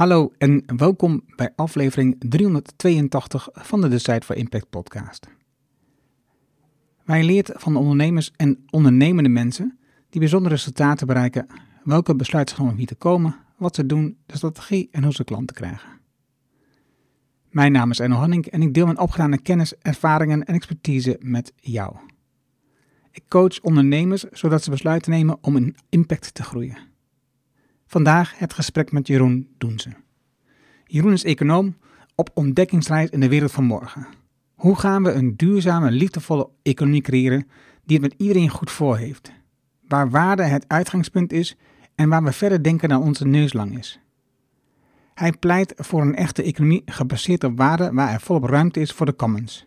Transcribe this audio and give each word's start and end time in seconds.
Hallo 0.00 0.32
en 0.38 0.62
welkom 0.76 1.22
bij 1.36 1.52
aflevering 1.56 2.16
382 2.18 3.48
van 3.52 3.80
de 3.80 3.88
Decide 3.88 4.24
for 4.24 4.36
Impact 4.36 4.70
podcast. 4.70 5.28
Wij 7.04 7.24
leert 7.24 7.50
van 7.54 7.76
ondernemers 7.76 8.32
en 8.36 8.64
ondernemende 8.70 9.28
mensen 9.28 9.78
die 10.10 10.20
bijzondere 10.20 10.54
resultaten 10.54 11.06
bereiken, 11.06 11.46
welke 11.84 12.16
besluiten 12.16 12.56
ze 12.56 12.74
wie 12.74 12.86
te 12.86 12.94
komen, 12.94 13.36
wat 13.56 13.74
ze 13.74 13.86
doen, 13.86 14.18
de 14.26 14.36
strategie 14.36 14.88
en 14.90 15.02
hoe 15.02 15.12
ze 15.12 15.24
klanten 15.24 15.56
krijgen. 15.56 15.90
Mijn 17.50 17.72
naam 17.72 17.90
is 17.90 17.98
Enno 17.98 18.16
Hanning 18.16 18.46
en 18.46 18.62
ik 18.62 18.74
deel 18.74 18.86
mijn 18.86 18.98
opgedane 18.98 19.38
kennis, 19.38 19.76
ervaringen 19.78 20.44
en 20.44 20.54
expertise 20.54 21.16
met 21.22 21.52
jou. 21.56 21.96
Ik 23.10 23.22
coach 23.28 23.60
ondernemers 23.60 24.22
zodat 24.22 24.62
ze 24.62 24.70
besluiten 24.70 25.10
nemen 25.10 25.38
om 25.40 25.56
in 25.56 25.76
impact 25.88 26.34
te 26.34 26.42
groeien. 26.42 26.89
Vandaag 27.90 28.38
het 28.38 28.52
gesprek 28.52 28.92
met 28.92 29.06
Jeroen 29.06 29.48
Doense. 29.58 29.90
Jeroen 30.84 31.12
is 31.12 31.24
econoom 31.24 31.76
op 32.14 32.30
ontdekkingsreis 32.34 33.10
in 33.10 33.20
de 33.20 33.28
wereld 33.28 33.52
van 33.52 33.64
morgen. 33.64 34.06
Hoe 34.54 34.76
gaan 34.76 35.02
we 35.02 35.12
een 35.12 35.36
duurzame, 35.36 35.90
liefdevolle 35.90 36.48
economie 36.62 37.00
creëren 37.00 37.46
die 37.84 37.98
het 37.98 38.08
met 38.08 38.20
iedereen 38.20 38.48
goed 38.48 38.70
voor 38.70 38.96
heeft? 38.96 39.32
Waar 39.88 40.10
waarde 40.10 40.42
het 40.42 40.64
uitgangspunt 40.68 41.32
is 41.32 41.56
en 41.94 42.08
waar 42.08 42.24
we 42.24 42.32
verder 42.32 42.62
denken 42.62 42.88
dan 42.88 43.02
onze 43.02 43.26
neus 43.26 43.52
lang 43.52 43.78
is. 43.78 44.00
Hij 45.14 45.32
pleit 45.32 45.72
voor 45.76 46.02
een 46.02 46.16
echte 46.16 46.42
economie 46.42 46.82
gebaseerd 46.86 47.44
op 47.44 47.56
waarde 47.56 47.92
waar 47.92 48.12
er 48.12 48.20
volop 48.20 48.44
ruimte 48.44 48.80
is 48.80 48.92
voor 48.92 49.06
de 49.06 49.16
commons. 49.16 49.64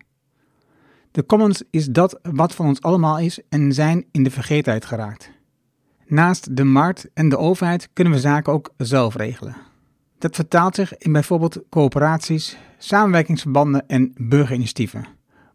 De 1.12 1.26
commons 1.26 1.64
is 1.70 1.88
dat 1.88 2.20
wat 2.22 2.56
van 2.56 2.66
ons 2.66 2.82
allemaal 2.82 3.20
is 3.20 3.40
en 3.50 3.74
zijn 3.74 4.06
in 4.12 4.24
de 4.24 4.32
vergeetheid 4.32 4.86
geraakt. 4.86 5.32
Naast 6.08 6.56
de 6.56 6.64
markt 6.64 7.10
en 7.14 7.30
de 7.30 7.38
overheid 7.38 7.90
kunnen 7.94 8.14
we 8.14 8.20
zaken 8.20 8.54
ook 8.54 8.74
zelf 8.78 9.16
regelen. 9.16 9.56
Dat 10.18 10.36
vertaalt 10.36 10.76
zich 10.76 10.98
in 10.98 11.12
bijvoorbeeld 11.12 11.60
coöperaties, 11.70 12.58
samenwerkingsverbanden 12.78 13.88
en 13.88 14.14
burgerinitiatieven. 14.18 15.06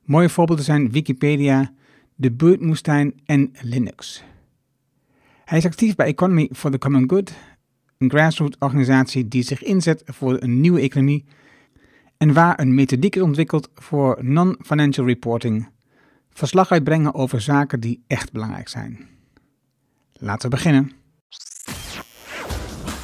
Mooie 0.04 0.28
voorbeelden 0.28 0.64
zijn 0.64 0.91
Wikipedia, 0.91 1.72
de 2.14 2.32
Buurtmoestuin 2.32 3.20
en 3.24 3.52
Linux. 3.60 4.24
Hij 5.44 5.58
is 5.58 5.64
actief 5.64 5.94
bij 5.94 6.06
Economy 6.06 6.50
for 6.52 6.70
the 6.70 6.78
Common 6.78 7.10
Good, 7.10 7.32
een 7.98 8.10
grassroots 8.10 8.56
organisatie 8.58 9.28
die 9.28 9.42
zich 9.42 9.62
inzet 9.62 10.02
voor 10.04 10.42
een 10.42 10.60
nieuwe 10.60 10.80
economie 10.80 11.24
en 12.16 12.32
waar 12.32 12.60
een 12.60 12.74
methodiek 12.74 13.16
is 13.16 13.22
ontwikkeld 13.22 13.70
voor 13.74 14.19
non-financial 14.20 15.06
reporting, 15.06 15.69
verslag 16.30 16.70
uitbrengen 16.70 17.14
over 17.14 17.41
zaken 17.41 17.80
die 17.80 18.02
echt 18.06 18.32
belangrijk 18.32 18.69
zijn. 18.69 19.17
Laten 20.20 20.50
we 20.50 20.56
beginnen. 20.56 20.92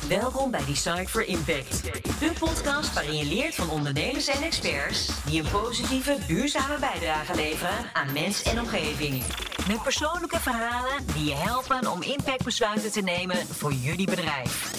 Welkom 0.08 0.50
bij 0.50 0.64
Design 0.64 1.04
for 1.04 1.26
Impact, 1.26 1.82
de 2.20 2.32
podcast 2.38 2.94
waarin 2.94 3.16
je 3.16 3.24
leert 3.24 3.54
van 3.54 3.70
ondernemers 3.70 4.28
en 4.28 4.42
experts 4.42 5.24
die 5.24 5.42
een 5.42 5.50
positieve, 5.50 6.18
duurzame 6.26 6.78
bijdrage 6.78 7.34
leveren 7.34 7.90
aan 7.92 8.12
mens 8.12 8.42
en 8.42 8.58
omgeving. 8.58 9.22
Met 9.68 9.82
persoonlijke 9.82 10.40
verhalen 10.40 11.06
die 11.14 11.24
je 11.24 11.34
helpen 11.34 11.92
om 11.92 12.02
impactbesluiten 12.02 12.92
te 12.92 13.00
nemen 13.00 13.36
voor 13.36 13.72
jullie 13.72 14.06
bedrijf. 14.06 14.72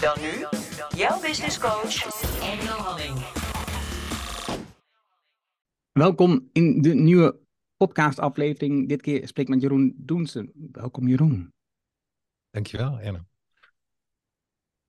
Dan 0.00 0.16
nu, 0.20 0.46
jouw 0.96 1.20
business 1.20 1.58
coach, 1.58 1.94
Engel 2.42 2.78
Halling. 2.78 3.18
Welkom 5.92 6.48
in 6.52 6.82
de 6.82 6.94
nieuwe 6.94 7.38
podcastaflevering. 7.76 8.88
Dit 8.88 9.02
keer 9.02 9.28
spreek 9.28 9.46
ik 9.46 9.54
met 9.54 9.62
Jeroen 9.62 9.94
Doensen. 9.96 10.52
Welkom 10.72 11.08
Jeroen. 11.08 11.52
Dankjewel, 12.50 13.00
Anne. 13.00 13.24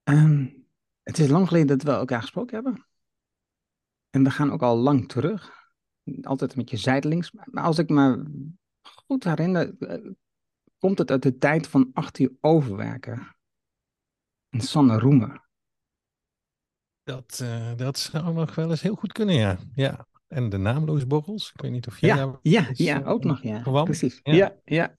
Um, 0.04 0.66
het 1.02 1.18
is 1.18 1.28
lang 1.28 1.46
geleden 1.46 1.66
dat 1.66 1.82
we 1.82 1.90
elkaar 1.90 2.20
gesproken 2.20 2.54
hebben. 2.54 2.86
En 4.10 4.24
we 4.24 4.30
gaan 4.30 4.52
ook 4.52 4.62
al 4.62 4.76
lang 4.76 5.08
terug. 5.08 5.70
Altijd 6.22 6.56
met 6.56 6.70
je 6.70 6.76
zijdelings. 6.76 7.32
Maar 7.32 7.64
als 7.64 7.78
ik 7.78 7.88
me 7.88 8.24
goed 8.82 9.24
herinner, 9.24 9.74
eh, 9.78 10.10
komt 10.78 10.98
het 10.98 11.10
uit 11.10 11.22
de 11.22 11.38
tijd 11.38 11.66
van 11.66 11.90
acht 11.92 12.18
uur 12.18 12.32
overwerken. 12.40 13.36
En 14.48 14.60
Sanne 14.60 14.98
Roemer. 14.98 15.48
Dat, 17.02 17.40
uh, 17.42 17.76
dat 17.76 17.98
zou 17.98 18.34
nog 18.34 18.54
wel 18.54 18.70
eens 18.70 18.82
heel 18.82 18.94
goed 18.94 19.12
kunnen, 19.12 19.34
ja. 19.34 19.58
ja. 19.74 20.06
En 20.26 20.48
de 20.48 20.56
naamloos 20.56 21.06
borrels. 21.06 21.52
Ik 21.54 21.60
weet 21.60 21.70
niet 21.70 21.86
of 21.86 21.98
jij 21.98 22.16
ja, 22.16 22.38
ja, 22.42 22.68
ja, 22.72 23.00
uh, 23.00 23.08
ook 23.08 23.24
nog, 23.24 23.42
ja. 23.42 23.62
Gewand. 23.62 23.84
Precies. 23.84 24.20
Ja. 24.22 24.32
ja, 24.34 24.56
ja. 24.64 24.96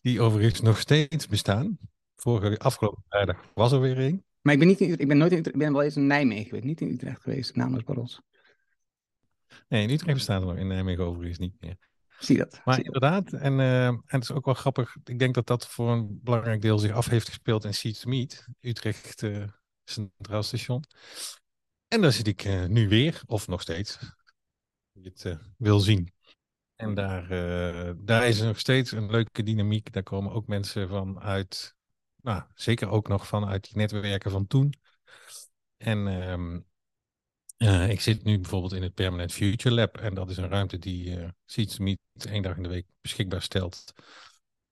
Die 0.00 0.20
overigens 0.20 0.60
nog 0.60 0.78
steeds 0.78 1.26
bestaan. 1.26 1.78
Vorige 2.20 2.58
afgelopen 2.58 3.02
vrijdag 3.08 3.50
was 3.54 3.72
er 3.72 3.80
weer 3.80 3.98
een. 3.98 4.24
Maar 4.40 4.52
ik 4.52 4.58
ben, 4.58 4.68
niet 4.68 4.80
in, 4.80 4.98
ik 4.98 5.08
ben 5.08 5.18
nooit 5.18 5.32
in 5.32 5.38
ik 5.38 5.58
ben 5.58 5.72
wel 5.72 5.82
eens 5.82 5.96
in 5.96 6.06
Nijmegen 6.06 6.44
geweest, 6.44 6.64
niet 6.64 6.80
in 6.80 6.90
Utrecht 6.90 7.20
geweest, 7.20 7.56
namens 7.56 7.84
Barros. 7.84 8.20
Nee, 9.68 9.82
in 9.82 9.90
Utrecht 9.90 10.14
bestaat 10.14 10.40
er 10.40 10.46
nog, 10.46 10.56
in 10.56 10.66
Nijmegen 10.66 11.04
overigens 11.04 11.38
niet 11.38 11.54
meer. 11.60 11.76
Zie 12.18 12.36
dat. 12.36 12.60
Maar 12.64 12.74
zie 12.74 12.84
inderdaad, 12.84 13.32
en, 13.32 13.58
uh, 13.58 13.86
en 13.86 14.02
het 14.06 14.22
is 14.22 14.32
ook 14.32 14.44
wel 14.44 14.54
grappig, 14.54 14.96
ik 15.04 15.18
denk 15.18 15.34
dat 15.34 15.46
dat 15.46 15.68
voor 15.68 15.90
een 15.90 16.20
belangrijk 16.22 16.62
deel 16.62 16.78
zich 16.78 16.92
af 16.92 17.06
heeft 17.06 17.28
gespeeld 17.28 17.64
in 17.64 17.74
Seeds 17.74 18.04
Meet, 18.04 18.48
Utrecht 18.60 19.22
uh, 19.22 19.44
Centraal 19.84 20.42
Station. 20.42 20.84
En 21.88 22.00
daar 22.00 22.12
zit 22.12 22.26
ik 22.26 22.44
uh, 22.44 22.64
nu 22.64 22.88
weer, 22.88 23.22
of 23.26 23.48
nog 23.48 23.60
steeds, 23.60 23.98
je 24.92 25.10
het 25.14 25.38
wil 25.56 25.80
zien. 25.80 26.12
En 26.76 26.94
daar, 26.94 27.28
daar 28.04 28.28
is 28.28 28.40
nog 28.40 28.58
steeds 28.58 28.92
een 28.92 29.10
leuke 29.10 29.42
dynamiek. 29.42 29.92
Daar 29.92 30.02
komen 30.02 30.32
ook 30.32 30.46
mensen 30.46 30.88
van 30.88 31.20
uit 31.20 31.74
nou, 32.22 32.42
zeker 32.54 32.88
ook 32.88 33.08
nog 33.08 33.26
vanuit 33.26 33.64
die 33.64 33.76
netwerken 33.76 34.30
van 34.30 34.46
toen. 34.46 34.74
En 35.76 35.98
um, 36.06 36.66
uh, 37.58 37.88
ik 37.90 38.00
zit 38.00 38.24
nu 38.24 38.38
bijvoorbeeld 38.38 38.72
in 38.72 38.82
het 38.82 38.94
Permanent 38.94 39.32
Future 39.32 39.74
Lab. 39.74 39.96
En 39.96 40.14
dat 40.14 40.30
is 40.30 40.36
een 40.36 40.48
ruimte 40.48 40.78
die 40.78 41.16
uh, 41.16 41.28
Seeds 41.44 41.78
Meet 41.78 41.98
één 42.28 42.42
dag 42.42 42.56
in 42.56 42.62
de 42.62 42.68
week 42.68 42.86
beschikbaar 43.00 43.42
stelt. 43.42 43.92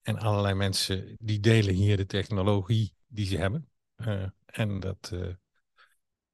En 0.03 0.19
allerlei 0.19 0.55
mensen 0.55 1.17
die 1.19 1.41
delen 1.41 1.75
hier 1.75 1.97
de 1.97 2.07
technologie 2.07 2.95
die 3.07 3.27
ze 3.27 3.37
hebben. 3.37 3.69
Uh, 3.97 4.27
en 4.47 4.81
dat, 4.81 5.13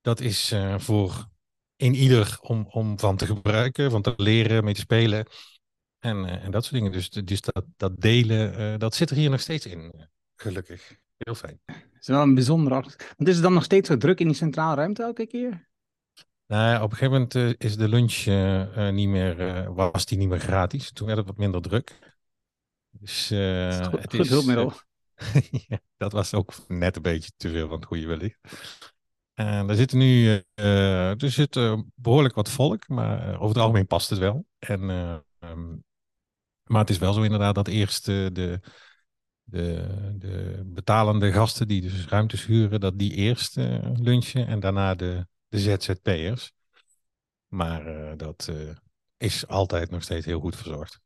dat 0.01 0.21
is 0.21 0.55
voor 0.77 1.29
in 1.77 1.95
ieder 1.95 2.39
om, 2.41 2.67
om 2.71 2.99
van 2.99 3.17
te 3.17 3.27
gebruiken, 3.27 3.91
van 3.91 4.03
te 4.03 4.15
leren, 4.17 4.65
mee 4.65 4.75
te 4.75 4.81
spelen. 4.81 5.27
En, 5.99 6.25
en 6.25 6.51
dat 6.51 6.65
soort 6.65 6.75
dingen. 6.75 6.93
Dus, 6.93 7.11
dus 7.11 7.41
dat, 7.41 7.65
dat 7.77 8.01
delen, 8.01 8.79
dat 8.79 8.95
zit 8.95 9.11
er 9.11 9.17
hier 9.17 9.31
nog 9.31 9.41
steeds 9.41 9.67
in, 9.67 10.09
gelukkig. 10.37 11.03
Heel 11.17 11.35
fijn. 11.35 11.61
Het 11.65 12.01
is 12.01 12.07
wel 12.07 12.23
een 12.23 12.35
bijzondere. 12.35 12.75
Want 13.17 13.29
is 13.29 13.35
het 13.35 13.43
dan 13.43 13.53
nog 13.53 13.65
steeds 13.65 13.89
zo 13.89 13.97
druk 13.97 14.21
in 14.21 14.27
die 14.27 14.37
centrale 14.37 14.75
ruimte 14.75 15.03
elke 15.03 15.27
keer? 15.27 15.69
Nou, 16.47 16.83
op 16.83 16.91
een 16.91 16.97
gegeven 16.97 17.13
moment 17.13 17.35
uh, 17.35 17.53
is 17.59 17.77
de 17.77 17.89
lunch 17.89 18.25
uh, 18.27 18.89
niet 18.89 19.09
meer, 19.09 19.75
was 19.75 20.07
die 20.07 20.19
niet 20.19 20.29
meer 20.29 20.41
gratis. 20.41 20.93
Toen 20.93 21.07
werd 21.07 21.19
het 21.19 21.27
wat 21.27 21.37
minder 21.37 21.63
druk. 21.63 21.99
Dus, 22.91 23.29
het 23.29 23.87
goed, 23.87 24.03
het 24.03 24.15
is, 24.15 24.29
hulpmiddel. 24.29 24.73
ja, 25.69 25.79
dat 25.97 26.13
was 26.13 26.35
ook 26.35 26.55
net 26.69 26.97
een 26.97 27.03
beetje 27.03 27.31
te 27.37 27.51
veel 27.51 27.69
van 27.69 27.77
het 27.77 27.87
goede 27.87 28.07
wellicht. 28.07 28.39
En 29.35 29.69
er 29.69 29.75
zitten 29.75 29.99
nu 29.99 30.43
er 30.55 31.31
zit, 31.31 31.59
behoorlijk 31.95 32.35
wat 32.35 32.51
volk, 32.51 32.89
maar 32.89 33.35
over 33.35 33.49
het 33.49 33.57
algemeen 33.57 33.87
past 33.87 34.11
het 34.11 34.19
wel. 34.19 34.47
En, 34.59 34.81
um, 35.41 35.85
maar 36.65 36.81
het 36.81 36.91
is 36.91 36.99
wel 36.99 37.13
zo 37.13 37.23
inderdaad 37.23 37.55
dat 37.55 37.69
eerst 37.69 38.05
de, 38.05 38.61
de, 39.45 39.87
de 40.19 40.63
betalende 40.65 41.33
gasten 41.33 41.69
die 41.69 41.81
dus 41.81 42.07
ruimtes 42.07 42.47
huren, 42.47 42.81
dat 42.81 42.99
die 42.99 43.13
eerst 43.13 43.57
uh, 43.57 43.91
lunchen 43.95 44.47
en 44.47 44.61
daarna 44.61 44.95
de, 44.95 45.27
de 45.49 45.59
ZZP'ers. 45.59 46.53
Maar 47.49 47.87
uh, 47.87 48.13
dat 48.17 48.49
uh, 48.51 48.71
is 49.17 49.47
altijd 49.47 49.91
nog 49.91 50.03
steeds 50.03 50.27
heel 50.27 50.41
goed 50.41 50.57
verzorgd. 50.57 51.01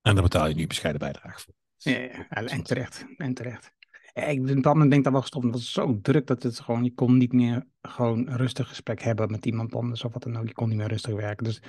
En 0.00 0.14
daar 0.14 0.22
betaal 0.22 0.48
je 0.48 0.54
nu 0.54 0.66
bescheiden 0.66 1.00
bijdrage 1.00 1.40
voor. 1.40 1.54
Ja, 1.76 1.98
ja, 1.98 2.26
en 2.28 2.62
terecht. 2.62 3.04
En 3.16 3.34
terecht. 3.34 3.72
ik 4.12 4.42
ben 4.42 4.58
op 4.58 4.64
moment 4.64 4.90
denk 4.90 5.04
dat 5.04 5.12
wel 5.12 5.22
gestopt. 5.22 5.44
Het 5.44 5.54
was 5.54 5.72
zo 5.72 6.00
druk 6.00 6.26
dat 6.26 6.42
het 6.42 6.60
gewoon, 6.60 6.84
je 6.84 6.94
kon 6.94 7.16
niet 7.16 7.32
meer 7.32 7.66
gewoon 7.82 8.28
een 8.28 8.36
rustig 8.36 8.68
gesprek 8.68 9.02
hebben 9.02 9.30
met 9.30 9.46
iemand 9.46 9.74
anders 9.74 10.04
of 10.04 10.12
wat 10.12 10.22
dan 10.22 10.36
ook. 10.36 10.46
Je 10.46 10.52
kon 10.52 10.68
niet 10.68 10.78
meer 10.78 10.88
rustig 10.88 11.14
werken. 11.14 11.44
Dus 11.44 11.60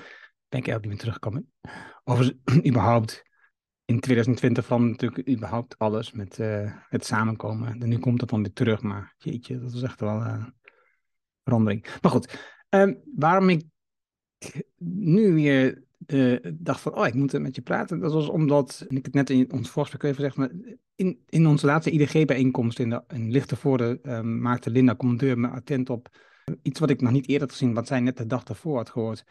ben 0.49 0.59
ik 0.59 0.67
eigenlijk 0.67 0.81
niet 0.81 0.91
meer 0.91 0.97
teruggekomen. 0.97 1.51
Of 2.03 2.31
überhaupt 2.69 3.23
in 3.85 3.99
2020 3.99 4.65
van 4.65 4.89
natuurlijk 4.89 5.29
überhaupt 5.29 5.77
alles 5.77 6.11
met 6.11 6.39
uh, 6.39 6.71
het 6.89 7.05
samenkomen. 7.05 7.81
En 7.81 7.89
nu 7.89 7.97
komt 7.97 8.21
het 8.21 8.29
dan 8.29 8.41
weer 8.41 8.53
terug, 8.53 8.81
maar 8.81 9.13
jeetje, 9.17 9.59
dat 9.59 9.71
was 9.71 9.81
echt 9.81 9.99
wel 9.99 10.21
uh, 10.21 10.45
verandering. 11.43 11.87
Maar 12.01 12.11
goed, 12.11 12.53
um, 12.69 13.01
waarom 13.15 13.49
ik 13.49 13.63
nu 14.77 15.33
weer 15.33 15.83
uh, 16.07 16.37
dacht 16.53 16.81
van, 16.81 16.95
oh, 16.95 17.07
ik 17.07 17.13
moet 17.13 17.39
met 17.39 17.55
je 17.55 17.61
praten, 17.61 17.99
dat 17.99 18.13
was 18.13 18.29
omdat, 18.29 18.85
en 18.87 18.95
ik 18.97 19.05
het 19.05 19.13
net 19.13 19.29
in 19.29 19.51
ons 19.51 19.69
voorgesprek 19.69 20.03
even 20.03 20.15
gezegd, 20.15 20.37
maar 20.37 20.51
in, 20.95 21.19
in 21.29 21.47
onze 21.47 21.65
laatste 21.65 21.91
IDG-bijeenkomst 21.91 22.79
in, 22.79 22.89
de, 22.89 23.03
in 23.07 23.99
uh, 24.03 24.21
maakte 24.21 24.69
Linda 24.69 24.95
Commandeur 24.95 25.39
me 25.39 25.47
attent 25.47 25.89
op 25.89 26.09
iets 26.61 26.79
wat 26.79 26.89
ik 26.89 27.01
nog 27.01 27.11
niet 27.11 27.27
eerder 27.27 27.47
had 27.47 27.57
gezien, 27.57 27.73
wat 27.73 27.87
zij 27.87 27.99
net 27.99 28.17
de 28.17 28.25
dag 28.25 28.43
daarvoor 28.43 28.77
had 28.77 28.89
gehoord. 28.89 29.23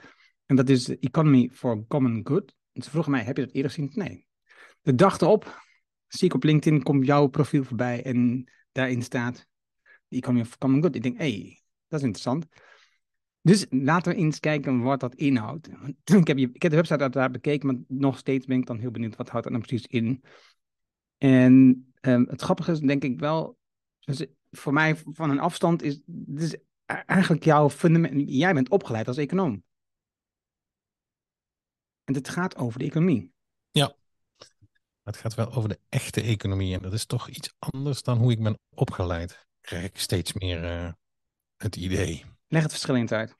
En 0.46 0.56
dat 0.56 0.68
is 0.68 0.98
Economy 0.98 1.50
for 1.52 1.86
Common 1.86 2.20
Good. 2.24 2.54
En 2.72 2.82
ze 2.82 2.90
vroegen 2.90 3.12
mij, 3.12 3.22
heb 3.22 3.36
je 3.36 3.44
dat 3.44 3.54
eerder 3.54 3.70
gezien? 3.70 3.90
Nee, 3.94 4.23
de 4.84 4.94
dag 4.94 5.20
erop 5.20 5.62
zie 6.06 6.28
ik 6.28 6.34
op 6.34 6.44
LinkedIn, 6.44 6.82
komt 6.82 7.06
jouw 7.06 7.26
profiel 7.26 7.64
voorbij 7.64 8.04
en 8.04 8.50
daarin 8.72 9.02
staat, 9.02 9.46
die 10.08 10.20
kan 10.20 10.36
je 10.36 10.44
Common 10.58 10.82
Good. 10.82 10.94
Ik 10.94 11.02
denk, 11.02 11.18
hé, 11.18 11.30
hey, 11.30 11.62
dat 11.88 12.00
is 12.00 12.06
interessant. 12.06 12.46
Dus 13.40 13.66
laten 13.70 14.12
we 14.12 14.18
eens 14.18 14.40
kijken 14.40 14.82
wat 14.82 15.00
dat 15.00 15.14
inhoudt. 15.14 15.68
Ik 16.04 16.26
heb, 16.26 16.38
je, 16.38 16.50
ik 16.52 16.62
heb 16.62 16.70
de 16.70 16.76
website 16.76 17.02
uiteraard 17.02 17.32
bekeken, 17.32 17.66
maar 17.66 17.76
nog 17.88 18.18
steeds 18.18 18.46
ben 18.46 18.58
ik 18.58 18.66
dan 18.66 18.78
heel 18.78 18.90
benieuwd 18.90 19.16
wat 19.16 19.28
houdt 19.28 19.44
dat 19.44 19.54
nou 19.54 19.66
precies 19.66 19.86
in. 19.86 20.22
En 21.18 21.86
um, 22.00 22.26
het 22.28 22.42
grappige 22.42 22.72
is 22.72 22.80
denk 22.80 23.02
ik 23.02 23.20
wel, 23.20 23.58
dus 24.00 24.26
voor 24.50 24.72
mij 24.72 24.96
van 24.96 25.30
een 25.30 25.40
afstand 25.40 25.82
is, 25.82 26.00
is 26.34 26.56
eigenlijk 26.86 27.44
jouw 27.44 27.70
fundament. 27.70 28.30
Jij 28.30 28.54
bent 28.54 28.68
opgeleid 28.68 29.08
als 29.08 29.16
econoom. 29.16 29.62
En 32.04 32.14
het 32.14 32.28
gaat 32.28 32.56
over 32.56 32.78
de 32.78 32.84
economie. 32.84 33.32
Ja, 33.70 33.96
het 35.04 35.16
gaat 35.16 35.34
wel 35.34 35.52
over 35.52 35.68
de 35.68 35.78
echte 35.88 36.20
economie. 36.20 36.74
En 36.74 36.82
dat 36.82 36.92
is 36.92 37.06
toch 37.06 37.28
iets 37.28 37.54
anders 37.58 38.02
dan 38.02 38.18
hoe 38.18 38.32
ik 38.32 38.42
ben 38.42 38.58
opgeleid. 38.74 39.46
Krijg 39.60 39.84
ik 39.84 39.98
steeds 39.98 40.32
meer 40.32 40.64
uh, 40.64 40.92
het 41.56 41.76
idee. 41.76 42.24
Leg 42.48 42.62
het 42.62 42.70
verschil 42.70 42.96
eens 42.96 43.12
uit. 43.12 43.34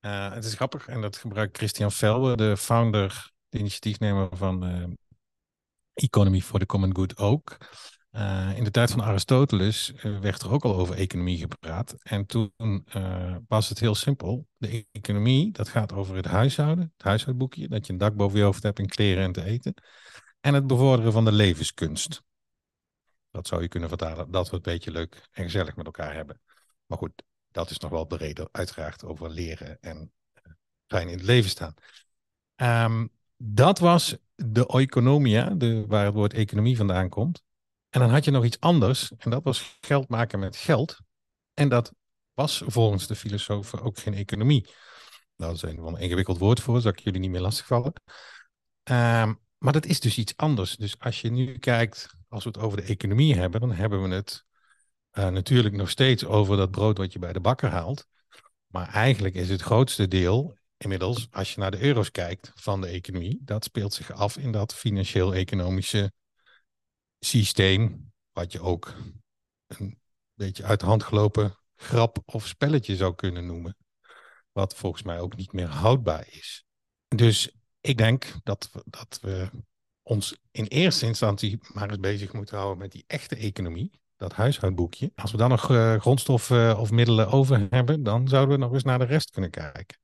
Uh, 0.00 0.32
het 0.32 0.44
is 0.44 0.54
grappig 0.54 0.88
en 0.88 1.00
dat 1.00 1.16
gebruikt 1.16 1.56
Christian 1.56 1.92
Velbe, 1.92 2.36
de 2.36 2.56
founder, 2.56 3.32
de 3.48 3.58
initiatiefnemer 3.58 4.36
van 4.36 4.68
uh, 4.68 4.88
Economy 5.94 6.40
for 6.40 6.58
the 6.58 6.66
Common 6.66 6.96
Good 6.96 7.16
ook. 7.16 7.58
Uh, 8.12 8.56
in 8.56 8.64
de 8.64 8.70
tijd 8.70 8.90
van 8.90 9.02
Aristoteles 9.02 9.92
werd 10.02 10.42
er 10.42 10.50
ook 10.50 10.64
al 10.64 10.76
over 10.76 10.94
economie 10.94 11.38
gepraat. 11.38 11.94
En 12.02 12.26
toen 12.26 12.52
was 13.48 13.68
het 13.68 13.78
heel 13.78 13.94
simpel. 13.94 14.46
De 14.56 14.86
economie, 14.92 15.52
dat 15.52 15.68
gaat 15.68 15.92
over 15.92 16.16
het 16.16 16.24
huishouden, 16.24 16.92
het 16.96 17.06
huishoudboekje, 17.06 17.68
dat 17.68 17.86
je 17.86 17.92
een 17.92 17.98
dak 17.98 18.14
boven 18.14 18.38
je 18.38 18.44
hoofd 18.44 18.62
hebt 18.62 18.78
en 18.78 18.86
kleren 18.86 19.24
en 19.24 19.32
te 19.32 19.44
eten. 19.44 19.74
En 20.40 20.54
het 20.54 20.66
bevorderen 20.66 21.12
van 21.12 21.24
de 21.24 21.32
levenskunst. 21.32 22.22
Dat 23.30 23.46
zou 23.46 23.62
je 23.62 23.68
kunnen 23.68 23.88
vertalen, 23.88 24.30
dat 24.30 24.48
we 24.48 24.54
het 24.54 24.64
beetje 24.64 24.90
leuk 24.90 25.28
en 25.32 25.44
gezellig 25.44 25.76
met 25.76 25.86
elkaar 25.86 26.14
hebben. 26.14 26.40
Maar 26.86 26.98
goed, 26.98 27.22
dat 27.50 27.70
is 27.70 27.78
nog 27.78 27.90
wel 27.90 28.04
breder, 28.04 28.48
uiteraard, 28.52 29.04
over 29.04 29.30
leren 29.30 29.80
en 29.80 30.12
fijn 30.86 31.08
in 31.08 31.16
het 31.16 31.26
leven 31.26 31.50
staan. 31.50 31.74
Um, 32.56 33.10
dat 33.36 33.78
was 33.78 34.16
de 34.34 34.74
oikonomia, 34.74 35.50
de, 35.50 35.84
waar 35.86 36.04
het 36.04 36.14
woord 36.14 36.32
economie 36.32 36.76
vandaan 36.76 37.08
komt. 37.08 37.46
En 37.90 38.00
dan 38.00 38.10
had 38.10 38.24
je 38.24 38.30
nog 38.30 38.44
iets 38.44 38.60
anders, 38.60 39.12
en 39.16 39.30
dat 39.30 39.42
was 39.42 39.78
geld 39.80 40.08
maken 40.08 40.38
met 40.38 40.56
geld. 40.56 40.98
En 41.54 41.68
dat 41.68 41.92
was 42.34 42.62
volgens 42.66 43.06
de 43.06 43.14
filosofen 43.14 43.82
ook 43.82 43.98
geen 43.98 44.14
economie. 44.14 44.68
Dat 45.36 45.54
is 45.54 45.62
een, 45.62 45.78
een 45.78 45.96
ingewikkeld 45.96 46.38
woord 46.38 46.60
voor, 46.60 46.80
zal 46.80 46.90
ik 46.90 46.98
jullie 46.98 47.20
niet 47.20 47.30
meer 47.30 47.40
lastigvallen. 47.40 47.92
Um, 48.90 49.40
maar 49.58 49.72
dat 49.72 49.86
is 49.86 50.00
dus 50.00 50.18
iets 50.18 50.36
anders. 50.36 50.76
Dus 50.76 50.98
als 50.98 51.20
je 51.20 51.30
nu 51.30 51.58
kijkt, 51.58 52.14
als 52.28 52.44
we 52.44 52.50
het 52.50 52.58
over 52.58 52.76
de 52.76 52.86
economie 52.86 53.34
hebben, 53.34 53.60
dan 53.60 53.72
hebben 53.72 54.02
we 54.02 54.14
het 54.14 54.44
uh, 55.12 55.28
natuurlijk 55.28 55.74
nog 55.74 55.90
steeds 55.90 56.24
over 56.24 56.56
dat 56.56 56.70
brood 56.70 56.98
wat 56.98 57.12
je 57.12 57.18
bij 57.18 57.32
de 57.32 57.40
bakker 57.40 57.70
haalt. 57.70 58.06
Maar 58.66 58.88
eigenlijk 58.88 59.34
is 59.34 59.48
het 59.48 59.60
grootste 59.60 60.08
deel 60.08 60.58
inmiddels, 60.76 61.26
als 61.30 61.54
je 61.54 61.60
naar 61.60 61.70
de 61.70 61.82
euro's 61.82 62.10
kijkt 62.10 62.52
van 62.54 62.80
de 62.80 62.86
economie, 62.86 63.40
dat 63.44 63.64
speelt 63.64 63.94
zich 63.94 64.12
af 64.12 64.36
in 64.36 64.52
dat 64.52 64.74
financieel-economische 64.74 66.12
systeem, 67.18 68.12
wat 68.32 68.52
je 68.52 68.60
ook 68.60 68.94
een 69.66 70.00
beetje 70.34 70.64
uit 70.64 70.80
de 70.80 70.86
hand 70.86 71.02
gelopen 71.02 71.56
grap 71.76 72.18
of 72.24 72.46
spelletje 72.46 72.96
zou 72.96 73.14
kunnen 73.14 73.46
noemen. 73.46 73.76
Wat 74.52 74.74
volgens 74.74 75.02
mij 75.02 75.20
ook 75.20 75.36
niet 75.36 75.52
meer 75.52 75.68
houdbaar 75.68 76.26
is. 76.30 76.64
Dus 77.08 77.50
ik 77.80 77.98
denk 77.98 78.34
dat 78.42 78.70
we, 78.72 78.82
dat 78.84 79.18
we 79.22 79.50
ons 80.02 80.38
in 80.50 80.64
eerste 80.64 81.06
instantie 81.06 81.58
maar 81.72 81.88
eens 81.88 82.00
bezig 82.00 82.32
moeten 82.32 82.56
houden 82.56 82.78
met 82.78 82.92
die 82.92 83.04
echte 83.06 83.36
economie 83.36 84.00
dat 84.16 84.32
huishoudboekje. 84.32 85.12
Als 85.14 85.30
we 85.30 85.36
dan 85.36 85.48
nog 85.48 85.70
uh, 85.70 86.00
grondstoffen 86.00 86.78
of 86.78 86.90
middelen 86.90 87.28
over 87.28 87.66
hebben, 87.70 88.02
dan 88.02 88.28
zouden 88.28 88.54
we 88.54 88.64
nog 88.64 88.72
eens 88.72 88.82
naar 88.82 88.98
de 88.98 89.04
rest 89.04 89.30
kunnen 89.30 89.50
kijken. 89.50 89.98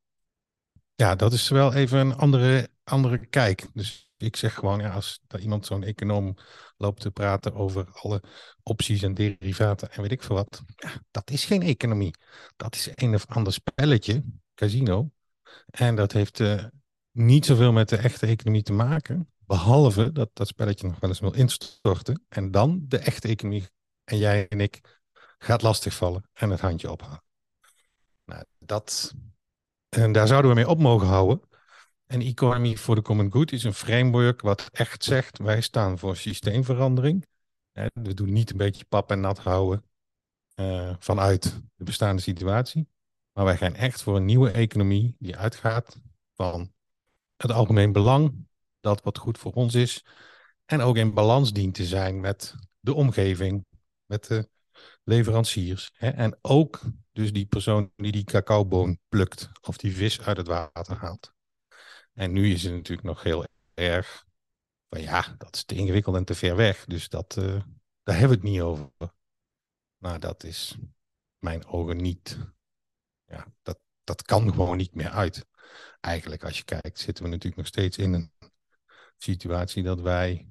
Ja, 0.94 1.14
dat 1.14 1.32
is 1.32 1.48
wel 1.48 1.72
even 1.72 1.98
een 1.98 2.16
andere, 2.16 2.68
andere 2.84 3.26
kijk. 3.26 3.66
Dus 3.72 4.10
ik 4.16 4.36
zeg 4.36 4.54
gewoon, 4.54 4.80
ja, 4.80 4.90
als 4.90 5.20
iemand 5.38 5.66
zo'n 5.66 5.82
econoom 5.82 6.36
loopt 6.76 7.00
te 7.00 7.10
praten 7.10 7.54
over 7.54 7.88
alle 7.92 8.22
opties 8.62 9.02
en 9.02 9.14
derivaten 9.14 9.92
en 9.92 10.02
weet 10.02 10.12
ik 10.12 10.22
veel 10.22 10.36
wat, 10.36 10.62
dat 11.10 11.30
is 11.30 11.44
geen 11.44 11.62
economie. 11.62 12.14
Dat 12.56 12.74
is 12.74 12.88
een 12.94 13.14
of 13.14 13.26
ander 13.26 13.52
spelletje, 13.52 14.24
casino. 14.54 15.10
En 15.66 15.96
dat 15.96 16.12
heeft 16.12 16.38
uh, 16.38 16.64
niet 17.10 17.46
zoveel 17.46 17.72
met 17.72 17.88
de 17.88 17.96
echte 17.96 18.26
economie 18.26 18.62
te 18.62 18.72
maken. 18.72 19.32
Behalve 19.46 20.12
dat 20.12 20.30
dat 20.32 20.48
spelletje 20.48 20.86
nog 20.86 21.00
wel 21.00 21.10
eens 21.10 21.20
wil 21.20 21.34
instorten. 21.34 22.24
En 22.28 22.50
dan 22.50 22.84
de 22.88 22.98
echte 22.98 23.28
economie 23.28 23.68
en 24.04 24.18
jij 24.18 24.48
en 24.48 24.60
ik 24.60 25.00
gaat 25.38 25.62
lastigvallen 25.62 26.28
en 26.32 26.50
het 26.50 26.60
handje 26.60 26.90
ophalen. 26.90 27.22
Nou, 28.24 28.44
dat, 28.58 29.14
en 29.88 30.12
daar 30.12 30.26
zouden 30.26 30.50
we 30.50 30.56
mee 30.56 30.68
op 30.68 30.78
mogen 30.78 31.06
houden. 31.06 31.40
En 32.14 32.20
Economy 32.20 32.76
for 32.76 32.94
the 32.94 33.02
Common 33.02 33.32
Good 33.32 33.52
is 33.52 33.64
een 33.64 33.74
framework 33.74 34.40
wat 34.40 34.68
echt 34.70 35.04
zegt, 35.04 35.38
wij 35.38 35.60
staan 35.60 35.98
voor 35.98 36.16
systeemverandering. 36.16 37.26
We 37.92 38.14
doen 38.14 38.32
niet 38.32 38.50
een 38.50 38.56
beetje 38.56 38.84
pap 38.84 39.10
en 39.10 39.20
nat 39.20 39.38
houden 39.38 39.84
uh, 40.54 40.94
vanuit 40.98 41.60
de 41.74 41.84
bestaande 41.84 42.22
situatie. 42.22 42.88
Maar 43.32 43.44
wij 43.44 43.56
gaan 43.56 43.74
echt 43.74 44.02
voor 44.02 44.16
een 44.16 44.24
nieuwe 44.24 44.50
economie 44.50 45.16
die 45.18 45.36
uitgaat 45.36 46.00
van 46.34 46.72
het 47.36 47.50
algemeen 47.50 47.92
belang, 47.92 48.46
dat 48.80 49.02
wat 49.02 49.18
goed 49.18 49.38
voor 49.38 49.52
ons 49.52 49.74
is. 49.74 50.04
En 50.64 50.80
ook 50.80 50.96
in 50.96 51.14
balans 51.14 51.52
dient 51.52 51.74
te 51.74 51.84
zijn 51.84 52.20
met 52.20 52.54
de 52.80 52.94
omgeving, 52.94 53.66
met 54.06 54.26
de 54.26 54.48
leveranciers. 55.04 55.90
Hè? 55.94 56.08
En 56.08 56.38
ook 56.40 56.80
dus 57.12 57.32
die 57.32 57.46
persoon 57.46 57.92
die 57.96 58.12
die 58.12 58.24
cacaoboon 58.24 58.98
plukt 59.08 59.50
of 59.60 59.76
die 59.76 59.94
vis 59.94 60.20
uit 60.20 60.36
het 60.36 60.46
water 60.46 60.96
haalt. 60.96 61.33
En 62.14 62.32
nu 62.32 62.52
is 62.52 62.62
het 62.62 62.72
natuurlijk 62.72 63.06
nog 63.06 63.22
heel 63.22 63.44
erg 63.74 64.26
van 64.88 65.00
ja, 65.00 65.34
dat 65.38 65.54
is 65.54 65.64
te 65.64 65.74
ingewikkeld 65.74 66.16
en 66.16 66.24
te 66.24 66.34
ver 66.34 66.56
weg. 66.56 66.84
Dus 66.84 67.08
dat, 67.08 67.36
uh, 67.36 67.62
daar 68.02 68.18
hebben 68.18 68.28
we 68.28 68.34
het 68.34 68.52
niet 68.52 68.60
over. 68.60 68.90
Maar 69.96 70.20
dat 70.20 70.44
is 70.44 70.76
mijn 71.38 71.66
ogen 71.66 71.96
niet. 71.96 72.38
Ja, 73.24 73.46
dat, 73.62 73.78
dat 74.04 74.22
kan 74.22 74.50
gewoon 74.52 74.76
niet 74.76 74.94
meer 74.94 75.10
uit. 75.10 75.46
Eigenlijk, 76.00 76.44
als 76.44 76.58
je 76.58 76.64
kijkt, 76.64 76.98
zitten 76.98 77.24
we 77.24 77.30
natuurlijk 77.30 77.56
nog 77.56 77.66
steeds 77.66 77.98
in 77.98 78.12
een 78.12 78.32
situatie 79.16 79.82
dat 79.82 80.00
wij 80.00 80.48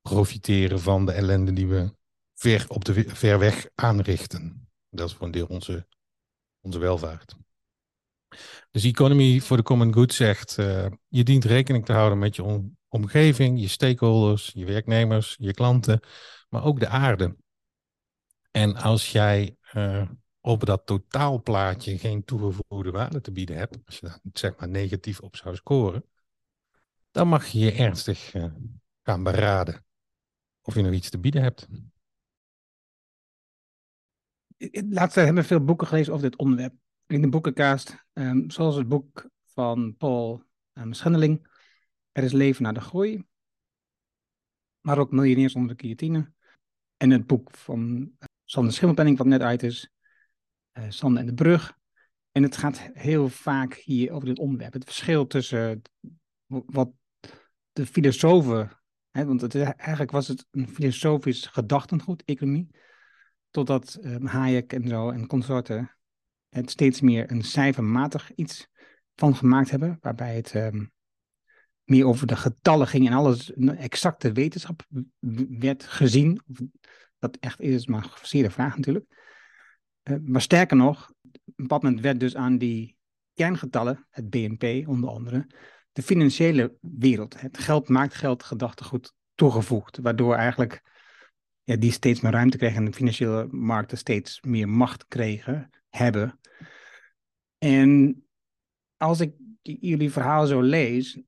profiteren 0.00 0.80
van 0.80 1.06
de 1.06 1.12
ellende 1.12 1.52
die 1.52 1.66
we 1.66 1.94
ver, 2.34 2.64
op 2.68 2.84
de 2.84 3.04
ver 3.08 3.38
weg 3.38 3.68
aanrichten. 3.74 4.70
Dat 4.90 5.08
is 5.08 5.14
voor 5.14 5.26
een 5.26 5.32
deel 5.32 5.46
onze, 5.46 5.86
onze 6.60 6.78
welvaart. 6.78 7.36
Dus 8.70 8.84
Economy 8.84 9.40
for 9.40 9.56
the 9.56 9.62
Common 9.62 9.94
Good 9.94 10.12
zegt, 10.12 10.58
uh, 10.58 10.86
je 11.08 11.22
dient 11.22 11.44
rekening 11.44 11.84
te 11.84 11.92
houden 11.92 12.18
met 12.18 12.36
je 12.36 12.42
om, 12.42 12.76
omgeving, 12.88 13.60
je 13.60 13.68
stakeholders, 13.68 14.50
je 14.54 14.64
werknemers, 14.64 15.36
je 15.38 15.52
klanten, 15.52 16.00
maar 16.48 16.64
ook 16.64 16.80
de 16.80 16.88
aarde. 16.88 17.36
En 18.50 18.76
als 18.76 19.12
jij 19.12 19.56
uh, 19.72 20.08
op 20.40 20.66
dat 20.66 20.86
totaalplaatje 20.86 21.98
geen 21.98 22.24
toegevoegde 22.24 22.90
waarde 22.90 23.20
te 23.20 23.32
bieden 23.32 23.56
hebt, 23.56 23.78
als 23.86 23.98
je 23.98 24.06
daar 24.06 24.20
zeg 24.32 24.56
maar 24.56 24.68
negatief 24.68 25.20
op 25.20 25.36
zou 25.36 25.56
scoren, 25.56 26.04
dan 27.10 27.28
mag 27.28 27.46
je 27.46 27.58
je 27.58 27.72
ernstig 27.72 28.34
uh, 28.34 28.44
gaan 29.02 29.22
beraden 29.22 29.84
of 30.62 30.74
je 30.74 30.82
nog 30.82 30.92
iets 30.92 31.10
te 31.10 31.18
bieden 31.18 31.42
hebt 31.42 31.68
laatst 34.70 35.14
hebben 35.14 35.34
we 35.34 35.44
veel 35.44 35.64
boeken 35.64 35.86
gelezen 35.86 36.12
over 36.12 36.30
dit 36.30 36.38
onderwerp. 36.38 36.74
In 37.12 37.22
de 37.22 37.28
boekenkaast, 37.28 38.04
um, 38.12 38.50
zoals 38.50 38.76
het 38.76 38.88
boek 38.88 39.30
van 39.44 39.96
Paul 39.96 40.44
um, 40.72 40.92
Schendeling, 40.92 41.48
Er 42.12 42.22
is 42.22 42.32
leven 42.32 42.62
na 42.62 42.72
de 42.72 42.80
groei. 42.80 43.24
Maar 44.80 44.98
ook 44.98 45.10
Miljonairs 45.10 45.54
onder 45.54 45.76
de 45.76 45.80
guillotine. 45.80 46.32
En 46.96 47.10
het 47.10 47.26
boek 47.26 47.50
van 47.50 47.98
uh, 48.00 48.08
Sander 48.44 48.72
Schimmelpenning, 48.72 49.18
wat 49.18 49.26
net 49.26 49.40
uit 49.40 49.62
is. 49.62 49.90
Uh, 50.72 50.84
Sander 50.88 51.20
en 51.20 51.26
de 51.26 51.34
Brug. 51.34 51.78
En 52.30 52.42
het 52.42 52.56
gaat 52.56 52.90
heel 52.92 53.28
vaak 53.28 53.74
hier 53.74 54.12
over 54.12 54.28
dit 54.28 54.38
onderwerp. 54.38 54.72
Het 54.72 54.84
verschil 54.84 55.26
tussen 55.26 55.82
wat 56.46 56.90
de 57.72 57.86
filosofen, 57.86 58.80
hè, 59.10 59.24
want 59.24 59.40
het, 59.40 59.54
eigenlijk 59.54 60.10
was 60.10 60.28
het 60.28 60.46
een 60.50 60.68
filosofisch 60.68 61.46
gedachtengoed, 61.46 62.24
economie 62.24 62.70
Totdat 63.50 63.98
um, 64.02 64.26
Hayek 64.26 64.72
en 64.72 64.88
zo 64.88 65.10
en 65.10 65.26
consorten 65.26 65.96
het 66.52 66.70
steeds 66.70 67.00
meer 67.00 67.30
een 67.30 67.42
cijfermatig 67.42 68.32
iets 68.34 68.68
van 69.14 69.36
gemaakt 69.36 69.70
hebben, 69.70 69.98
waarbij 70.00 70.36
het 70.36 70.54
um, 70.54 70.92
meer 71.84 72.06
over 72.06 72.26
de 72.26 72.36
getallen 72.36 72.86
ging 72.86 73.06
en 73.06 73.12
alles 73.12 73.52
exacte 73.54 74.32
wetenschap 74.32 74.86
werd 75.48 75.84
gezien. 75.84 76.40
Dat 77.18 77.36
echt 77.40 77.60
is 77.60 77.86
maar 77.86 78.22
een 78.30 78.50
vraag 78.50 78.76
natuurlijk. 78.76 79.06
Uh, 80.10 80.16
maar 80.22 80.40
sterker 80.40 80.76
nog, 80.76 81.10
op 81.10 81.34
een 81.34 81.52
bepaald 81.56 81.82
moment 81.82 82.00
werd 82.00 82.20
dus 82.20 82.36
aan 82.36 82.58
die 82.58 82.96
kerngetallen, 83.34 84.06
het 84.10 84.30
BNP 84.30 84.88
onder 84.88 85.10
andere, 85.10 85.46
de 85.92 86.02
financiële 86.02 86.76
wereld, 86.80 87.40
het 87.40 87.58
geld 87.58 87.88
maakt 87.88 88.14
geld 88.14 88.42
gedachtegoed 88.42 89.14
toegevoegd, 89.34 89.98
waardoor 89.98 90.34
eigenlijk 90.34 90.82
ja, 91.62 91.76
die 91.76 91.92
steeds 91.92 92.20
meer 92.20 92.32
ruimte 92.32 92.56
kregen 92.56 92.76
en 92.76 92.84
de 92.84 92.92
financiële 92.92 93.46
markten 93.50 93.98
steeds 93.98 94.40
meer 94.40 94.68
macht 94.68 95.06
kregen, 95.08 95.70
hebben. 95.88 96.38
En 97.62 98.24
als 98.96 99.20
ik 99.20 99.34
jullie 99.62 100.10
verhaal 100.10 100.46
zo 100.46 100.60
lees, 100.60 101.20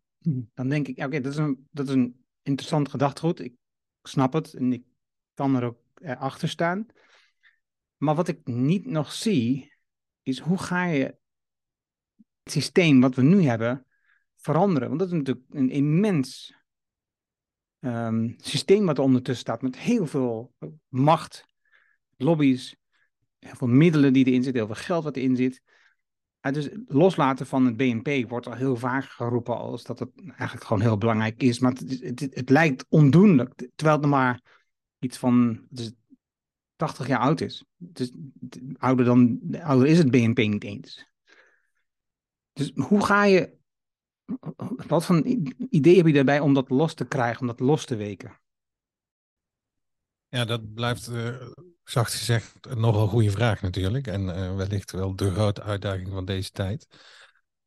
dan 0.55 0.69
denk 0.69 0.89
ik, 0.89 0.99
oké, 0.99 1.21
dat, 1.21 1.33
is 1.33 1.39
een, 1.39 1.69
dat 1.71 1.89
is 1.89 1.95
een 1.95 2.25
interessant 2.43 2.89
gedachtegoed. 2.89 3.41
Ik 3.41 3.55
snap 4.03 4.33
het 4.33 4.55
en 4.55 4.73
ik 4.73 4.85
kan 5.35 5.57
er 5.57 5.65
ook 5.65 5.79
achter 6.03 6.49
staan. 6.49 6.87
Maar 7.97 8.15
wat 8.15 8.29
ik 8.29 8.47
niet 8.47 8.87
nog 8.87 9.13
zie, 9.13 9.73
is 10.23 10.39
hoe 10.39 10.59
ga 10.59 10.85
je 10.85 11.05
het 11.05 11.19
systeem 12.45 13.01
wat 13.01 13.15
we 13.15 13.23
nu 13.23 13.43
hebben 13.43 13.87
veranderen? 14.37 14.89
Want 14.89 15.01
dat 15.01 15.09
is 15.09 15.15
natuurlijk 15.19 15.47
een 15.51 15.71
immens 15.71 16.55
um, 17.81 18.35
systeem 18.37 18.87
wat 18.87 18.99
er 18.99 19.05
ondertussen 19.05 19.45
staat, 19.45 19.63
met 19.63 19.79
heel 19.79 20.07
veel 20.07 20.55
macht, 20.89 21.47
lobby's, 22.17 22.77
heel 23.39 23.57
veel 23.57 23.69
middelen 23.69 24.13
die 24.13 24.25
erin 24.25 24.43
zitten, 24.43 24.65
heel 24.65 24.75
veel 24.75 24.85
geld 24.85 25.05
wat 25.05 25.17
erin 25.17 25.37
zit. 25.37 25.63
Uh, 26.47 26.53
dus 26.53 26.69
loslaten 26.87 27.47
van 27.47 27.67
het 27.67 27.77
BNP 27.77 28.29
wordt 28.29 28.47
al 28.47 28.55
heel 28.55 28.77
vaak 28.77 29.05
geroepen 29.05 29.57
als 29.57 29.85
dat 29.85 29.99
het 29.99 30.11
eigenlijk 30.27 30.65
gewoon 30.65 30.83
heel 30.83 30.99
belangrijk 30.99 31.43
is. 31.43 31.59
Maar 31.59 31.73
het, 31.73 32.21
het, 32.21 32.51
lijkt 32.51 32.87
ondoenlijk, 32.89 33.55
terwijl 33.55 33.99
het 33.99 34.07
nog 34.07 34.19
maar 34.19 34.41
iets 34.99 35.19
van 35.19 35.67
is 35.71 35.93
80 36.77 37.07
jaar 37.07 37.19
oud 37.19 37.41
is. 37.41 37.65
Dus 37.77 38.13
ouder, 38.79 39.05
dan, 39.05 39.41
ouder 39.63 39.89
is 39.89 39.99
het 39.99 40.11
BNP 40.11 40.39
niet 40.39 40.65
eens. 40.65 41.07
Dus 42.53 42.73
hoe 42.75 43.05
ga 43.05 43.25
je 43.25 43.57
wat 44.87 45.05
voor 45.05 45.23
idee 45.69 45.97
heb 45.97 46.07
je 46.07 46.13
daarbij 46.13 46.41
om 46.41 46.55
dat 46.55 46.71
los 46.71 46.95
te 46.95 47.07
krijgen, 47.07 47.41
om 47.41 47.47
dat 47.47 47.61
los 47.61 47.85
te 47.85 47.97
weken? 47.97 48.41
Ja, 50.29 50.45
dat 50.45 50.75
blijft, 50.75 51.09
uh, 51.09 51.51
zacht 51.85 52.15
gezegd, 52.15 52.55
een 52.61 53.09
goede 53.09 53.31
vraag 53.31 53.63
natuurlijk. 53.63 54.07
En 54.07 54.23
uh, 54.23 54.57
wellicht 54.57 54.91
wel 54.91 55.17
de 55.17 55.31
grote 55.31 55.63
uitdaging 55.63 56.09
van 56.09 56.25
deze 56.25 56.51
tijd. 56.51 56.87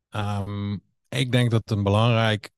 Um, 0.10 0.84
ik 1.10 1.32
denk 1.32 1.52
dat 1.52 1.72
een 1.72 1.84
belangrijk 1.84 2.52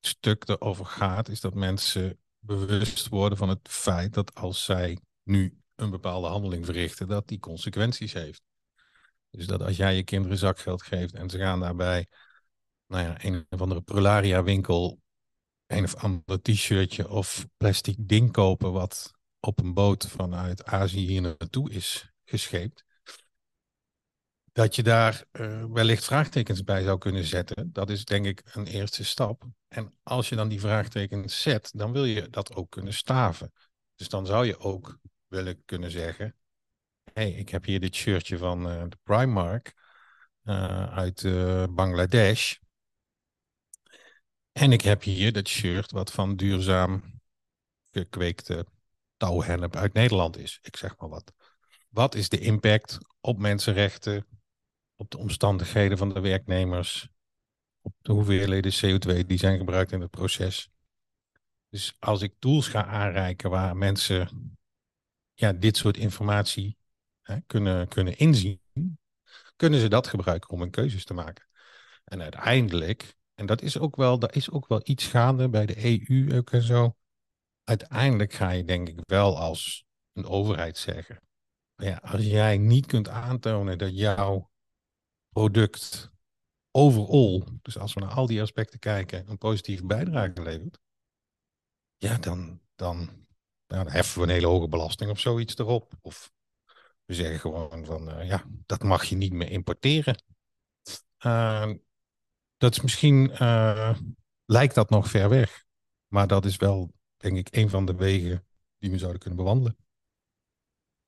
stuk 0.00 0.48
erover 0.48 0.86
gaat, 0.86 1.28
is 1.28 1.40
dat 1.40 1.54
mensen 1.54 2.18
bewust 2.38 3.08
worden 3.08 3.38
van 3.38 3.48
het 3.48 3.68
feit 3.68 4.14
dat 4.14 4.34
als 4.34 4.64
zij 4.64 4.98
nu 5.22 5.58
een 5.74 5.90
bepaalde 5.90 6.28
handeling 6.28 6.64
verrichten, 6.64 7.08
dat 7.08 7.28
die 7.28 7.38
consequenties 7.38 8.12
heeft. 8.12 8.42
Dus 9.30 9.46
dat 9.46 9.62
als 9.62 9.76
jij 9.76 9.96
je 9.96 10.04
kinderen 10.04 10.38
zakgeld 10.38 10.82
geeft 10.82 11.14
en 11.14 11.30
ze 11.30 11.38
gaan 11.38 11.60
daarbij 11.60 12.06
nou 12.86 13.04
ja, 13.04 13.24
een 13.24 13.46
of 13.48 13.60
andere 13.60 13.80
Prularia 13.80 14.42
winkel 14.42 15.00
een 15.66 15.84
of 15.84 15.94
ander 15.94 16.42
t-shirtje 16.42 17.08
of 17.08 17.46
plastic 17.56 17.96
ding 17.98 18.32
kopen 18.32 18.72
wat 18.72 19.12
op 19.44 19.58
een 19.58 19.74
boot 19.74 20.06
vanuit 20.06 20.64
Azië 20.64 21.06
hier 21.06 21.20
naartoe 21.20 21.70
is 21.70 22.12
gescheept. 22.24 22.84
Dat 24.52 24.74
je 24.74 24.82
daar 24.82 25.24
uh, 25.32 25.64
wellicht 25.64 26.04
vraagtekens 26.04 26.64
bij 26.64 26.82
zou 26.82 26.98
kunnen 26.98 27.24
zetten, 27.24 27.72
dat 27.72 27.90
is 27.90 28.04
denk 28.04 28.26
ik 28.26 28.42
een 28.44 28.66
eerste 28.66 29.04
stap. 29.04 29.44
En 29.68 29.98
als 30.02 30.28
je 30.28 30.36
dan 30.36 30.48
die 30.48 30.60
vraagtekens 30.60 31.42
zet, 31.42 31.70
dan 31.74 31.92
wil 31.92 32.04
je 32.04 32.28
dat 32.28 32.54
ook 32.54 32.70
kunnen 32.70 32.94
staven. 32.94 33.52
Dus 33.94 34.08
dan 34.08 34.26
zou 34.26 34.46
je 34.46 34.58
ook 34.58 34.98
willen 35.26 35.64
kunnen 35.64 35.90
zeggen: 35.90 36.36
hey, 37.12 37.30
ik 37.30 37.48
heb 37.48 37.64
hier 37.64 37.80
dit 37.80 37.94
shirtje 37.94 38.38
van 38.38 38.70
uh, 38.70 38.84
de 38.88 38.98
Primark 39.02 39.74
uh, 40.44 40.92
uit 40.92 41.22
Bangladesh. 41.74 42.56
En 44.52 44.72
ik 44.72 44.80
heb 44.80 45.02
hier 45.02 45.32
dat 45.32 45.48
shirt 45.48 45.90
wat 45.90 46.12
van 46.12 46.36
duurzaam 46.36 47.20
gekweekte 47.90 48.66
touwhennep 49.28 49.76
uit 49.76 49.92
Nederland 49.92 50.38
is. 50.38 50.58
Ik 50.62 50.76
zeg 50.76 50.96
maar 50.98 51.08
wat. 51.08 51.32
Wat 51.88 52.14
is 52.14 52.28
de 52.28 52.38
impact 52.38 52.98
op 53.20 53.38
mensenrechten, 53.38 54.26
op 54.96 55.10
de 55.10 55.18
omstandigheden 55.18 55.98
van 55.98 56.08
de 56.08 56.20
werknemers, 56.20 57.08
op 57.80 57.94
de 57.98 58.12
hoeveelheden 58.12 58.72
CO2 58.72 59.26
die 59.26 59.38
zijn 59.38 59.58
gebruikt 59.58 59.92
in 59.92 60.00
het 60.00 60.10
proces? 60.10 60.70
Dus 61.68 61.96
als 61.98 62.22
ik 62.22 62.34
tools 62.38 62.68
ga 62.68 62.84
aanreiken 62.84 63.50
waar 63.50 63.76
mensen 63.76 64.56
ja, 65.34 65.52
dit 65.52 65.76
soort 65.76 65.96
informatie 65.96 66.76
hè, 67.22 67.40
kunnen, 67.46 67.88
kunnen 67.88 68.16
inzien, 68.16 68.60
kunnen 69.56 69.80
ze 69.80 69.88
dat 69.88 70.06
gebruiken 70.06 70.50
om 70.50 70.60
hun 70.60 70.70
keuzes 70.70 71.04
te 71.04 71.14
maken. 71.14 71.46
En 72.04 72.22
uiteindelijk 72.22 73.16
en 73.34 73.46
dat 73.46 73.62
is 73.62 73.78
ook 73.78 73.96
wel, 73.96 74.18
daar 74.18 74.34
is 74.34 74.50
ook 74.50 74.68
wel 74.68 74.80
iets 74.84 75.06
gaande 75.06 75.48
bij 75.48 75.66
de 75.66 76.08
EU 76.08 76.36
ook 76.36 76.50
en 76.50 76.62
zo. 76.62 76.96
Uiteindelijk 77.64 78.32
ga 78.32 78.50
je 78.50 78.64
denk 78.64 78.88
ik 78.88 78.98
wel 79.02 79.38
als 79.38 79.84
een 80.12 80.26
overheid 80.26 80.78
zeggen. 80.78 81.20
Ja, 81.74 81.96
als 81.96 82.24
jij 82.24 82.58
niet 82.58 82.86
kunt 82.86 83.08
aantonen 83.08 83.78
dat 83.78 83.96
jouw 83.98 84.50
product 85.28 86.10
overal, 86.70 87.44
dus 87.62 87.78
als 87.78 87.94
we 87.94 88.00
naar 88.00 88.14
al 88.14 88.26
die 88.26 88.42
aspecten 88.42 88.78
kijken, 88.78 89.28
een 89.28 89.38
positieve 89.38 89.86
bijdrage 89.86 90.42
levert, 90.42 90.80
ja, 91.96 92.18
dan, 92.18 92.60
dan, 92.74 93.26
heffen 93.66 94.20
we 94.20 94.26
een 94.26 94.32
hele 94.32 94.46
hoge 94.46 94.68
belasting 94.68 95.10
of 95.10 95.20
zoiets 95.20 95.56
erop. 95.56 95.92
Of 96.00 96.32
we 97.04 97.14
zeggen 97.14 97.38
gewoon 97.38 97.84
van, 97.84 98.08
uh, 98.08 98.26
ja, 98.26 98.44
dat 98.66 98.82
mag 98.82 99.04
je 99.04 99.16
niet 99.16 99.32
meer 99.32 99.50
importeren. 99.50 100.22
Uh, 101.26 101.72
dat 102.56 102.72
is 102.72 102.80
misschien, 102.80 103.30
uh, 103.30 103.98
lijkt 104.44 104.74
dat 104.74 104.90
nog 104.90 105.08
ver 105.08 105.28
weg. 105.28 105.64
Maar 106.06 106.26
dat 106.26 106.44
is 106.44 106.56
wel, 106.56 106.94
denk 107.22 107.36
ik, 107.36 107.56
een 107.56 107.68
van 107.68 107.86
de 107.86 107.94
wegen 107.94 108.46
die 108.78 108.90
we 108.90 108.98
zouden 108.98 109.20
kunnen 109.20 109.38
bewandelen. 109.38 109.76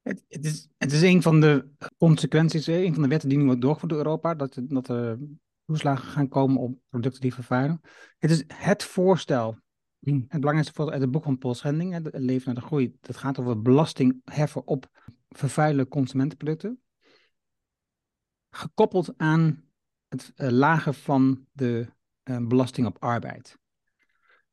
Het, 0.02 0.24
het, 0.28 0.44
is, 0.44 0.68
het 0.76 0.92
is 0.92 1.02
een 1.02 1.22
van 1.22 1.40
de 1.40 1.68
consequenties, 1.96 2.66
een 2.66 2.94
van 2.94 3.02
de 3.02 3.08
wetten 3.08 3.28
die 3.28 3.38
nu 3.38 3.44
wordt 3.44 3.60
doorgevoerd 3.60 3.92
door 3.92 4.00
Europa, 4.00 4.34
dat, 4.34 4.58
dat 4.62 4.88
er 4.88 5.18
toeslagen 5.64 6.08
gaan 6.08 6.28
komen 6.28 6.56
op 6.60 6.78
producten 6.88 7.20
die 7.20 7.34
vervuilen. 7.34 7.80
Het 8.18 8.30
is 8.30 8.44
het 8.46 8.84
voorstel, 8.84 9.58
het 10.00 10.28
belangrijkste 10.28 10.72
voorstel 10.74 10.90
uit 10.90 11.00
het 11.00 11.10
boek 11.10 11.24
van 11.24 11.38
Paul 11.38 11.54
Schending, 11.54 12.08
Leven 12.12 12.46
naar 12.46 12.62
de 12.62 12.66
Groei. 12.66 12.96
Dat 13.00 13.16
gaat 13.16 13.38
over 13.38 13.62
belasting 13.62 14.20
heffen 14.24 14.66
op 14.66 14.86
vervuilende 15.28 15.88
consumentenproducten. 15.88 16.82
Gekoppeld 18.50 19.14
aan 19.16 19.64
het 20.08 20.32
uh, 20.36 20.48
lagen 20.48 20.94
van 20.94 21.46
de 21.52 21.92
uh, 22.24 22.46
belasting 22.46 22.86
op 22.86 22.96
arbeid. 23.02 23.58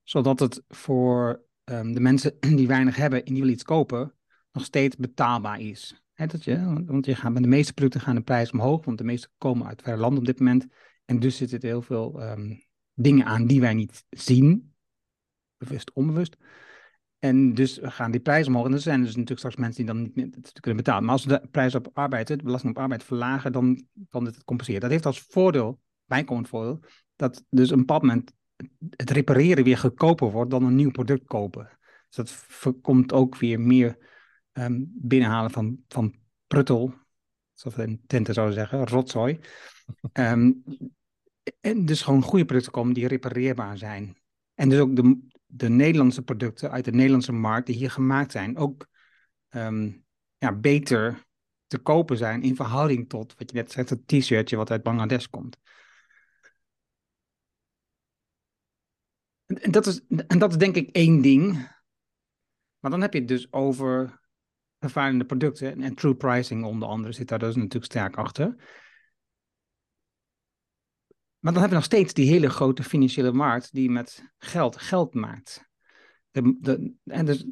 Zodat 0.04 0.40
het 0.40 0.64
voor 0.68 1.46
um, 1.66 1.94
de 1.94 2.00
mensen 2.00 2.38
die 2.60 2.68
weinig 2.68 2.96
hebben 2.96 3.20
en 3.20 3.26
die 3.26 3.42
willen 3.42 3.54
iets 3.54 3.64
kopen, 3.64 4.14
nog 4.52 4.64
steeds 4.64 4.96
betaalbaar 4.96 5.60
is. 5.60 6.04
He, 6.14 6.26
dat 6.26 6.44
je, 6.44 6.84
want 6.86 7.06
je 7.06 7.16
gaat, 7.16 7.32
met 7.32 7.44
de 7.44 7.50
meeste 7.50 7.74
producten 7.74 8.02
gaan 8.02 8.16
de 8.16 8.22
prijs 8.22 8.52
omhoog, 8.52 8.86
want 8.86 8.98
de 8.98 9.04
meeste 9.04 9.30
komen 9.38 9.68
uit 9.68 9.82
verre 9.82 9.98
landen 9.98 10.20
op 10.20 10.26
dit 10.26 10.40
moment. 10.40 10.68
En 11.06 11.20
dus 11.20 11.38
zitten 11.38 11.60
er 11.60 11.66
heel 11.66 11.82
veel 11.82 12.32
um, 12.32 12.64
dingen 12.94 13.26
aan 13.26 13.48
die 13.48 13.62
wij 13.62 13.74
niet 13.74 14.06
zien, 14.10 14.74
bewust, 15.58 15.92
onbewust. 15.94 16.38
En 17.20 17.54
dus 17.54 17.80
gaan 17.82 18.12
die 18.12 18.22
prijzen 18.22 18.52
omhoog. 18.52 18.68
En 18.68 18.74
er 18.74 18.80
zijn 18.80 19.00
dus 19.00 19.10
natuurlijk 19.10 19.40
straks 19.40 19.56
mensen 19.56 19.86
die 19.86 19.94
dan 19.94 20.02
niet 20.02 20.16
meer 20.16 20.30
kunnen 20.60 20.84
betalen. 20.84 21.04
Maar 21.04 21.14
als 21.14 21.26
we 21.26 21.40
de 21.40 21.48
prijs 21.52 21.76
op 21.76 21.90
arbeid, 21.94 22.28
de 22.28 22.36
belasting 22.36 22.76
op 22.76 22.82
arbeid 22.82 23.04
verlagen, 23.04 23.52
dan 23.52 23.86
kan 24.10 24.24
dit 24.24 24.36
het 24.36 24.44
compenseren. 24.44 24.82
Dat 24.82 24.90
heeft 24.90 25.06
als 25.06 25.20
voordeel, 25.20 25.80
bijkomend 26.06 26.48
voordeel, 26.48 26.80
dat 27.16 27.46
dus 27.50 27.70
een 27.70 27.78
bepaald 27.78 28.32
het 28.96 29.10
repareren 29.10 29.64
weer 29.64 29.78
goedkoper 29.78 30.32
wordt 30.32 30.52
dan 30.52 30.64
een 30.64 30.76
nieuw 30.76 30.92
product 30.92 31.26
kopen. 31.26 31.70
Dus 32.10 32.16
dat 32.16 32.82
komt 32.82 33.14
ook 33.14 33.38
weer 33.38 33.60
meer 33.60 33.98
um, 34.54 34.92
binnenhalen 34.94 35.52
van, 35.52 35.80
van 35.88 36.16
pruttel, 36.48 36.94
zoals 37.54 37.78
we 37.78 37.84
in 37.84 38.02
Tenten 38.08 38.34
zouden 38.34 38.56
zeggen, 38.56 38.88
rotzooi. 38.88 39.40
um, 40.14 40.64
en 41.60 41.86
dus 41.86 42.02
gewoon 42.02 42.22
goede 42.22 42.46
producten 42.46 42.72
komen 42.72 42.94
die 42.94 43.08
repareerbaar 43.08 43.78
zijn. 43.78 44.18
En 44.54 44.70
dus 44.70 44.80
ook 44.80 44.96
de, 44.96 45.28
de 45.46 45.70
Nederlandse 45.70 46.22
producten 46.22 46.72
uit 46.72 46.86
de 46.86 46.92
Nederlandse 46.92 47.32
markt 47.32 47.68
die 47.68 47.76
hier 47.76 47.92
gemaakt 47.92 48.32
zijn 48.32 48.58
ook 48.58 48.88
um, 49.50 50.06
ja, 50.38 50.54
beter 50.54 51.26
te 51.68 51.78
kopen 51.78 52.18
zijn 52.18 52.42
in 52.42 52.56
verhouding 52.56 53.10
tot 53.10 53.36
wat 53.38 53.52
je 53.52 53.58
net 53.58 53.72
zegt, 53.72 53.90
het 53.90 54.08
t-shirtje 54.08 54.56
wat 54.56 54.72
uit 54.72 54.84
Bangladesh 54.84 55.26
komt. 55.26 55.58
En 59.60 59.72
dat, 59.72 59.86
is, 59.86 60.02
en 60.28 60.40
dat 60.40 60.52
is 60.52 60.58
denk 60.58 60.76
ik 60.76 60.90
één 60.90 61.22
ding. 61.22 61.54
Maar 62.80 62.92
dan 62.92 63.02
heb 63.02 63.14
je 63.14 63.20
het 63.20 63.28
dus 63.28 63.54
over 63.54 64.20
vervuilende 64.80 65.26
producten 65.26 65.82
en, 65.82 65.96
true 65.96 66.16
pricing 66.16 66.66
onder 66.66 66.88
andere 66.88 67.14
zit 67.14 67.28
daar 67.28 67.40
dus 67.40 67.56
natuurlijk 67.56 67.86
sterk 67.86 68.16
achter. 68.16 68.56
Maar 71.40 71.54
dan 71.54 71.62
hebben 71.62 71.70
we 71.70 71.76
nog 71.76 71.84
steeds 71.84 72.14
die 72.14 72.30
hele 72.30 72.50
grote 72.50 72.84
financiële 72.84 73.32
markt 73.32 73.74
die 73.74 73.90
met 73.90 74.34
geld 74.38 74.78
geld 74.78 75.14
maakt. 75.14 75.70
De, 76.32 76.94
en 77.06 77.26
dus 77.26 77.46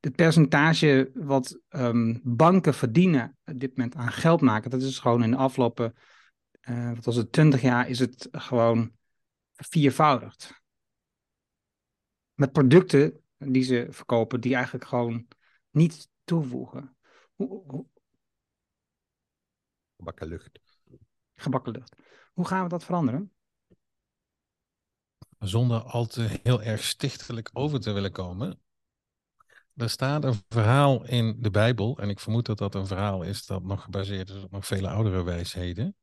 het 0.00 0.16
percentage 0.16 1.10
wat 1.14 1.60
um, 1.68 2.20
banken 2.22 2.74
verdienen 2.74 3.36
op 3.44 3.60
dit 3.60 3.76
moment 3.76 3.94
aan 3.94 4.12
geld 4.12 4.40
maken, 4.40 4.70
dat 4.70 4.82
is 4.82 4.98
gewoon 4.98 5.22
in 5.22 5.30
de 5.30 5.36
afgelopen, 5.36 5.94
uh, 6.68 6.92
wat 6.94 7.04
was 7.04 7.16
het, 7.16 7.32
20 7.32 7.62
jaar, 7.62 7.88
is 7.88 7.98
het 7.98 8.28
gewoon 8.30 8.92
viervoudigd. 9.52 10.63
Met 12.34 12.52
producten 12.52 13.22
die 13.38 13.62
ze 13.62 13.86
verkopen, 13.90 14.40
die 14.40 14.54
eigenlijk 14.54 14.84
gewoon 14.84 15.28
niet 15.70 16.08
toevoegen. 16.24 16.96
Hoe, 17.34 17.62
hoe, 17.66 17.86
Gebakken 19.96 20.28
lucht. 20.28 20.60
gebakken 21.34 21.72
lucht. 21.72 21.96
Hoe 22.32 22.46
gaan 22.46 22.62
we 22.62 22.68
dat 22.68 22.84
veranderen? 22.84 23.32
Zonder 25.38 25.80
al 25.80 26.06
te 26.06 26.40
heel 26.42 26.62
erg 26.62 26.84
stichtelijk 26.84 27.50
over 27.52 27.80
te 27.80 27.92
willen 27.92 28.12
komen. 28.12 28.62
Er 29.74 29.90
staat 29.90 30.24
een 30.24 30.42
verhaal 30.48 31.06
in 31.06 31.36
de 31.40 31.50
Bijbel, 31.50 31.98
en 31.98 32.08
ik 32.08 32.20
vermoed 32.20 32.46
dat 32.46 32.58
dat 32.58 32.74
een 32.74 32.86
verhaal 32.86 33.22
is 33.22 33.46
dat 33.46 33.62
nog 33.62 33.82
gebaseerd 33.82 34.28
is 34.28 34.42
op 34.42 34.50
nog 34.50 34.66
vele 34.66 34.88
oudere 34.88 35.22
wijsheden. 35.22 35.96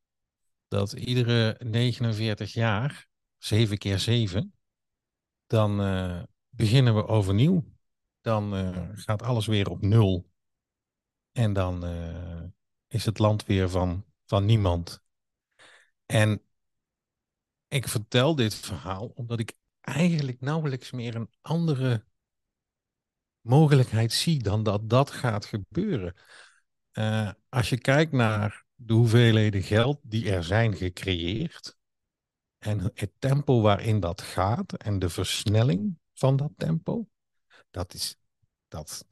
Dat 0.68 0.94
iedere 0.94 1.56
49 1.64 2.54
jaar, 2.54 3.08
7 3.38 3.78
keer 3.78 4.00
7, 4.00 4.54
dan 5.51 5.81
eh, 5.81 6.24
beginnen 6.50 6.96
we 6.96 7.08
overnieuw. 7.08 7.63
Dan 8.22 8.55
eh, 8.55 8.89
gaat 8.93 9.22
alles 9.22 9.48
weer 9.48 9.70
op 9.70 9.81
nul. 9.81 10.29
En 11.31 11.53
dan 11.53 11.86
eh, 11.86 12.43
is 12.88 13.05
het 13.05 13.20
land 13.20 13.46
weer 13.46 13.70
van, 13.70 14.05
van 14.25 14.46
niemand. 14.46 15.03
En 16.05 16.41
ik 17.67 17.88
vertel 17.88 18.36
dit 18.36 18.55
verhaal 18.55 19.08
omdat 19.08 19.39
ik 19.39 19.53
eigenlijk 19.81 20.41
nauwelijks 20.41 20.91
meer 20.91 21.15
een 21.15 21.29
andere 21.41 22.05
mogelijkheid 23.41 24.13
zie 24.13 24.43
dan 24.43 24.63
dat 24.63 24.89
dat 24.89 25.12
gaat 25.12 25.46
gebeuren. 25.46 26.15
Als 27.50 27.70
je 27.70 27.77
kijkt 27.77 28.12
naar 28.12 28.65
de 28.75 28.93
hoeveelheden 28.93 29.63
geld 29.63 30.00
die 30.03 30.31
er 30.31 30.43
zijn 30.43 30.75
gecreëerd 30.75 31.79
en 32.62 32.80
het 32.80 33.12
tempo 33.20 33.62
waarin 33.62 34.00
dat 34.00 34.22
gaat 34.22 34.74
en 34.74 35.00
de 35.00 35.10
versnelling 35.10 36.00
van 36.13 36.36
dat 36.36 36.51
tempo, 36.58 37.08
dat 37.70 37.94
is, 37.94 38.18
dat, 38.68 39.06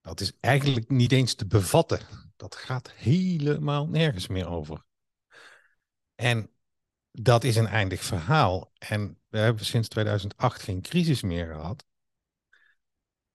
dat 0.00 0.20
is 0.20 0.32
eigenlijk 0.40 0.88
niet 0.88 1.12
eens 1.12 1.34
te 1.34 1.46
bevatten. 1.46 2.00
Dat 2.36 2.54
gaat 2.54 2.90
helemaal 2.90 3.88
nergens 3.88 4.26
meer 4.26 4.48
over. 4.48 4.84
En 6.14 6.50
dat 7.10 7.44
is 7.44 7.56
een 7.56 7.66
eindig 7.66 8.02
verhaal. 8.04 8.72
En 8.78 9.18
we 9.28 9.38
hebben 9.38 9.64
sinds 9.64 9.88
2008 9.88 10.62
geen 10.62 10.80
crisis 10.80 11.22
meer 11.22 11.46
gehad. 11.46 11.86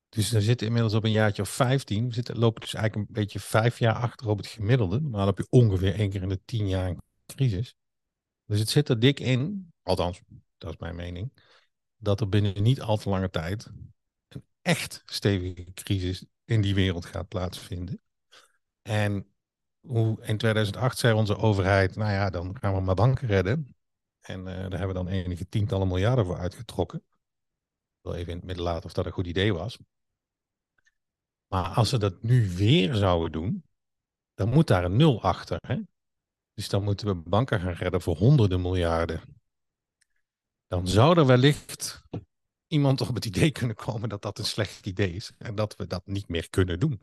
Dus 0.09 0.31
we 0.31 0.41
zitten 0.41 0.67
inmiddels 0.67 0.93
op 0.93 1.03
een 1.03 1.11
jaartje 1.11 1.41
of 1.41 1.49
15. 1.49 2.07
We 2.07 2.13
zitten, 2.13 2.37
lopen 2.37 2.61
dus 2.61 2.73
eigenlijk 2.73 3.09
een 3.09 3.15
beetje 3.15 3.39
vijf 3.39 3.79
jaar 3.79 3.95
achter 3.95 4.27
op 4.27 4.37
het 4.37 4.47
gemiddelde. 4.47 5.01
Normaal 5.01 5.25
heb 5.25 5.37
je 5.37 5.47
ongeveer 5.49 5.95
één 5.95 6.09
keer 6.09 6.21
in 6.21 6.29
de 6.29 6.43
tien 6.45 6.67
jaar 6.67 6.89
een 6.89 7.01
crisis. 7.25 7.75
Dus 8.45 8.59
het 8.59 8.69
zit 8.69 8.89
er 8.89 8.99
dik 8.99 9.19
in, 9.19 9.73
althans, 9.81 10.21
dat 10.57 10.71
is 10.71 10.77
mijn 10.77 10.95
mening, 10.95 11.31
dat 11.95 12.19
er 12.19 12.29
binnen 12.29 12.63
niet 12.63 12.81
al 12.81 12.97
te 12.97 13.09
lange 13.09 13.29
tijd 13.29 13.65
een 14.27 14.45
echt 14.61 15.03
stevige 15.05 15.73
crisis 15.73 16.25
in 16.45 16.61
die 16.61 16.75
wereld 16.75 17.05
gaat 17.05 17.27
plaatsvinden. 17.27 18.01
En 18.81 19.33
hoe 19.79 20.25
in 20.25 20.37
2008 20.37 20.97
zei 20.97 21.13
onze 21.13 21.37
overheid, 21.37 21.95
nou 21.95 22.11
ja, 22.11 22.29
dan 22.29 22.57
gaan 22.59 22.73
we 22.73 22.81
maar 22.81 22.95
banken 22.95 23.27
redden. 23.27 23.75
En 24.21 24.39
uh, 24.39 24.45
daar 24.45 24.79
hebben 24.79 24.87
we 24.87 24.93
dan 24.93 25.07
enige 25.07 25.49
tientallen 25.49 25.87
miljarden 25.87 26.25
voor 26.25 26.37
uitgetrokken. 26.37 26.99
Ik 26.99 27.99
wil 28.01 28.13
even 28.13 28.31
in 28.31 28.37
het 28.37 28.45
midden 28.45 28.65
laten 28.65 28.85
of 28.85 28.93
dat 28.93 29.05
een 29.05 29.11
goed 29.11 29.27
idee 29.27 29.53
was. 29.53 29.77
Maar 31.47 31.65
als 31.65 31.89
ze 31.89 31.97
dat 31.97 32.23
nu 32.23 32.49
weer 32.49 32.95
zouden 32.95 33.31
doen, 33.31 33.63
dan 34.33 34.49
moet 34.49 34.67
daar 34.67 34.83
een 34.83 34.95
nul 34.95 35.21
achter. 35.21 35.57
Hè? 35.67 35.79
Dus 36.53 36.69
dan 36.69 36.83
moeten 36.83 37.07
we 37.07 37.15
banken 37.15 37.59
gaan 37.59 37.73
redden 37.73 38.01
voor 38.01 38.17
honderden 38.17 38.61
miljarden. 38.61 39.21
Dan 40.67 40.87
zou 40.87 41.17
er 41.17 41.25
wellicht 41.25 42.01
iemand 42.67 43.01
op 43.01 43.15
het 43.15 43.25
idee 43.25 43.51
kunnen 43.51 43.75
komen 43.75 44.09
dat 44.09 44.21
dat 44.21 44.39
een 44.39 44.45
slecht 44.45 44.85
idee 44.85 45.13
is 45.13 45.31
en 45.37 45.55
dat 45.55 45.75
we 45.75 45.87
dat 45.87 46.05
niet 46.05 46.27
meer 46.27 46.49
kunnen 46.49 46.79
doen. 46.79 46.99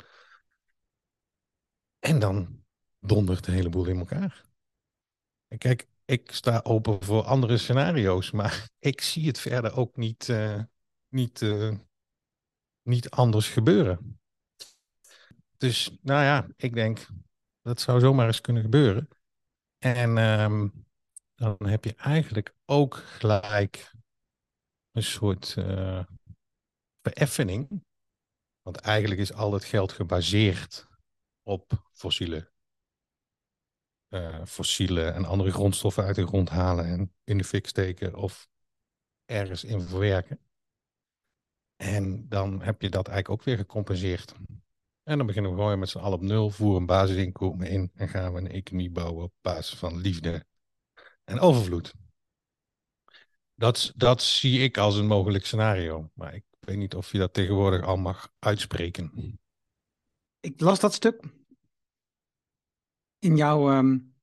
En 1.99 2.19
dan 2.19 2.65
dondert 2.99 3.45
de 3.45 3.53
hele 3.53 3.69
boel 3.69 3.87
in 3.87 3.99
elkaar. 3.99 4.45
En 5.49 5.59
kijk, 5.59 5.89
ik 6.05 6.33
sta 6.33 6.61
open 6.63 7.05
voor 7.05 7.23
andere 7.23 7.59
scenario's, 7.59 8.31
maar 8.31 8.69
ik 8.79 9.01
zie 9.01 9.27
het 9.27 9.39
verder 9.39 9.77
ook 9.77 9.97
niet, 9.97 10.29
uh, 10.29 10.63
niet, 11.09 11.41
uh, 11.41 11.77
niet 12.83 13.11
anders 13.11 13.49
gebeuren. 13.49 14.21
Dus 15.57 15.99
nou 16.03 16.23
ja, 16.23 16.49
ik 16.57 16.75
denk 16.75 17.07
dat 17.63 17.81
zou 17.81 18.01
zomaar 18.01 18.27
eens 18.27 18.41
kunnen 18.41 18.63
gebeuren. 18.63 19.09
En 19.81 20.17
um, 20.17 20.87
dan 21.35 21.57
heb 21.67 21.85
je 21.85 21.95
eigenlijk 21.95 22.55
ook 22.65 22.95
gelijk 22.95 23.93
een 24.91 25.03
soort 25.03 25.55
uh, 25.59 26.05
vereffening. 27.03 27.85
Want 28.63 28.77
eigenlijk 28.77 29.21
is 29.21 29.33
al 29.33 29.53
het 29.53 29.65
geld 29.65 29.93
gebaseerd 29.93 30.89
op 31.43 31.89
fossiele, 31.93 32.53
uh, 34.09 34.45
fossiele 34.45 35.11
en 35.11 35.25
andere 35.25 35.51
grondstoffen 35.51 36.05
uit 36.05 36.17
de 36.17 36.27
grond 36.27 36.49
halen 36.49 36.85
en 36.85 37.15
in 37.25 37.39
de 37.39 37.45
fik 37.45 37.67
steken 37.67 38.15
of 38.15 38.49
ergens 39.25 39.65
in 39.65 39.81
verwerken. 39.81 40.41
En 41.77 42.29
dan 42.29 42.63
heb 42.63 42.83
je 42.83 42.91
dat 42.91 43.09
eigenlijk 43.09 43.41
ook 43.41 43.47
weer 43.47 43.57
gecompenseerd. 43.57 44.35
En 45.11 45.17
dan 45.17 45.27
beginnen 45.27 45.51
we 45.51 45.57
gewoon 45.57 45.79
met 45.79 45.89
z'n 45.89 45.99
allen 45.99 46.19
op 46.19 46.25
nul, 46.25 46.51
voeren 46.51 46.81
een 46.81 46.87
basisinkomen 46.87 47.69
in 47.69 47.91
en 47.95 48.09
gaan 48.09 48.33
we 48.33 48.41
een 48.41 48.51
economie 48.51 48.91
bouwen 48.91 49.25
op 49.25 49.33
basis 49.41 49.79
van 49.79 50.01
liefde 50.01 50.47
en 51.25 51.41
overvloed. 51.41 51.95
Dat, 53.55 53.93
dat 53.97 54.23
zie 54.23 54.61
ik 54.61 54.79
als 54.79 54.97
een 54.97 55.07
mogelijk 55.07 55.47
scenario, 55.47 56.11
maar 56.15 56.35
ik 56.35 56.45
weet 56.61 56.77
niet 56.77 56.95
of 56.95 57.13
je 57.13 57.19
dat 57.19 57.35
tegenwoordig 57.35 57.83
al 57.83 57.97
mag 57.97 58.33
uitspreken. 58.39 59.39
Ik 60.41 60.61
las 60.61 60.81
dat 60.81 60.95
stuk 60.95 61.25
in 63.19 63.37
jouw 63.37 63.79
um, 63.79 64.15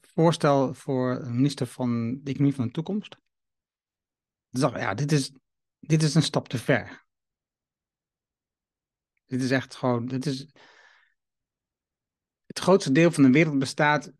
voorstel 0.00 0.74
voor 0.74 1.30
minister 1.30 1.66
van 1.66 2.20
de 2.22 2.30
Economie 2.30 2.54
van 2.54 2.66
de 2.66 2.72
Toekomst. 2.72 3.16
Ik 4.50 4.60
ja, 4.60 4.94
dit 4.94 5.12
is, 5.12 5.32
dit 5.78 6.02
is 6.02 6.14
een 6.14 6.22
stap 6.22 6.48
te 6.48 6.58
ver. 6.58 7.05
Dit 9.26 9.42
is 9.42 9.50
echt 9.50 9.74
gewoon, 9.74 10.06
dit 10.06 10.26
is... 10.26 10.46
Het 12.46 12.58
grootste 12.58 12.92
deel 12.92 13.10
van 13.10 13.22
de 13.22 13.30
wereld 13.30 13.58
bestaat, 13.58 14.12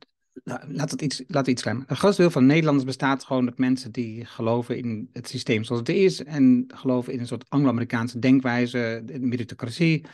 laat 0.68 0.90
het 0.90 1.02
iets, 1.02 1.22
laat 1.26 1.46
het 1.46 1.58
iets. 1.58 1.64
Het 1.64 1.98
grootste 1.98 2.22
deel 2.22 2.30
van 2.30 2.46
Nederlanders 2.46 2.84
bestaat 2.84 3.24
gewoon 3.24 3.46
uit 3.46 3.58
mensen 3.58 3.92
die 3.92 4.24
geloven 4.24 4.78
in 4.78 5.08
het 5.12 5.28
systeem 5.28 5.64
zoals 5.64 5.80
het 5.80 5.88
is 5.88 6.24
en 6.24 6.64
geloven 6.74 7.12
in 7.12 7.20
een 7.20 7.26
soort 7.26 7.48
Anglo-Amerikaanse 7.48 8.18
denkwijze, 8.18 9.02
de 9.04 9.20
meritocratie, 9.20 10.06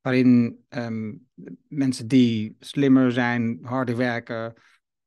waarin 0.00 0.58
um, 0.68 1.26
mensen 1.68 2.08
die 2.08 2.56
slimmer 2.58 3.12
zijn, 3.12 3.58
harder 3.62 3.96
werken, 3.96 4.54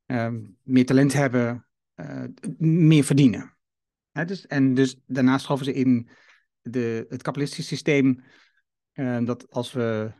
um, 0.05 0.57
meer 0.63 0.85
talent 0.85 1.13
hebben, 1.13 1.67
uh, 1.95 2.23
meer 2.57 3.03
verdienen. 3.03 3.57
Dus, 4.25 4.47
en 4.47 4.73
dus 4.73 4.99
daarnaast 5.05 5.45
geloven 5.45 5.65
ze 5.65 5.73
in 5.73 6.09
de, 6.61 7.05
het 7.09 7.21
kapitalistische 7.21 7.75
systeem 7.75 8.23
uh, 8.99 9.25
dat 9.25 9.51
als 9.51 9.71
we 9.71 10.11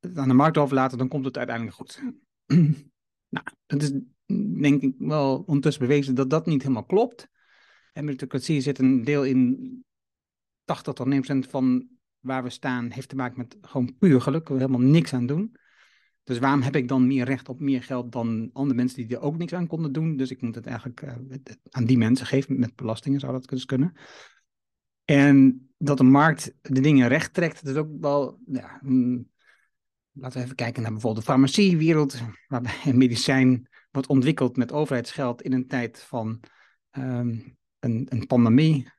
het 0.00 0.18
aan 0.18 0.28
de 0.28 0.34
markt 0.34 0.58
overlaten, 0.58 0.98
dan 0.98 1.08
komt 1.08 1.24
het 1.24 1.36
uiteindelijk 1.36 1.76
goed. 1.76 2.02
nou, 3.34 3.46
het 3.66 3.82
is 3.82 3.92
denk 4.60 4.82
ik 4.82 4.94
wel 4.98 5.42
ondertussen 5.46 5.86
bewezen 5.86 6.14
dat 6.14 6.30
dat 6.30 6.46
niet 6.46 6.62
helemaal 6.62 6.84
klopt. 6.84 7.28
En 7.92 8.04
meritocratie 8.04 8.60
zit 8.60 8.78
een 8.78 9.04
deel 9.04 9.24
in 9.24 9.84
80 10.64 10.92
tot 10.92 11.46
90% 11.46 11.50
van 11.50 11.88
waar 12.20 12.42
we 12.42 12.50
staan, 12.50 12.90
heeft 12.90 13.08
te 13.08 13.16
maken 13.16 13.38
met 13.38 13.56
gewoon 13.60 13.96
puur 13.98 14.20
geluk. 14.20 14.48
We 14.48 14.54
helemaal 14.54 14.80
niks 14.80 15.12
aan 15.12 15.26
doen. 15.26 15.56
Dus 16.24 16.38
waarom 16.38 16.62
heb 16.62 16.76
ik 16.76 16.88
dan 16.88 17.06
meer 17.06 17.24
recht 17.24 17.48
op 17.48 17.60
meer 17.60 17.82
geld 17.82 18.12
dan 18.12 18.50
andere 18.52 18.76
mensen 18.76 19.06
die 19.06 19.16
er 19.16 19.22
ook 19.22 19.36
niks 19.36 19.52
aan 19.52 19.66
konden 19.66 19.92
doen? 19.92 20.16
Dus 20.16 20.30
ik 20.30 20.42
moet 20.42 20.54
het 20.54 20.66
eigenlijk 20.66 21.02
uh, 21.02 21.12
aan 21.70 21.84
die 21.84 21.98
mensen 21.98 22.26
geven. 22.26 22.58
Met 22.58 22.76
belastingen 22.76 23.20
zou 23.20 23.32
dat 23.32 23.48
dus 23.48 23.64
kunnen. 23.64 23.92
En 25.04 25.66
dat 25.78 25.96
de 25.96 26.04
markt 26.04 26.54
de 26.62 26.80
dingen 26.80 27.08
recht 27.08 27.34
trekt, 27.34 27.64
dat 27.64 27.74
is 27.74 27.80
ook 27.80 27.90
wel. 28.00 28.40
Ja, 28.46 28.78
mm, 28.82 29.30
laten 30.12 30.38
we 30.38 30.44
even 30.44 30.56
kijken 30.56 30.82
naar 30.82 30.92
bijvoorbeeld 30.92 31.24
de 31.24 31.30
farmaciewereld, 31.30 32.20
waarbij 32.48 32.80
een 32.84 32.98
medicijn 32.98 33.68
wordt 33.90 34.08
ontwikkeld 34.08 34.56
met 34.56 34.72
overheidsgeld 34.72 35.42
in 35.42 35.52
een 35.52 35.66
tijd 35.66 36.02
van 36.02 36.40
um, 36.98 37.56
een, 37.78 38.06
een 38.08 38.26
pandemie. 38.26 38.90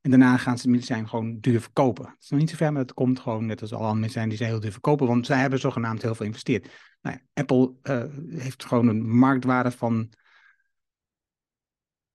En 0.00 0.10
daarna 0.10 0.36
gaan 0.36 0.58
ze 0.58 0.62
het 0.62 0.70
medicijn 0.70 1.08
gewoon 1.08 1.40
duur 1.40 1.60
verkopen. 1.60 2.04
Het 2.04 2.22
is 2.22 2.28
nog 2.28 2.40
niet 2.40 2.50
zo 2.50 2.56
ver, 2.56 2.72
maar 2.72 2.82
het 2.82 2.94
komt 2.94 3.20
gewoon 3.20 3.46
net 3.46 3.60
als 3.60 3.72
alle 3.72 3.82
andere 3.82 4.00
medicijnen 4.00 4.28
die 4.28 4.38
ze 4.38 4.44
heel 4.44 4.60
duur 4.60 4.72
verkopen, 4.72 5.06
want 5.06 5.26
zij 5.26 5.38
hebben 5.38 5.58
zogenaamd 5.58 6.02
heel 6.02 6.14
veel 6.14 6.20
geïnvesteerd. 6.20 6.68
Nou 7.00 7.18
Apple 7.32 7.74
uh, 7.82 8.04
heeft 8.40 8.64
gewoon 8.64 8.88
een 8.88 9.08
marktwaarde 9.08 9.70
van 9.70 10.12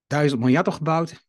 duizend 0.08 0.42
miljard 0.42 0.68
opgebouwd 0.68 1.25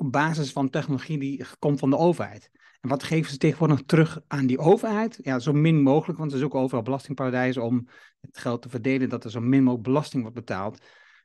op 0.00 0.12
basis 0.12 0.52
van 0.52 0.70
technologie 0.70 1.18
die 1.18 1.44
komt 1.58 1.78
van 1.78 1.90
de 1.90 1.96
overheid. 1.96 2.50
En 2.80 2.88
wat 2.88 3.02
geven 3.02 3.30
ze 3.30 3.36
tegenwoordig 3.36 3.82
terug 3.86 4.20
aan 4.26 4.46
die 4.46 4.58
overheid? 4.58 5.18
Ja, 5.22 5.38
zo 5.38 5.52
min 5.52 5.82
mogelijk, 5.82 6.18
want 6.18 6.32
ze 6.32 6.38
zoeken 6.38 6.58
overal 6.58 6.82
belastingparadijzen 6.82 7.62
om 7.62 7.88
het 8.20 8.38
geld 8.38 8.62
te 8.62 8.68
verdelen, 8.68 9.08
dat 9.08 9.24
er 9.24 9.30
zo 9.30 9.40
min 9.40 9.62
mogelijk 9.62 9.88
belasting 9.88 10.22
wordt 10.22 10.36
betaald. 10.36 10.78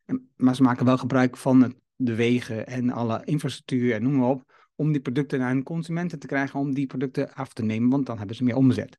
En, 0.05 0.29
maar 0.35 0.55
ze 0.55 0.61
maken 0.61 0.85
wel 0.85 0.97
gebruik 0.97 1.38
van 1.38 1.75
de 1.95 2.15
wegen 2.15 2.67
en 2.67 2.89
alle 2.89 3.21
infrastructuur 3.25 3.93
en 3.93 4.03
noem 4.03 4.15
maar 4.15 4.29
op, 4.29 4.53
om 4.75 4.91
die 4.91 5.01
producten 5.01 5.39
naar 5.39 5.49
hun 5.49 5.63
consumenten 5.63 6.19
te 6.19 6.27
krijgen, 6.27 6.59
om 6.59 6.73
die 6.73 6.85
producten 6.85 7.33
af 7.33 7.53
te 7.53 7.63
nemen, 7.63 7.89
want 7.89 8.05
dan 8.05 8.17
hebben 8.17 8.35
ze 8.35 8.43
meer 8.43 8.55
omzet. 8.55 8.97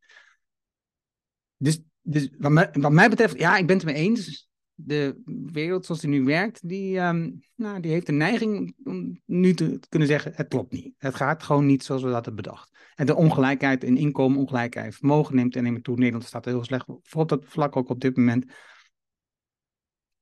Dus, 1.57 1.81
dus 2.03 2.29
wat, 2.39 2.51
mij, 2.51 2.69
wat 2.73 2.93
mij 2.93 3.09
betreft, 3.09 3.39
ja, 3.39 3.57
ik 3.57 3.67
ben 3.67 3.77
het 3.77 3.85
mee 3.85 3.95
eens. 3.95 4.49
De 4.79 5.23
wereld 5.53 5.87
zoals 5.87 6.01
die 6.01 6.11
nu 6.11 6.25
werkt, 6.25 6.69
die, 6.69 6.99
ehm, 6.99 7.31
nou, 7.55 7.81
die 7.81 7.91
heeft 7.91 8.07
de 8.07 8.13
neiging 8.13 8.77
om 8.85 9.21
nu 9.25 9.55
te 9.55 9.81
kunnen 9.89 10.09
zeggen, 10.09 10.33
het 10.35 10.49
klopt 10.49 10.73
niet. 10.73 10.95
Het 10.99 11.15
gaat 11.15 11.43
gewoon 11.43 11.67
niet 11.67 11.85
zoals 11.85 12.03
we 12.03 12.11
dat 12.11 12.25
hebben 12.25 12.45
bedacht. 12.45 12.71
En 12.95 13.07
de 13.07 13.15
ongelijkheid 13.15 13.85
in 13.85 13.97
inkomen, 13.97 14.39
ongelijkheid 14.39 14.95
vermogen 14.95 15.37
neemt 15.37 15.57
en 15.57 15.63
neemt 15.63 15.85
toe. 15.85 15.97
Nederland 15.97 16.25
staat 16.25 16.45
heel 16.45 16.65
slecht 16.65 16.87
voor 17.03 17.27
dat 17.27 17.45
vlak 17.45 17.77
ook 17.77 17.89
op 17.89 18.01
dit 18.01 18.17
moment. 18.17 18.45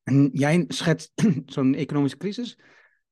En 0.02 0.30
jij 0.32 0.64
schetst 0.68 1.12
zo'n 1.46 1.74
economische 1.74 2.16
crisis, 2.16 2.58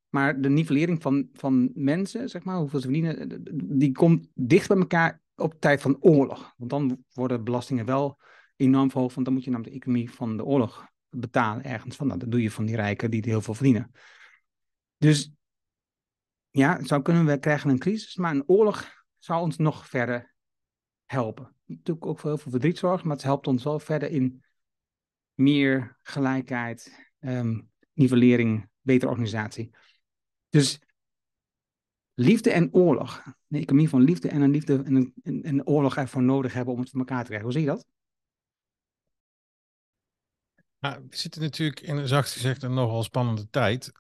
maar 0.09 0.41
de 0.41 0.49
nivellering 0.49 1.03
van, 1.03 1.29
van 1.33 1.71
mensen, 1.75 2.29
zeg 2.29 2.45
maar, 2.45 2.57
hoeveel 2.57 2.81
ze 2.81 2.87
verdienen, 2.87 3.43
die 3.79 3.93
komt 3.93 4.29
dicht 4.35 4.69
bij 4.69 4.79
elkaar 4.79 5.23
op 5.37 5.61
tijd 5.61 5.81
van 5.81 5.97
oorlog. 6.01 6.55
Want 6.57 6.71
dan 6.71 7.05
worden 7.13 7.45
belastingen 7.45 7.85
wel 7.85 8.21
enorm 8.57 8.91
verhoogd, 8.91 9.15
want 9.15 9.27
dan 9.27 9.35
moet 9.35 9.45
je 9.45 9.51
namelijk 9.51 9.75
de 9.75 9.81
economie 9.81 10.11
van 10.11 10.37
de 10.37 10.45
oorlog 10.45 10.91
betalen 11.17 11.65
ergens 11.65 11.97
van. 11.97 12.07
Nou, 12.07 12.19
dat 12.19 12.31
doe 12.31 12.43
je 12.43 12.51
van 12.51 12.65
die 12.65 12.77
rijken 12.77 13.11
die 13.11 13.23
heel 13.25 13.41
veel 13.41 13.55
verdienen. 13.55 13.91
Dus 14.97 15.33
ja, 16.51 16.85
zou 16.85 17.03
kunnen 17.03 17.27
we 17.27 17.39
krijgen 17.39 17.71
een 17.71 17.79
crisis, 17.79 18.17
maar 18.17 18.35
een 18.35 18.49
oorlog 18.49 19.05
zou 19.19 19.43
ons 19.43 19.57
nog 19.57 19.89
verder 19.89 20.35
helpen. 21.05 21.57
Natuurlijk 21.65 22.07
ook 22.07 22.19
voor 22.19 22.31
heel 22.31 22.39
veel 22.39 22.51
verdriet 22.51 22.79
zorgen, 22.79 23.07
maar 23.07 23.17
het 23.17 23.25
helpt 23.25 23.47
ons 23.47 23.65
wel 23.65 23.79
verder 23.79 24.11
in 24.11 24.45
meer 25.35 25.99
gelijkheid, 26.03 27.11
um, 27.21 27.71
nivellering, 27.93 28.69
betere 28.81 29.11
organisatie. 29.11 29.75
Dus 30.49 30.81
liefde 32.15 32.51
en 32.51 32.75
oorlog. 32.75 33.25
Een 33.49 33.61
economie 33.61 33.89
van 33.89 34.03
liefde 34.03 34.29
en 34.29 34.41
een 34.41 34.51
liefde 34.51 34.83
en 34.83 34.95
een, 34.95 35.15
en 35.23 35.49
een 35.49 35.67
oorlog 35.67 35.97
ervoor 35.97 36.23
nodig 36.23 36.53
hebben 36.53 36.75
om 36.75 36.81
het 36.81 36.91
voor 36.91 36.99
elkaar 36.99 37.21
te 37.21 37.27
krijgen. 37.27 37.45
Hoe 37.45 37.53
zie 37.53 37.63
je 37.63 37.69
dat? 37.69 37.87
Nou, 40.83 41.07
we 41.09 41.17
zitten 41.17 41.43
natuurlijk 41.43 41.81
in 41.81 42.09
zacht 42.09 42.33
gezegd 42.33 42.63
een 42.63 42.75
nogal 42.75 43.03
spannende 43.03 43.51
tijd. 43.51 43.93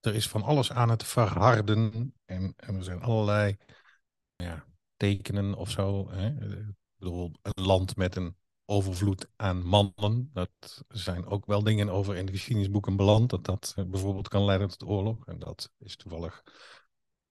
Er 0.00 0.14
is 0.14 0.28
van 0.28 0.42
alles 0.42 0.72
aan 0.72 0.88
het 0.90 1.04
verharden 1.04 2.14
en, 2.24 2.52
en 2.56 2.74
er 2.74 2.84
zijn 2.84 3.00
allerlei 3.02 3.56
ja, 4.36 4.64
tekenen 4.96 5.54
of 5.54 5.70
zo. 5.70 6.10
Hè? 6.10 6.28
Ik 6.28 6.74
bedoel, 6.96 7.32
een 7.42 7.64
land 7.64 7.96
met 7.96 8.16
een 8.16 8.36
overvloed 8.64 9.28
aan 9.36 9.62
mannen. 9.62 10.30
Dat 10.32 10.84
zijn 10.88 11.26
ook 11.26 11.46
wel 11.46 11.62
dingen 11.62 11.88
over 11.88 12.16
in 12.16 12.26
de 12.26 12.32
geschiedenisboeken 12.32 12.96
beland. 12.96 13.30
Dat 13.30 13.44
dat 13.44 13.72
eh, 13.76 13.84
bijvoorbeeld 13.84 14.28
kan 14.28 14.44
leiden 14.44 14.68
tot 14.68 14.88
oorlog. 14.88 15.26
En 15.26 15.38
dat 15.38 15.72
is 15.78 15.96
toevallig 15.96 16.42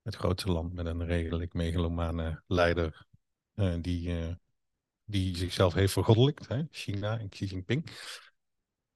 het 0.01 0.15
grootste 0.15 0.51
land 0.51 0.73
met 0.73 0.85
een 0.85 1.05
redelijk 1.05 1.53
megalomane 1.53 2.43
leider. 2.47 3.07
Uh, 3.55 3.75
die, 3.81 4.09
uh, 4.09 4.33
die 5.05 5.37
zichzelf 5.37 5.73
heeft 5.73 5.93
vergoddelijkt. 5.93 6.47
Hè? 6.47 6.63
China 6.71 7.19
en 7.19 7.29
Xi 7.29 7.45
Jinping. 7.45 7.91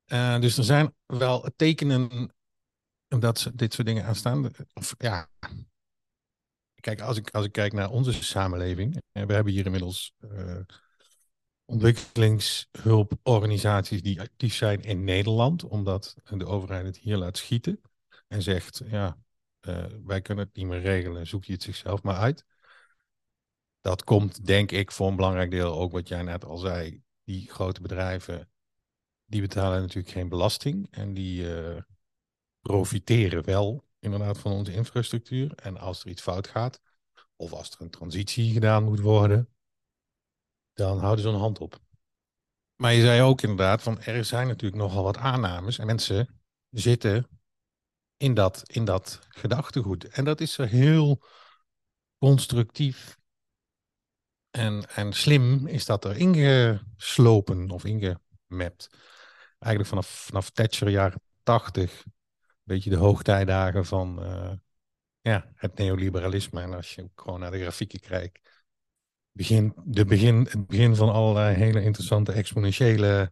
Uh, 0.07 0.39
dus 0.39 0.57
er 0.57 0.63
zijn 0.63 0.95
wel 1.05 1.49
tekenen 1.55 2.33
dat 3.07 3.51
dit 3.53 3.73
soort 3.73 3.87
dingen 3.87 4.05
aanstaan. 4.05 4.51
Of 4.73 4.95
ja. 4.97 5.29
Kijk, 6.75 7.01
als 7.01 7.17
ik, 7.17 7.29
als 7.29 7.45
ik 7.45 7.51
kijk 7.51 7.73
naar 7.73 7.89
onze 7.89 8.23
samenleving. 8.23 9.01
We 9.11 9.33
hebben 9.33 9.53
hier 9.53 9.65
inmiddels 9.65 10.13
ontwikkelingshulporganisaties 11.65 14.01
die 14.01 14.21
actief 14.21 14.55
zijn 14.55 14.81
in 14.81 15.03
Nederland, 15.03 15.63
omdat 15.63 16.15
de 16.23 16.45
overheid 16.45 16.85
het 16.85 16.97
hier 16.97 17.17
laat 17.17 17.37
schieten 17.37 17.81
en 18.27 18.41
zegt, 18.41 18.81
ja, 18.85 19.17
wij 20.03 20.21
kunnen 20.21 20.45
het 20.45 20.55
niet 20.55 20.65
meer 20.65 20.81
regelen, 20.81 21.27
zoek 21.27 21.43
je 21.43 21.53
het 21.53 21.63
zichzelf 21.63 22.03
maar 22.03 22.17
uit. 22.17 22.45
Dat 23.81 24.03
komt, 24.03 24.45
denk 24.45 24.71
ik, 24.71 24.91
voor 24.91 25.07
een 25.07 25.15
belangrijk 25.15 25.51
deel 25.51 25.73
ook 25.73 25.91
wat 25.91 26.07
jij 26.07 26.21
net 26.21 26.45
al 26.45 26.57
zei. 26.57 27.01
Die 27.23 27.51
grote 27.51 27.81
bedrijven, 27.81 28.51
die 29.33 29.41
betalen 29.41 29.81
natuurlijk 29.81 30.13
geen 30.13 30.29
belasting 30.29 30.87
en 30.91 31.13
die 31.13 31.43
uh, 31.43 31.81
profiteren 32.59 33.45
wel 33.45 33.85
inderdaad 33.99 34.37
van 34.37 34.51
onze 34.51 34.73
infrastructuur. 34.73 35.53
En 35.55 35.77
als 35.77 36.03
er 36.03 36.09
iets 36.09 36.21
fout 36.21 36.47
gaat, 36.47 36.81
of 37.35 37.51
als 37.51 37.71
er 37.71 37.81
een 37.81 37.89
transitie 37.89 38.53
gedaan 38.53 38.83
moet 38.83 38.99
worden, 38.99 39.49
dan 40.73 40.99
houden 40.99 41.23
ze 41.23 41.29
een 41.29 41.35
hand 41.35 41.59
op. 41.59 41.79
Maar 42.75 42.93
je 42.93 43.01
zei 43.01 43.21
ook 43.21 43.41
inderdaad 43.41 43.81
van 43.81 44.01
er 44.01 44.25
zijn 44.25 44.47
natuurlijk 44.47 44.81
nogal 44.81 45.03
wat 45.03 45.17
aannames 45.17 45.77
en 45.77 45.85
mensen 45.85 46.41
zitten 46.69 47.27
in 48.17 48.33
dat, 48.33 48.61
in 48.69 48.85
dat 48.85 49.19
gedachtegoed. 49.29 50.07
En 50.07 50.23
dat 50.23 50.41
is 50.41 50.57
heel 50.57 51.23
constructief 52.17 53.17
en, 54.49 54.89
en 54.89 55.13
slim 55.13 55.67
is 55.67 55.85
dat 55.85 56.05
er 56.05 56.17
ingeslopen 56.17 57.71
of 57.71 57.85
ingemapt. 57.85 58.89
Eigenlijk 59.63 59.87
vanaf, 59.87 60.07
vanaf 60.07 60.49
Thatcher 60.49 60.89
jaren 60.89 61.21
tachtig, 61.43 62.03
een 62.05 62.11
beetje 62.63 62.89
de 62.89 62.95
hoogtijdagen 62.95 63.85
van 63.85 64.23
uh, 64.23 64.51
ja, 65.21 65.51
het 65.55 65.77
neoliberalisme. 65.77 66.61
En 66.61 66.73
als 66.73 66.95
je 66.95 67.09
gewoon 67.15 67.39
naar 67.39 67.51
de 67.51 67.61
grafieken 67.61 67.99
kijkt, 67.99 68.39
begin, 69.31 69.73
de 69.85 70.05
begin, 70.05 70.47
het 70.49 70.67
begin 70.67 70.95
van 70.95 71.09
allerlei 71.09 71.55
hele 71.55 71.83
interessante 71.83 72.31
exponentiële 72.31 73.31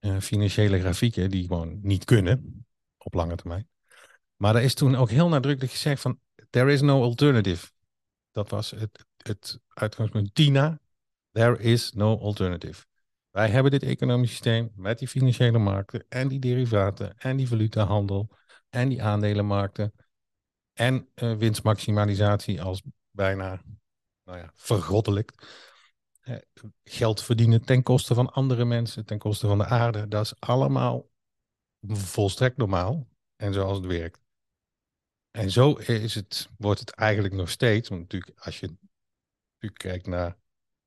uh, 0.00 0.20
financiële 0.20 0.80
grafieken 0.80 1.30
die 1.30 1.46
gewoon 1.46 1.78
niet 1.82 2.04
kunnen 2.04 2.66
op 2.98 3.14
lange 3.14 3.36
termijn. 3.36 3.68
Maar 4.36 4.54
er 4.56 4.62
is 4.62 4.74
toen 4.74 4.94
ook 4.94 5.10
heel 5.10 5.28
nadrukkelijk 5.28 5.72
gezegd 5.72 6.00
van 6.00 6.20
there 6.50 6.72
is 6.72 6.80
no 6.80 7.02
alternative. 7.02 7.70
Dat 8.30 8.50
was 8.50 8.70
het, 8.70 9.06
het 9.16 9.58
uitgangspunt 9.68 10.34
TINA. 10.34 10.80
There 11.30 11.58
is 11.58 11.92
no 11.92 12.18
alternative. 12.18 12.84
Wij 13.36 13.50
hebben 13.50 13.70
dit 13.70 13.82
economisch 13.82 14.30
systeem 14.30 14.72
met 14.74 14.98
die 14.98 15.08
financiële 15.08 15.58
markten 15.58 16.04
en 16.08 16.28
die 16.28 16.38
derivaten 16.38 17.18
en 17.18 17.36
die 17.36 17.48
valutahandel 17.48 18.36
en 18.68 18.88
die 18.88 19.02
aandelenmarkten 19.02 19.94
en 20.72 21.08
uh, 21.14 21.36
winstmaximalisatie 21.36 22.62
als 22.62 22.82
bijna 23.10 23.62
nou 24.24 24.38
ja, 24.38 24.52
vergoddelijkt. 24.54 25.46
geld 26.84 27.22
verdienen 27.22 27.64
ten 27.64 27.82
koste 27.82 28.14
van 28.14 28.32
andere 28.32 28.64
mensen, 28.64 29.04
ten 29.04 29.18
koste 29.18 29.46
van 29.46 29.58
de 29.58 29.66
aarde, 29.66 30.08
dat 30.08 30.24
is 30.24 30.40
allemaal 30.40 31.10
volstrekt 31.86 32.56
normaal 32.56 33.08
en 33.36 33.52
zoals 33.52 33.76
het 33.76 33.86
werkt. 33.86 34.20
En 35.30 35.50
zo 35.50 35.72
is 35.72 36.14
het, 36.14 36.48
wordt 36.58 36.80
het 36.80 36.90
eigenlijk 36.90 37.34
nog 37.34 37.50
steeds, 37.50 37.88
want 37.88 38.00
natuurlijk 38.00 38.38
als 38.38 38.60
je 38.60 38.76
kijkt 39.72 40.06
naar 40.06 40.36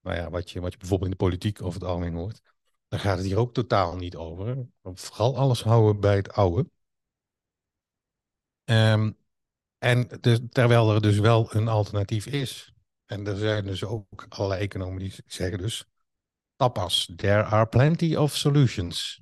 nou 0.02 0.18
ja, 0.18 0.30
wat, 0.30 0.52
je, 0.52 0.60
wat 0.60 0.72
je 0.72 0.78
bijvoorbeeld 0.78 1.12
in 1.12 1.18
de 1.18 1.24
politiek 1.24 1.62
over 1.62 1.80
het 1.80 1.90
algemeen 1.90 2.14
hoort, 2.14 2.42
dan 2.88 3.00
gaat 3.00 3.18
het 3.18 3.26
hier 3.26 3.38
ook 3.38 3.54
totaal 3.54 3.96
niet 3.96 4.16
over. 4.16 4.68
Vooral 4.84 5.38
alles 5.38 5.64
houden 5.64 6.02
bij 6.02 6.16
het 6.16 6.32
oude. 6.32 6.70
Um, 8.66 9.18
en 9.78 10.08
de, 10.22 10.50
terwijl 10.50 10.94
er 10.94 11.02
dus 11.02 11.20
wel 11.20 11.56
een 11.56 11.68
alternatief 11.68 12.26
is. 12.26 12.74
En 13.06 13.28
er 13.28 13.38
zijn 13.38 13.66
dus 13.66 13.84
ook 13.84 14.26
allerlei 14.30 14.62
economen 14.62 15.00
die 15.00 15.14
zeggen 15.26 15.58
dus, 15.58 15.86
tapas, 16.56 17.14
there 17.16 17.44
are 17.44 17.68
plenty 17.68 18.16
of 18.16 18.36
solutions. 18.36 19.22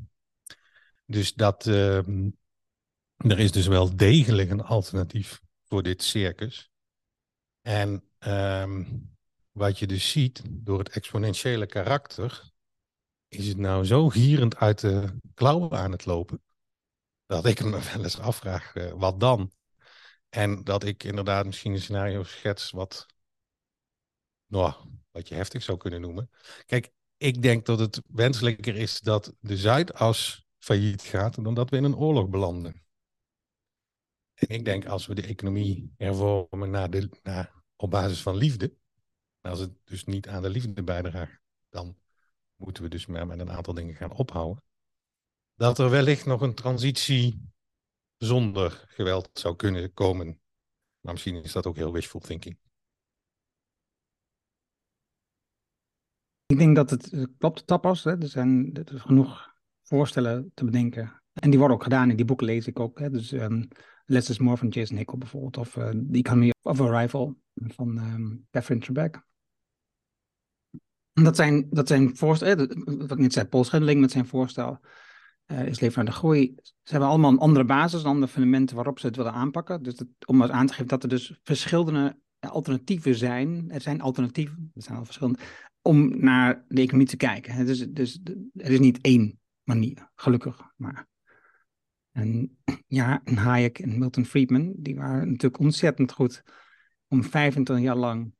Dus 1.05 1.33
dat, 1.33 1.65
uh, 1.65 1.97
er 3.17 3.39
is 3.39 3.51
dus 3.51 3.67
wel 3.67 3.95
degelijk 3.95 4.49
een 4.49 4.61
alternatief 4.61 5.41
voor 5.63 5.83
dit 5.83 6.03
circus. 6.03 6.71
En 7.61 8.03
um, 8.19 9.16
wat 9.57 9.79
je 9.79 9.87
dus 9.87 10.11
ziet, 10.11 10.41
door 10.49 10.79
het 10.79 10.89
exponentiële 10.89 11.65
karakter, 11.65 12.51
is 13.27 13.47
het 13.47 13.57
nou 13.57 13.85
zo 13.85 14.09
gierend 14.09 14.55
uit 14.55 14.79
de 14.79 15.17
klauwen 15.33 15.77
aan 15.77 15.91
het 15.91 16.05
lopen, 16.05 16.41
dat 17.25 17.45
ik 17.45 17.63
me 17.63 17.81
wel 17.93 18.03
eens 18.03 18.19
afvraag, 18.19 18.75
uh, 18.75 18.91
wat 18.91 19.19
dan? 19.19 19.51
En 20.29 20.63
dat 20.63 20.83
ik 20.83 21.03
inderdaad 21.03 21.45
misschien 21.45 21.73
een 21.73 21.81
scenario 21.81 22.23
schets 22.23 22.71
wat 22.71 23.05
nou, 24.45 24.73
wat 25.11 25.27
je 25.27 25.35
heftig 25.35 25.63
zou 25.63 25.77
kunnen 25.77 26.01
noemen. 26.01 26.29
Kijk, 26.65 26.91
ik 27.17 27.41
denk 27.41 27.65
dat 27.65 27.79
het 27.79 28.01
wenselijker 28.07 28.75
is 28.75 28.99
dat 28.99 29.33
de 29.39 29.57
Zuidas 29.57 30.45
failliet 30.59 31.01
gaat 31.01 31.43
dan 31.43 31.53
dat 31.53 31.69
we 31.69 31.77
in 31.77 31.83
een 31.83 31.95
oorlog 31.95 32.29
belanden. 32.29 32.85
En 34.33 34.47
ik 34.47 34.65
denk 34.65 34.85
als 34.85 35.05
we 35.05 35.15
de 35.15 35.25
economie 35.25 35.93
hervormen 35.97 36.69
naar 36.69 36.89
de, 36.89 37.09
op 37.75 37.91
basis 37.91 38.21
van 38.21 38.35
liefde, 38.35 38.73
als 39.47 39.59
het 39.59 39.71
dus 39.83 40.05
niet 40.05 40.27
aan 40.27 40.41
de 40.41 40.49
liefde 40.49 40.83
bijdraagt, 40.83 41.39
dan 41.69 41.97
moeten 42.55 42.83
we 42.83 42.89
dus 42.89 43.05
maar 43.05 43.27
met 43.27 43.39
een 43.39 43.51
aantal 43.51 43.73
dingen 43.73 43.95
gaan 43.95 44.11
ophouden. 44.11 44.63
Dat 45.55 45.79
er 45.79 45.89
wellicht 45.89 46.25
nog 46.25 46.41
een 46.41 46.55
transitie 46.55 47.41
zonder 48.17 48.85
geweld 48.87 49.29
zou 49.33 49.55
kunnen 49.55 49.93
komen. 49.93 50.41
Maar 50.99 51.13
misschien 51.13 51.43
is 51.43 51.51
dat 51.51 51.65
ook 51.65 51.75
heel 51.75 51.93
wishful 51.93 52.19
thinking. 52.19 52.57
Ik 56.45 56.57
denk 56.57 56.75
dat 56.75 56.89
het 56.89 57.27
klopt, 57.37 57.67
tapas. 57.67 58.03
Hè? 58.03 58.21
Er 58.21 58.27
zijn 58.27 58.73
is 58.73 59.01
genoeg 59.01 59.55
voorstellen 59.81 60.51
te 60.53 60.65
bedenken 60.65 61.21
En 61.33 61.49
die 61.49 61.59
worden 61.59 61.77
ook 61.77 61.83
gedaan 61.83 62.09
in 62.09 62.15
die 62.15 62.25
boeken 62.25 62.45
lees 62.45 62.67
ik 62.67 62.79
ook. 62.79 62.99
Hè. 62.99 63.09
Dus 63.09 63.31
um, 63.31 63.67
Less 64.05 64.29
is 64.29 64.39
More 64.39 64.57
van 64.57 64.67
Jason 64.67 64.97
Hickel 64.97 65.17
bijvoorbeeld. 65.17 65.57
Of 65.57 65.75
uh, 65.75 65.89
The 65.89 66.07
Economy 66.11 66.51
of 66.61 66.81
Arrival 66.81 67.35
van 67.53 67.97
um, 67.97 68.47
Catherine 68.51 68.81
Trebek. 68.81 69.26
Dat 71.23 71.35
zijn, 71.35 71.67
dat 71.69 71.87
zijn 71.87 72.15
voorstellen, 72.15 72.83
wat 72.85 73.11
ik 73.11 73.17
net 73.17 73.33
zei, 73.33 73.45
Paul 73.45 73.63
Schendeling 73.63 73.99
met 73.99 74.11
zijn 74.11 74.25
voorstel 74.25 74.79
uh, 75.47 75.65
is 75.65 75.79
leven 75.79 76.03
naar 76.03 76.13
de 76.13 76.19
groei. 76.19 76.55
Ze 76.63 76.91
hebben 76.91 77.09
allemaal 77.09 77.31
een 77.31 77.37
andere 77.37 77.65
basis, 77.65 78.03
andere 78.03 78.31
fundamenten 78.31 78.75
waarop 78.75 78.99
ze 78.99 79.07
het 79.07 79.15
willen 79.15 79.33
aanpakken. 79.33 79.83
Dus 79.83 80.01
om 80.25 80.41
eens 80.41 80.51
aan 80.51 80.67
te 80.67 80.73
geven 80.73 80.87
dat 80.87 81.03
er 81.03 81.09
dus 81.09 81.39
verschillende 81.43 82.19
alternatieven 82.39 83.15
zijn. 83.15 83.65
Er 83.71 83.81
zijn 83.81 84.01
alternatieven, 84.01 84.71
er 84.75 84.81
zijn 84.81 84.97
al 84.97 85.05
verschillende, 85.05 85.39
om 85.81 86.19
naar 86.19 86.65
de 86.67 86.81
economie 86.81 87.07
te 87.07 87.17
kijken. 87.17 87.65
Dus, 87.65 87.87
dus 87.89 88.19
er 88.53 88.71
is 88.71 88.79
niet 88.79 89.01
één 89.01 89.39
manier, 89.63 90.11
gelukkig 90.15 90.71
maar. 90.75 91.07
En 92.11 92.57
ja, 92.87 93.21
Hayek 93.23 93.79
en 93.79 93.99
Milton 93.99 94.25
Friedman, 94.25 94.73
die 94.77 94.95
waren 94.95 95.27
natuurlijk 95.27 95.59
ontzettend 95.59 96.11
goed 96.11 96.43
om 97.07 97.23
25 97.23 97.85
jaar 97.85 97.95
lang 97.95 98.33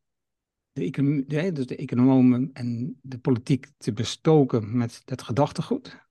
de, 0.78 0.84
economie, 0.84 1.52
dus 1.52 1.66
de 1.66 1.76
economen 1.76 2.50
en 2.54 3.00
de 3.02 3.18
politiek 3.18 3.68
te 3.78 3.94
bestoken 3.94 4.78
met 4.78 5.02
dat 5.06 5.22
gedachtegoed. 5.22 6.06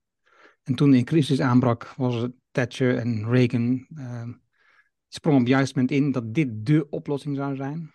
En 0.63 0.75
toen 0.75 0.91
de 0.91 1.03
crisis 1.03 1.41
aanbrak, 1.41 1.93
was 1.97 2.27
Thatcher 2.51 2.97
en 2.97 3.29
Reagan 3.29 3.87
uh, 3.93 4.27
sprongen 5.07 5.39
op 5.39 5.45
het 5.45 5.55
juiste 5.55 5.75
moment 5.75 5.95
in 5.95 6.11
dat 6.11 6.33
dit 6.33 6.65
de 6.65 6.89
oplossing 6.89 7.35
zou 7.35 7.55
zijn. 7.55 7.93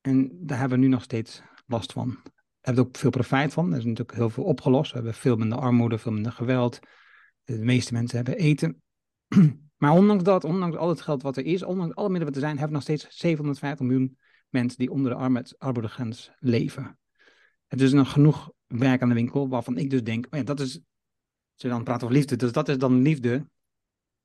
En 0.00 0.38
daar 0.40 0.58
hebben 0.58 0.78
we 0.78 0.84
nu 0.84 0.90
nog 0.90 1.02
steeds 1.02 1.42
last 1.66 1.92
van. 1.92 2.08
We 2.24 2.30
hebben 2.60 2.84
ook 2.84 2.96
veel 2.96 3.10
profijt 3.10 3.52
van. 3.52 3.72
Er 3.72 3.78
is 3.78 3.84
natuurlijk 3.84 4.18
heel 4.18 4.30
veel 4.30 4.44
opgelost. 4.44 4.90
We 4.90 4.96
hebben 4.96 5.14
veel 5.14 5.36
minder 5.36 5.58
armoede, 5.58 5.98
veel 5.98 6.12
minder 6.12 6.32
geweld. 6.32 6.80
De 7.44 7.58
meeste 7.58 7.92
mensen 7.92 8.16
hebben 8.16 8.36
eten. 8.36 8.82
Maar 9.76 9.92
ondanks 9.92 10.22
dat, 10.22 10.44
ondanks 10.44 10.76
al 10.76 10.88
het 10.88 11.00
geld 11.00 11.22
wat 11.22 11.36
er 11.36 11.44
is, 11.44 11.62
ondanks 11.62 11.94
alle 11.94 12.08
middelen 12.08 12.32
wat 12.32 12.42
er 12.42 12.48
zijn, 12.48 12.58
hebben 12.58 12.80
we 12.80 12.84
nog 12.86 12.98
steeds 12.98 13.18
750 13.18 13.86
miljoen 13.86 14.18
mensen 14.54 14.78
die 14.78 14.90
onder 14.90 15.10
de 15.10 15.54
armoedegrens 15.58 16.30
leven. 16.38 16.98
Het 17.66 17.80
is 17.80 17.92
nog 17.92 18.12
genoeg 18.12 18.52
werk 18.66 19.02
aan 19.02 19.08
de 19.08 19.14
winkel 19.14 19.48
waarvan 19.48 19.76
ik 19.76 19.90
dus 19.90 20.02
denk, 20.02 20.26
oh 20.30 20.38
ja, 20.38 20.44
dat 20.44 20.60
is, 20.60 20.80
ze 21.54 21.68
dan 21.68 21.84
praten 21.84 22.02
over 22.02 22.16
liefde, 22.16 22.36
dus 22.36 22.52
dat 22.52 22.68
is 22.68 22.78
dan 22.78 23.02
liefde 23.02 23.48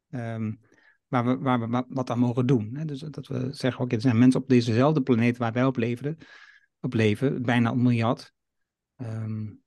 um, 0.10 0.60
waar, 1.08 1.26
we, 1.26 1.38
waar 1.38 1.70
we 1.70 1.86
wat 1.88 2.10
aan 2.10 2.20
mogen 2.20 2.46
doen. 2.46 2.76
Hè? 2.76 2.86
Dus 2.86 3.00
dat 3.00 3.28
we 3.28 3.54
zeggen, 3.54 3.84
oké, 3.84 3.96
er 3.96 4.02
zijn 4.02 4.18
mensen 4.18 4.42
op 4.42 4.50
dezezelfde 4.50 5.02
planeet 5.02 5.38
waar 5.38 5.54
wij 5.54 5.66
op 5.66 5.78
leven, 5.78 6.18
op 6.80 6.94
leven 6.94 7.42
bijna 7.42 7.72
een 7.72 7.82
miljard, 7.82 8.34
um, 8.98 9.62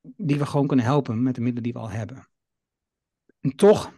die 0.00 0.38
we 0.38 0.46
gewoon 0.46 0.66
kunnen 0.66 0.84
helpen 0.84 1.22
met 1.22 1.34
de 1.34 1.40
middelen 1.40 1.62
die 1.62 1.72
we 1.72 1.78
al 1.78 1.90
hebben. 1.90 2.28
En 3.40 3.56
toch, 3.56 3.92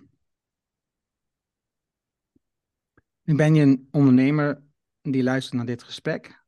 nu 3.22 3.34
ben 3.34 3.54
je 3.54 3.62
een 3.62 3.88
ondernemer 3.90 4.62
die 5.10 5.22
luistert 5.22 5.56
naar 5.56 5.66
dit 5.66 5.82
gesprek. 5.82 6.44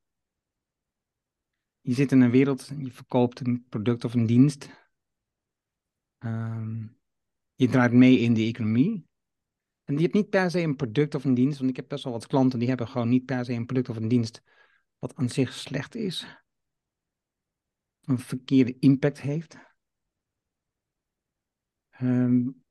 Je 1.81 1.95
zit 1.95 2.12
in 2.12 2.21
een 2.21 2.31
wereld, 2.31 2.71
je 2.79 2.93
verkoopt 2.93 3.40
een 3.40 3.67
product 3.69 4.05
of 4.05 4.14
een 4.14 4.27
dienst. 4.27 4.69
Um, 6.19 6.99
je 7.55 7.69
draait 7.69 7.93
mee 7.93 8.19
in 8.19 8.35
de 8.35 8.43
economie. 8.43 9.07
En 9.85 9.95
je 9.95 10.03
hebt 10.03 10.14
niet 10.14 10.31
per 10.31 10.51
se 10.51 10.61
een 10.61 10.77
product 10.77 11.14
of 11.14 11.25
een 11.25 11.35
dienst, 11.35 11.59
want 11.59 11.71
ik 11.71 11.77
heb 11.77 11.88
best 11.88 12.05
wel 12.05 12.12
wat 12.12 12.27
klanten 12.27 12.59
die 12.59 12.69
hebben 12.69 12.88
gewoon 12.88 13.09
niet 13.09 13.25
per 13.25 13.45
se 13.45 13.53
een 13.53 13.67
product 13.67 13.88
of 13.88 13.97
een 13.97 14.09
dienst 14.09 14.43
wat 14.99 15.14
aan 15.14 15.29
zich 15.29 15.53
slecht 15.53 15.95
is. 15.95 16.27
Een 18.01 18.19
verkeerde 18.19 18.79
impact 18.79 19.21
heeft. 19.21 19.57
Um, 22.01 22.64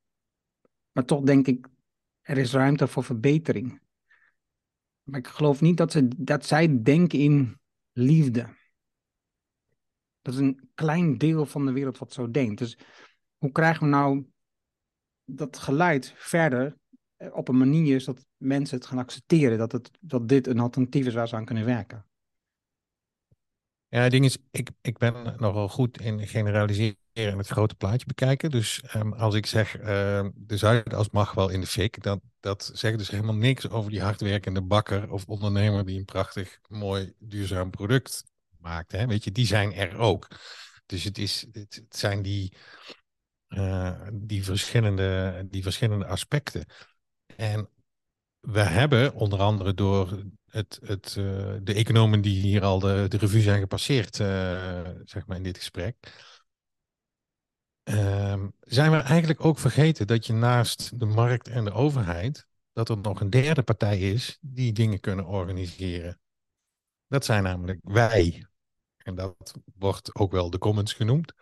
maar 0.91 1.05
toch 1.05 1.21
denk 1.21 1.47
ik, 1.47 1.67
er 2.21 2.37
is 2.37 2.53
ruimte 2.53 2.87
voor 2.87 3.03
verbetering. 3.03 3.81
Maar 5.03 5.19
ik 5.19 5.27
geloof 5.27 5.61
niet 5.61 5.77
dat, 5.77 5.91
ze, 5.91 6.07
dat 6.17 6.45
zij 6.45 6.81
denken 6.83 7.19
in 7.19 7.59
liefde. 7.91 8.55
Dat 10.21 10.33
is 10.33 10.39
een 10.39 10.69
klein 10.73 11.17
deel 11.17 11.45
van 11.45 11.65
de 11.65 11.71
wereld 11.71 11.97
wat 11.97 12.13
zo 12.13 12.31
denkt. 12.31 12.57
Dus 12.57 12.77
hoe 13.37 13.51
krijgen 13.51 13.83
we 13.83 13.89
nou 13.89 14.25
dat 15.25 15.57
geluid 15.57 16.13
verder 16.15 16.77
eh, 17.15 17.35
op 17.35 17.47
een 17.47 17.57
manier 17.57 18.01
zodat 18.01 18.25
mensen 18.37 18.77
het 18.77 18.85
gaan 18.85 18.97
accepteren 18.97 19.57
dat, 19.57 19.71
het, 19.71 19.91
dat 19.99 20.29
dit 20.29 20.47
een 20.47 20.59
alternatief 20.59 21.05
is 21.05 21.13
waar 21.13 21.27
ze 21.27 21.35
aan 21.35 21.45
kunnen 21.45 21.65
werken? 21.65 22.05
Ja, 23.93 24.01
het 24.01 24.11
ding 24.11 24.25
is, 24.25 24.37
ik, 24.51 24.69
ik 24.81 24.97
ben 24.97 25.35
nogal 25.37 25.69
goed 25.69 26.01
in 26.01 26.27
generaliseren 26.27 26.97
en 27.13 27.37
het 27.37 27.47
grote 27.47 27.75
plaatje 27.75 28.05
bekijken. 28.05 28.51
Dus 28.51 28.83
um, 28.95 29.13
als 29.13 29.35
ik 29.35 29.45
zeg, 29.45 29.79
uh, 29.79 29.85
de 30.33 30.57
Zuidas 30.57 31.09
mag 31.09 31.33
wel 31.33 31.49
in 31.49 31.59
de 31.59 31.67
fik, 31.67 32.03
dat, 32.03 32.19
dat 32.39 32.71
zegt 32.73 32.97
dus 32.97 33.09
helemaal 33.09 33.35
niks 33.35 33.69
over 33.69 33.91
die 33.91 34.01
hardwerkende 34.01 34.61
bakker 34.61 35.11
of 35.11 35.25
ondernemer 35.25 35.85
die 35.85 35.97
een 35.99 36.05
prachtig, 36.05 36.59
mooi, 36.67 37.13
duurzaam 37.19 37.69
product 37.69 38.23
maakt. 38.57 38.91
Hè? 38.91 39.07
Weet 39.07 39.23
je, 39.23 39.31
die 39.31 39.45
zijn 39.45 39.73
er 39.73 39.97
ook. 39.97 40.27
Dus 40.85 41.03
het, 41.03 41.17
is, 41.17 41.45
het, 41.51 41.85
zijn 41.89 42.21
die, 42.21 42.53
uh, 43.47 44.07
die, 44.13 44.43
verschillende, 44.43 45.43
die 45.49 45.63
verschillende 45.63 46.05
aspecten. 46.05 46.65
En 47.35 47.69
we 48.39 48.61
hebben 48.61 49.13
onder 49.13 49.39
andere 49.39 49.73
door 49.73 50.23
het, 50.53 50.79
het, 50.83 51.15
uh, 51.19 51.55
de 51.61 51.73
economen 51.73 52.21
die 52.21 52.41
hier 52.41 52.63
al 52.63 52.79
de, 52.79 53.05
de 53.07 53.17
revue 53.17 53.41
zijn 53.41 53.59
gepasseerd, 53.59 54.19
uh, 54.19 54.89
zeg 55.03 55.25
maar 55.25 55.37
in 55.37 55.43
dit 55.43 55.57
gesprek, 55.57 55.95
uh, 57.83 58.43
zijn 58.59 58.91
we 58.91 58.97
eigenlijk 58.97 59.45
ook 59.45 59.59
vergeten 59.59 60.07
dat 60.07 60.25
je 60.25 60.33
naast 60.33 60.99
de 60.99 61.05
markt 61.05 61.47
en 61.47 61.63
de 61.63 61.71
overheid, 61.71 62.47
dat 62.73 62.89
er 62.89 62.97
nog 62.97 63.21
een 63.21 63.29
derde 63.29 63.63
partij 63.63 63.99
is 63.99 64.37
die 64.41 64.73
dingen 64.73 64.99
kunnen 64.99 65.25
organiseren. 65.25 66.19
Dat 67.07 67.25
zijn 67.25 67.43
namelijk 67.43 67.79
wij. 67.83 68.45
En 68.97 69.15
dat 69.15 69.53
wordt 69.77 70.15
ook 70.15 70.31
wel 70.31 70.49
de 70.49 70.57
Commons 70.57 70.93
genoemd. 70.93 71.33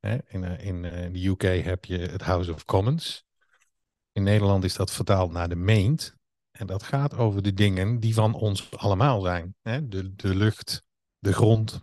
In, 0.00 0.42
uh, 0.42 0.64
in 0.64 0.82
de 0.82 1.26
UK 1.26 1.64
heb 1.64 1.84
je 1.84 1.98
het 1.98 2.22
House 2.22 2.52
of 2.52 2.64
Commons. 2.64 3.24
In 4.12 4.22
Nederland 4.22 4.64
is 4.64 4.74
dat 4.74 4.92
vertaald 4.92 5.32
naar 5.32 5.48
de 5.48 5.56
Meent. 5.56 6.20
En 6.62 6.68
dat 6.68 6.82
gaat 6.82 7.14
over 7.14 7.42
de 7.42 7.52
dingen 7.52 8.00
die 8.00 8.14
van 8.14 8.34
ons 8.34 8.70
allemaal 8.70 9.20
zijn. 9.20 9.54
Hè? 9.62 9.88
De, 9.88 10.14
de 10.14 10.34
lucht, 10.34 10.84
de 11.18 11.32
grond. 11.32 11.80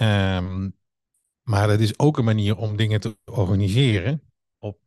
Um, 0.00 0.76
maar 1.42 1.66
dat 1.66 1.80
is 1.80 1.98
ook 1.98 2.18
een 2.18 2.24
manier 2.24 2.56
om 2.56 2.76
dingen 2.76 3.00
te 3.00 3.18
organiseren. 3.24 4.32
Op, 4.58 4.80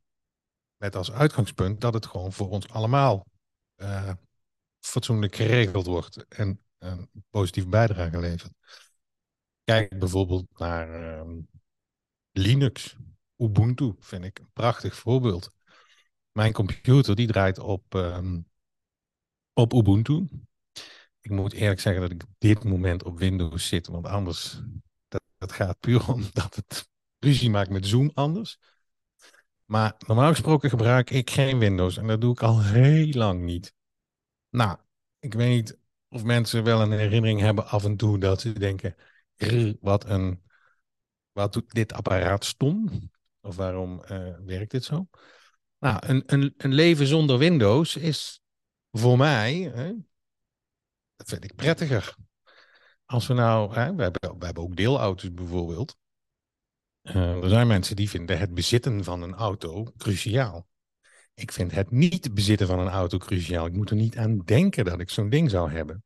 met 0.78 0.95
als 0.95 1.12
uitgangspunt 1.12 1.82
dat 1.82 1.93
het 1.93 2.06
gewoon 2.06 2.34
voor 2.34 2.50
ons 2.50 2.67
allemaal 2.67 3.26
uh, 3.76 4.13
fatsoenlijk 4.80 5.36
geregeld 5.36 5.86
wordt. 5.86 6.28
En 6.28 6.63
een 6.78 7.10
positieve 7.30 7.69
bijdrage 7.69 8.19
levert. 8.19 8.54
Kijk 9.63 10.00
bijvoorbeeld 10.00 10.60
naar 10.60 11.19
um, 11.19 11.48
Linux. 12.32 12.95
Ubuntu 13.38 13.95
vind 14.00 14.24
ik 14.24 14.39
een 14.39 14.52
prachtig 14.54 14.95
voorbeeld. 14.95 15.58
Mijn 16.31 16.53
computer 16.53 17.15
die 17.15 17.27
draait 17.27 17.59
op, 17.59 17.93
um, 17.93 18.47
op 19.53 19.73
Ubuntu. 19.73 20.27
Ik 21.21 21.31
moet 21.31 21.53
eerlijk 21.53 21.79
zeggen 21.79 22.01
dat 22.01 22.11
ik 22.11 22.23
op 22.23 22.35
dit 22.37 22.63
moment 22.63 23.03
op 23.03 23.17
Windows 23.17 23.67
zit, 23.67 23.87
want 23.87 24.05
anders 24.05 24.61
dat, 25.07 25.21
dat 25.37 25.51
gaat 25.51 25.79
puur 25.79 26.07
omdat 26.13 26.55
het 26.55 26.89
ruzie 27.19 27.49
maakt 27.49 27.69
met 27.69 27.87
Zoom 27.87 28.11
anders. 28.13 28.59
Maar 29.65 29.95
normaal 30.07 30.29
gesproken 30.29 30.69
gebruik 30.69 31.09
ik 31.09 31.29
geen 31.29 31.59
Windows 31.59 31.97
en 31.97 32.07
dat 32.07 32.21
doe 32.21 32.31
ik 32.31 32.41
al 32.41 32.63
heel 32.63 33.13
lang 33.13 33.43
niet. 33.43 33.73
Nou, 34.49 34.77
ik 35.19 35.33
weet 35.33 35.49
niet 35.49 35.77
of 36.09 36.23
mensen 36.23 36.63
wel 36.63 36.81
een 36.81 36.91
herinnering 36.91 37.39
hebben 37.39 37.67
af 37.67 37.85
en 37.85 37.97
toe 37.97 38.17
dat 38.19 38.41
ze 38.41 38.53
denken: 38.53 38.95
wat 39.81 40.05
een. 40.05 40.41
Wat 41.31 41.53
doet 41.53 41.71
dit 41.71 41.93
apparaat 41.93 42.45
stom? 42.45 42.89
Of 43.41 43.55
waarom 43.55 44.01
uh, 44.11 44.37
werkt 44.45 44.71
dit 44.71 44.83
zo? 44.83 45.07
Nou, 45.79 45.97
een, 46.07 46.23
een, 46.25 46.53
een 46.57 46.73
leven 46.73 47.07
zonder 47.07 47.37
Windows 47.37 47.95
is 47.95 48.41
voor 48.91 49.17
mij, 49.17 49.53
hè, 49.53 49.93
dat 51.15 51.27
vind 51.27 51.43
ik 51.43 51.55
prettiger. 51.55 52.15
Als 53.05 53.27
we 53.27 53.33
nou, 53.33 53.73
hè, 53.73 53.95
we, 53.95 54.01
hebben, 54.01 54.37
we 54.39 54.45
hebben 54.45 54.63
ook 54.63 54.75
deelauto's 54.75 55.33
bijvoorbeeld. 55.33 55.97
Uh, 57.03 57.43
er 57.43 57.49
zijn 57.49 57.67
mensen 57.67 57.95
die 57.95 58.09
vinden 58.09 58.39
het 58.39 58.53
bezitten 58.53 59.03
van 59.03 59.21
een 59.21 59.33
auto 59.33 59.83
cruciaal. 59.97 60.67
Ik 61.33 61.51
vind 61.51 61.71
het 61.71 61.91
niet 61.91 62.33
bezitten 62.33 62.67
van 62.67 62.79
een 62.79 62.89
auto 62.89 63.17
cruciaal. 63.17 63.65
Ik 63.65 63.73
moet 63.73 63.89
er 63.89 63.95
niet 63.95 64.17
aan 64.17 64.37
denken 64.37 64.85
dat 64.85 64.99
ik 64.99 65.09
zo'n 65.09 65.29
ding 65.29 65.49
zou 65.49 65.71
hebben. 65.71 66.03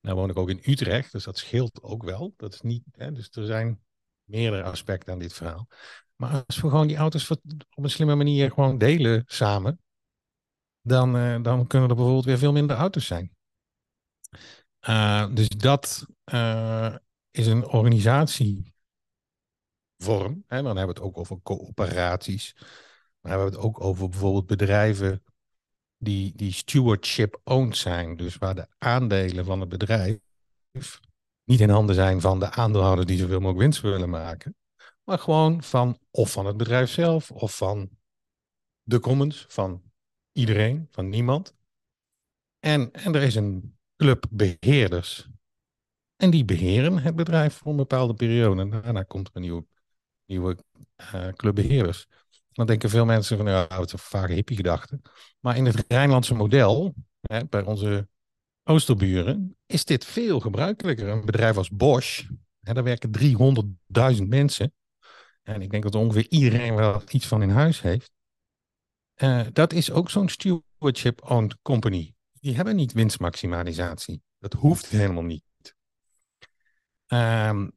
Nou 0.00 0.16
woon 0.16 0.30
ik 0.30 0.38
ook 0.38 0.50
in 0.50 0.62
Utrecht, 0.62 1.12
dus 1.12 1.24
dat 1.24 1.38
scheelt 1.38 1.82
ook 1.82 2.02
wel. 2.02 2.34
Dat 2.36 2.54
is 2.54 2.60
niet, 2.60 2.82
hè, 2.92 3.12
dus 3.12 3.28
er 3.30 3.46
zijn 3.46 3.80
meerdere 4.24 4.62
aspecten 4.62 5.12
aan 5.12 5.18
dit 5.18 5.32
verhaal. 5.32 5.68
Maar 6.16 6.44
als 6.46 6.60
we 6.60 6.68
gewoon 6.68 6.86
die 6.86 6.96
auto's 6.96 7.30
op 7.30 7.40
een 7.74 7.90
slimme 7.90 8.14
manier 8.14 8.50
gewoon 8.50 8.78
delen 8.78 9.24
samen, 9.26 9.80
dan, 10.80 11.16
uh, 11.16 11.42
dan 11.42 11.66
kunnen 11.66 11.88
er 11.88 11.94
bijvoorbeeld 11.94 12.24
weer 12.24 12.38
veel 12.38 12.52
minder 12.52 12.76
auto's 12.76 13.06
zijn. 13.06 13.36
Uh, 14.88 15.34
dus 15.34 15.48
dat 15.48 16.06
uh, 16.32 16.94
is 17.30 17.46
een 17.46 17.66
organisatie 17.66 18.74
vorm. 19.98 20.44
En 20.46 20.64
dan 20.64 20.76
hebben 20.76 20.94
we 20.94 21.00
het 21.00 21.10
ook 21.10 21.18
over 21.18 21.42
coöperaties. 21.42 22.54
Dan 23.20 23.30
hebben 23.30 23.50
we 23.50 23.56
het 23.56 23.64
ook 23.64 23.80
over 23.80 24.08
bijvoorbeeld 24.08 24.46
bedrijven 24.46 25.22
die, 25.98 26.32
die 26.36 26.52
stewardship-owned 26.52 27.76
zijn. 27.76 28.16
Dus 28.16 28.36
waar 28.36 28.54
de 28.54 28.68
aandelen 28.78 29.44
van 29.44 29.60
het 29.60 29.68
bedrijf 29.68 30.18
niet 31.44 31.60
in 31.60 31.70
handen 31.70 31.94
zijn 31.94 32.20
van 32.20 32.38
de 32.38 32.50
aandeelhouder 32.50 33.06
die 33.06 33.18
zoveel 33.18 33.40
mogelijk 33.40 33.58
winst 33.58 33.80
willen 33.80 34.10
maken. 34.10 34.56
Maar 35.06 35.18
gewoon 35.18 35.62
van 35.62 35.98
of 36.10 36.32
van 36.32 36.46
het 36.46 36.56
bedrijf 36.56 36.90
zelf 36.90 37.30
of 37.30 37.56
van 37.56 37.90
de 38.82 39.00
commons, 39.00 39.46
van 39.48 39.82
iedereen, 40.32 40.88
van 40.90 41.08
niemand. 41.08 41.54
En, 42.58 42.92
en 42.92 43.14
er 43.14 43.22
is 43.22 43.34
een 43.34 43.78
club 43.96 44.26
beheerders. 44.30 45.28
En 46.16 46.30
die 46.30 46.44
beheren 46.44 46.98
het 46.98 47.16
bedrijf 47.16 47.54
voor 47.54 47.70
een 47.70 47.76
bepaalde 47.76 48.14
periode. 48.14 48.60
En 48.60 48.70
daarna 48.70 49.02
komt 49.02 49.28
er 49.28 49.36
een 49.36 49.42
nieuwe, 49.42 49.66
nieuwe 50.26 50.56
uh. 51.14 51.90
Dan 52.52 52.66
denken 52.66 52.90
veel 52.90 53.04
mensen 53.04 53.36
van, 53.36 53.46
ja, 53.46 53.66
het 53.68 53.92
is 53.92 54.02
vage 54.02 54.32
hippie 54.32 54.56
gedachte. 54.56 55.00
Maar 55.40 55.56
in 55.56 55.66
het 55.66 55.84
Rijnlandse 55.88 56.34
model, 56.34 56.94
hè, 57.20 57.44
bij 57.44 57.62
onze 57.62 58.08
oosterburen, 58.62 59.56
is 59.66 59.84
dit 59.84 60.04
veel 60.04 60.40
gebruikelijker. 60.40 61.08
Een 61.08 61.24
bedrijf 61.24 61.56
als 61.56 61.70
Bosch, 61.70 62.28
hè, 62.60 62.72
daar 62.74 62.84
werken 62.84 63.10
300.000 63.10 64.28
mensen. 64.28 64.74
En 65.46 65.62
ik 65.62 65.70
denk 65.70 65.82
dat 65.82 65.94
ongeveer 65.94 66.26
iedereen 66.28 66.74
wel 66.74 67.02
iets 67.08 67.26
van 67.26 67.42
in 67.42 67.50
huis 67.50 67.80
heeft. 67.80 68.10
Uh, 69.16 69.46
dat 69.52 69.72
is 69.72 69.90
ook 69.90 70.10
zo'n 70.10 70.28
stewardship-owned 70.28 71.56
company. 71.62 72.14
Die 72.32 72.56
hebben 72.56 72.76
niet 72.76 72.92
winstmaximalisatie. 72.92 74.22
Dat 74.38 74.52
hoeft 74.52 74.86
helemaal 74.86 75.22
niet. 75.22 75.42
Um, 77.06 77.72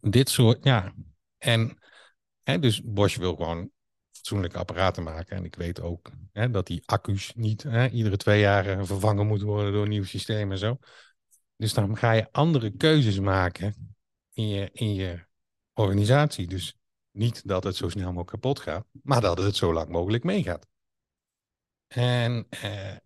dit 0.00 0.28
soort, 0.28 0.64
ja. 0.64 0.94
En 1.38 1.78
hè, 2.42 2.58
dus 2.58 2.82
Bosch 2.84 3.16
wil 3.16 3.36
gewoon 3.36 3.70
fatsoenlijke 4.10 4.58
apparaten 4.58 5.02
maken. 5.02 5.36
En 5.36 5.44
ik 5.44 5.54
weet 5.54 5.80
ook 5.80 6.10
hè, 6.32 6.50
dat 6.50 6.66
die 6.66 6.82
accu's 6.86 7.32
niet 7.34 7.62
hè, 7.62 7.88
iedere 7.88 8.16
twee 8.16 8.40
jaar 8.40 8.86
vervangen 8.86 9.26
moeten 9.26 9.46
worden 9.46 9.72
door 9.72 9.82
een 9.82 9.88
nieuw 9.88 10.04
systeem 10.04 10.50
en 10.50 10.58
zo. 10.58 10.78
Dus 11.56 11.74
dan 11.74 11.96
ga 11.96 12.12
je 12.12 12.32
andere 12.32 12.70
keuzes 12.70 13.20
maken 13.20 13.96
in 14.32 14.48
je, 14.48 14.70
in 14.72 14.94
je 14.94 15.26
organisatie. 15.74 16.46
Dus 16.46 16.78
niet 17.10 17.48
dat 17.48 17.64
het 17.64 17.76
zo 17.76 17.88
snel 17.88 18.06
mogelijk 18.06 18.28
kapot 18.28 18.60
gaat, 18.60 18.86
maar 19.02 19.20
dat 19.20 19.38
het 19.38 19.56
zo 19.56 19.72
lang 19.72 19.88
mogelijk 19.88 20.24
meegaat. 20.24 20.66
En, 21.86 22.46
eh, 22.50 22.96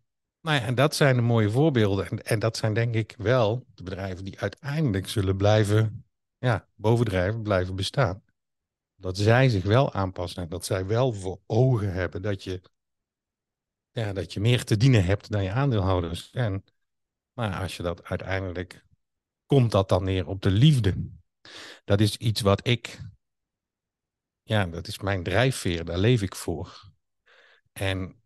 nou 0.41 0.61
ja, 0.61 0.73
dat 0.73 0.95
zijn 0.95 1.17
de 1.17 1.23
mooie 1.23 1.51
voorbeelden. 1.51 2.09
En, 2.09 2.25
en 2.25 2.39
dat 2.39 2.57
zijn 2.57 2.75
denk 2.75 2.95
ik 2.95 3.15
wel 3.19 3.67
de 3.75 3.83
bedrijven 3.83 4.25
die 4.25 4.41
uiteindelijk 4.41 5.09
zullen 5.09 5.37
blijven, 5.37 6.07
ja, 6.39 6.69
bovendrijven, 6.75 7.43
blijven 7.43 7.77
bestaan. 7.77 8.23
Dat 8.95 9.17
zij 9.17 9.49
zich 9.49 9.65
wel 9.65 9.93
aanpassen 9.93 10.43
en 10.43 10.49
dat 10.49 10.65
zij 10.65 10.87
wel 10.87 11.13
voor 11.13 11.41
ogen 11.47 11.93
hebben 11.93 12.23
dat 12.23 12.45
je, 12.45 12.63
ja, 13.91 14.13
dat 14.13 14.33
je 14.33 14.41
meer 14.41 14.65
te 14.65 14.77
dienen 14.77 15.05
hebt 15.05 15.31
dan 15.31 15.43
je 15.43 15.53
aandeelhouders. 15.53 16.31
En 16.31 16.65
maar 17.39 17.61
als 17.61 17.77
je 17.77 17.83
dat 17.83 18.05
uiteindelijk, 18.05 18.85
komt 19.47 19.71
dat 19.71 19.89
dan 19.89 20.05
neer 20.05 20.27
op 20.27 20.43
de 20.43 20.51
liefde. 20.51 20.95
Dat 21.85 22.01
is 22.01 22.17
iets 22.17 22.41
wat 22.41 22.67
ik 22.67 22.99
ja, 24.49 24.67
dat 24.67 24.87
is 24.87 24.99
mijn 24.99 25.23
drijfveer, 25.23 25.85
daar 25.85 25.99
leef 25.99 26.23
ik 26.23 26.35
voor. 26.35 26.91
En 27.73 28.23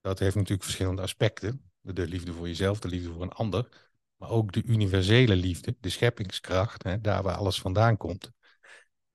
dat 0.00 0.18
heeft 0.18 0.34
natuurlijk 0.34 0.62
verschillende 0.62 1.02
aspecten. 1.02 1.70
De 1.80 2.06
liefde 2.06 2.32
voor 2.32 2.46
jezelf, 2.46 2.78
de 2.78 2.88
liefde 2.88 3.12
voor 3.12 3.22
een 3.22 3.32
ander. 3.32 3.90
Maar 4.16 4.30
ook 4.30 4.52
de 4.52 4.62
universele 4.62 5.36
liefde, 5.36 5.76
de 5.80 5.88
scheppingskracht, 5.88 6.82
hè, 6.82 7.00
daar 7.00 7.22
waar 7.22 7.36
alles 7.36 7.60
vandaan 7.60 7.96
komt. 7.96 8.30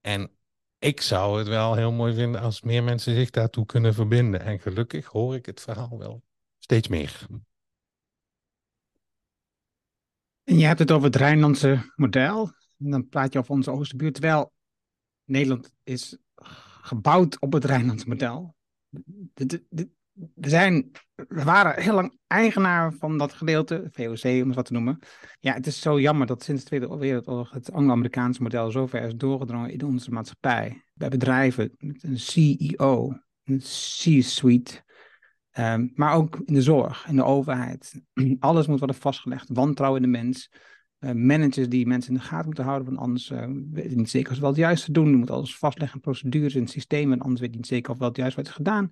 En 0.02 0.32
ik 0.78 1.02
zou 1.02 1.38
het 1.38 1.48
wel 1.48 1.76
heel 1.76 1.91
mooi 1.91 2.13
vinden 2.13 2.41
als 2.41 2.62
meer 2.62 2.84
mensen 2.84 3.15
zich 3.15 3.30
daartoe 3.30 3.65
kunnen 3.65 3.93
verbinden. 3.93 4.41
En 4.41 4.60
gelukkig 4.60 5.06
hoor 5.06 5.36
ik 5.36 5.45
het 5.45 5.62
verhaal 5.62 5.98
wel 5.98 6.24
steeds 6.60 6.88
meer. 6.88 7.28
En 10.43 10.58
je 10.58 10.65
hebt 10.65 10.80
het 10.80 10.91
over 10.91 11.06
het 11.06 11.15
Rijnlandse 11.15 11.93
model. 11.95 12.54
En 12.79 12.89
dan 12.89 13.09
praat 13.09 13.33
je 13.33 13.39
over 13.39 13.51
onze 13.51 13.71
Oosterbuurt. 13.71 14.13
Terwijl 14.13 14.53
Nederland 15.23 15.73
is 15.83 16.17
gebouwd 16.81 17.39
op 17.39 17.53
het 17.53 17.65
Rijnlands 17.65 18.05
model. 18.05 18.55
We, 19.33 20.49
zijn, 20.49 20.91
we 21.15 21.43
waren 21.43 21.81
heel 21.81 21.93
lang 21.93 22.19
eigenaar 22.27 22.93
van 22.93 23.17
dat 23.17 23.33
gedeelte, 23.33 23.88
VOC 23.91 24.23
om 24.23 24.47
het 24.47 24.55
wat 24.55 24.65
te 24.65 24.73
noemen. 24.73 24.99
Ja, 25.39 25.53
het 25.53 25.67
is 25.67 25.81
zo 25.81 25.99
jammer 25.99 26.27
dat 26.27 26.43
sinds 26.43 26.61
de 26.61 26.67
Tweede 26.67 26.97
Wereldoorlog 26.97 27.51
het 27.51 27.71
Anglo-Amerikaanse 27.71 28.41
model 28.41 28.71
zo 28.71 28.88
ver 28.88 29.01
is 29.01 29.15
doorgedrongen 29.15 29.69
in 29.69 29.83
onze 29.83 30.11
maatschappij. 30.11 30.83
Bij 30.93 31.09
bedrijven, 31.09 31.71
een 31.77 32.19
CEO, 32.19 33.19
een 33.43 33.59
C-suite, 33.59 34.83
um, 35.57 35.91
maar 35.95 36.13
ook 36.13 36.41
in 36.45 36.53
de 36.53 36.61
zorg, 36.61 37.07
in 37.07 37.15
de 37.15 37.23
overheid. 37.23 38.01
Alles 38.39 38.67
moet 38.67 38.79
worden 38.79 38.95
vastgelegd, 38.95 39.49
wantrouwen 39.53 40.03
in 40.03 40.11
de 40.11 40.17
mens. 40.17 40.51
Uh, 41.05 41.11
managers 41.11 41.69
die 41.69 41.87
mensen 41.87 42.13
in 42.13 42.17
de 42.19 42.25
gaten 42.25 42.45
moeten 42.45 42.63
houden, 42.63 42.87
want 42.87 42.99
anders 42.99 43.29
uh, 43.29 43.45
weet 43.71 43.89
je 43.89 43.95
niet 43.95 44.09
zeker 44.09 44.29
of 44.29 44.35
ze 44.35 44.41
wel 44.41 44.49
het 44.49 44.59
juiste 44.59 44.91
doen. 44.91 45.09
Je 45.09 45.15
moet 45.15 45.29
alles 45.29 45.57
vastleggen, 45.57 45.99
procedures 45.99 46.55
en 46.55 46.67
systemen, 46.67 47.19
anders 47.19 47.41
weet 47.41 47.49
je 47.51 47.57
niet 47.57 47.67
zeker 47.67 47.91
of 47.91 47.97
wel 47.97 48.07
het 48.07 48.17
juist 48.17 48.35
wordt 48.35 48.49
gedaan. 48.49 48.89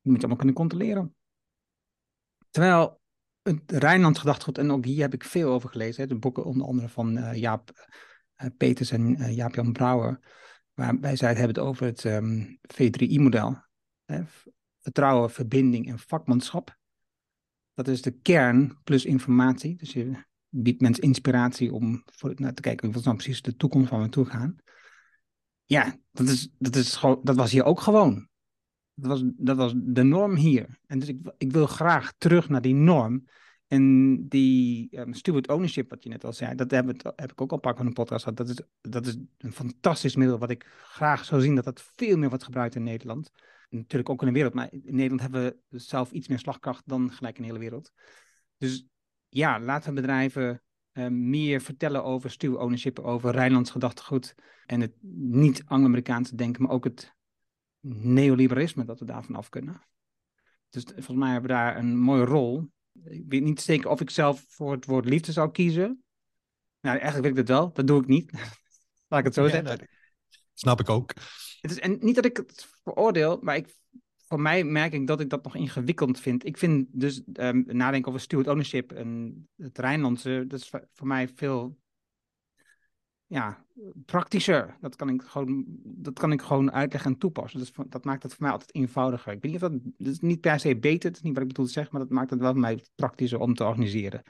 Je 0.00 0.10
moet 0.10 0.20
je 0.20 0.26
allemaal 0.26 0.36
kunnen 0.36 0.54
controleren. 0.54 1.14
Terwijl 2.50 3.00
het 3.42 3.60
Rijnland 3.66 4.18
gedachtegoed, 4.18 4.58
en 4.58 4.70
ook 4.70 4.84
hier 4.84 5.00
heb 5.00 5.14
ik 5.14 5.24
veel 5.24 5.52
over 5.52 5.68
gelezen, 5.68 6.02
hè, 6.02 6.08
de 6.08 6.18
boeken 6.18 6.44
onder 6.44 6.66
andere 6.66 6.88
van 6.88 7.18
uh, 7.18 7.34
Jaap 7.34 7.88
Peters 8.56 8.90
en 8.90 9.34
Jaap-Jan 9.34 9.72
Brouwer, 9.72 10.20
waarbij 10.74 11.16
zij 11.16 11.28
het 11.28 11.38
hebben 11.38 11.62
over 11.62 11.86
het 11.86 12.04
ehm, 12.04 12.44
V3I-model. 12.74 13.56
Vertrouwen, 14.80 15.30
verbinding 15.30 15.88
en 15.88 15.98
vakmanschap. 15.98 16.76
Dat 17.74 17.88
is 17.88 18.02
de 18.02 18.10
kern 18.10 18.78
plus 18.84 19.04
informatie. 19.04 19.76
Dus 19.76 19.92
je 19.92 20.24
biedt 20.54 20.80
mensen 20.80 21.02
inspiratie 21.02 21.72
om 21.72 22.04
naar 22.20 22.54
te 22.54 22.62
kijken 22.62 22.88
wat 22.88 22.98
is 22.98 23.04
nou 23.04 23.16
precies 23.16 23.42
de 23.42 23.56
toekomst 23.56 23.90
waar 23.90 23.98
we 23.98 24.04
naartoe 24.04 24.24
gaan. 24.24 24.56
Ja, 25.64 25.96
dat, 26.10 26.28
is, 26.28 26.48
dat, 26.58 26.76
is 26.76 26.96
gewoon, 26.96 27.20
dat 27.22 27.36
was 27.36 27.52
hier 27.52 27.64
ook 27.64 27.80
gewoon. 27.80 28.28
Dat 28.94 29.10
was, 29.10 29.22
dat 29.36 29.56
was 29.56 29.74
de 29.76 30.02
norm 30.02 30.34
hier. 30.34 30.78
En 30.86 30.98
dus 30.98 31.08
ik, 31.08 31.18
ik 31.38 31.52
wil 31.52 31.66
graag 31.66 32.12
terug 32.18 32.48
naar 32.48 32.60
die 32.60 32.74
norm. 32.74 33.24
En 33.66 34.28
die 34.28 34.98
um, 34.98 35.14
steward 35.14 35.48
ownership, 35.48 35.90
wat 35.90 36.02
je 36.02 36.08
net 36.08 36.24
al 36.24 36.32
zei, 36.32 36.54
dat 36.54 36.70
heb, 36.70 36.86
heb 37.16 37.32
ik 37.32 37.40
ook 37.40 37.50
al 37.50 37.56
een 37.56 37.62
paar 37.62 37.76
van 37.76 37.86
een 37.86 37.92
podcast 37.92 38.22
gehad. 38.22 38.38
Dat 38.38 38.48
is, 38.48 38.60
dat 38.80 39.06
is 39.06 39.16
een 39.38 39.52
fantastisch 39.52 40.16
middel 40.16 40.38
wat 40.38 40.50
ik 40.50 40.66
graag 40.82 41.24
zou 41.24 41.40
zien 41.40 41.54
dat 41.54 41.64
dat 41.64 41.82
veel 41.94 42.16
meer 42.16 42.28
wordt 42.28 42.44
gebruikt 42.44 42.74
in 42.74 42.82
Nederland. 42.82 43.30
Natuurlijk 43.68 44.10
ook 44.10 44.20
in 44.20 44.26
de 44.26 44.32
wereld, 44.32 44.54
maar 44.54 44.72
in 44.72 44.94
Nederland 44.94 45.20
hebben 45.20 45.56
we 45.68 45.78
zelf 45.78 46.10
iets 46.10 46.28
meer 46.28 46.38
slagkracht 46.38 46.82
dan 46.86 47.12
gelijk 47.12 47.36
in 47.36 47.42
de 47.42 47.48
hele 47.48 47.60
wereld. 47.60 47.92
Dus 48.56 48.86
ja, 49.34 49.60
laten 49.60 49.94
bedrijven 49.94 50.62
uh, 50.92 51.08
meer 51.08 51.60
vertellen 51.60 52.04
over 52.04 52.30
steward 52.30 52.62
ownership, 52.62 52.98
over 52.98 53.30
Rijnlands 53.30 53.70
gedachtegoed 53.70 54.34
en 54.66 54.80
het 54.80 54.92
niet 55.02 55.62
Anglo-Amerikaanse 55.66 56.34
denken, 56.34 56.62
maar 56.62 56.70
ook 56.70 56.84
het 56.84 57.14
neoliberalisme 57.80 58.84
dat 58.84 58.98
we 58.98 59.04
daarvan 59.04 59.34
af 59.34 59.48
kunnen. 59.48 59.86
Dus 60.68 60.82
volgens 60.84 61.16
mij 61.16 61.30
hebben 61.32 61.50
we 61.50 61.56
daar 61.56 61.76
een 61.76 61.98
mooie 61.98 62.24
rol. 62.24 62.70
Ik 63.04 63.24
weet 63.28 63.42
niet 63.42 63.60
zeker 63.60 63.90
of 63.90 64.00
ik 64.00 64.10
zelf 64.10 64.44
voor 64.48 64.72
het 64.72 64.86
woord 64.86 65.04
liefde 65.04 65.32
zou 65.32 65.50
kiezen. 65.50 66.02
Nou, 66.80 66.98
eigenlijk 66.98 67.34
weet 67.34 67.38
ik 67.38 67.46
dat 67.46 67.58
wel. 67.58 67.72
Dat 67.72 67.86
doe 67.86 68.00
ik 68.00 68.06
niet. 68.06 68.32
Laat 69.08 69.18
ik 69.18 69.24
het 69.24 69.34
zo 69.34 69.48
zeggen. 69.48 69.88
snap 70.54 70.80
ik 70.80 70.88
ook. 70.88 71.12
Het 71.60 71.70
is, 71.70 71.78
en 71.78 71.98
niet 72.00 72.14
dat 72.14 72.24
ik 72.24 72.36
het 72.36 72.68
veroordeel, 72.82 73.38
maar 73.40 73.56
ik 73.56 73.74
voor 74.32 74.40
mij 74.40 74.64
merk 74.64 74.92
ik 74.92 75.06
dat 75.06 75.20
ik 75.20 75.30
dat 75.30 75.44
nog 75.44 75.56
ingewikkeld 75.56 76.20
vind. 76.20 76.46
Ik 76.46 76.58
vind 76.58 76.86
dus 76.90 77.22
um, 77.34 77.64
nadenken 77.66 78.08
over 78.08 78.20
steward 78.20 78.48
ownership 78.48 78.92
en 78.92 79.48
het 79.56 79.78
Rijnlandse, 79.78 80.44
dat 80.48 80.60
is 80.60 80.70
voor 80.92 81.06
mij 81.06 81.28
veel 81.34 81.78
ja, 83.26 83.64
praktischer. 84.04 84.76
Dat 84.80 84.96
kan 84.96 85.08
ik 85.08 85.22
gewoon, 85.22 85.64
dat 85.82 86.18
kan 86.18 86.32
ik 86.32 86.42
gewoon 86.42 86.72
uitleggen 86.72 87.10
en 87.10 87.18
toepassen. 87.18 87.60
Dus 87.60 87.72
dat 87.88 88.04
maakt 88.04 88.22
het 88.22 88.32
voor 88.34 88.42
mij 88.42 88.52
altijd 88.52 88.74
eenvoudiger. 88.74 89.32
Ik 89.32 89.42
weet 89.42 89.52
niet 89.52 89.62
of 89.62 89.70
dat, 89.70 89.80
dat 89.82 90.12
is 90.12 90.20
niet 90.20 90.40
per 90.40 90.60
se 90.60 90.76
beter, 90.76 91.10
dat 91.10 91.16
is 91.16 91.22
niet 91.22 91.34
wat 91.34 91.42
ik 91.42 91.48
bedoel 91.48 91.66
te 91.66 91.72
zeggen, 91.72 91.92
maar 91.92 92.02
dat 92.02 92.12
maakt 92.12 92.30
het 92.30 92.40
wel 92.40 92.52
voor 92.52 92.60
mij 92.60 92.84
praktischer 92.94 93.40
om 93.40 93.54
te 93.54 93.64
organiseren. 93.64 94.22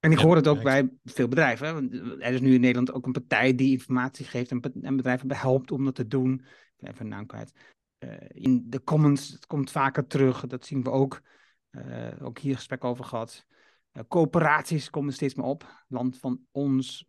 En 0.00 0.12
ik 0.12 0.18
hoor 0.18 0.36
het 0.36 0.48
ook 0.48 0.62
bij 0.62 0.90
veel 1.04 1.28
bedrijven. 1.28 1.92
Er 2.20 2.32
is 2.32 2.40
nu 2.40 2.54
in 2.54 2.60
Nederland 2.60 2.92
ook 2.92 3.06
een 3.06 3.12
partij 3.12 3.54
die 3.54 3.70
informatie 3.70 4.26
geeft 4.26 4.50
en, 4.50 4.60
en 4.82 4.96
bedrijven 4.96 5.32
helpt 5.32 5.70
om 5.70 5.84
dat 5.84 5.94
te 5.94 6.06
doen. 6.06 6.32
Ik 6.34 6.74
ben 6.76 6.90
even 6.90 7.04
een 7.04 7.10
naam 7.10 7.26
kwijt. 7.26 7.52
Eh, 7.98 8.28
in 8.28 8.64
de 8.66 8.82
comments, 8.82 9.38
komt 9.46 9.70
vaker 9.70 10.06
terug, 10.06 10.46
dat 10.46 10.66
zien 10.66 10.82
we 10.82 10.90
ook. 10.90 11.22
Uh, 11.70 12.12
ook 12.22 12.38
hier 12.38 12.54
gesprek 12.54 12.84
over 12.84 13.04
gehad. 13.04 13.46
Uh, 13.92 14.02
coöperaties 14.08 14.90
komen 14.90 15.12
steeds 15.12 15.34
meer 15.34 15.46
op. 15.46 15.84
Land 15.88 16.18
van 16.18 16.40
ons, 16.50 17.06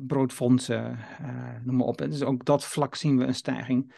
broodfondsen, 0.00 0.98
noem 1.64 1.76
maar 1.76 1.86
op. 1.86 1.98
Dus 1.98 2.22
ook 2.22 2.44
dat 2.44 2.64
vlak 2.64 2.94
zien 2.94 3.18
we 3.18 3.24
een 3.24 3.34
stijging. 3.34 3.94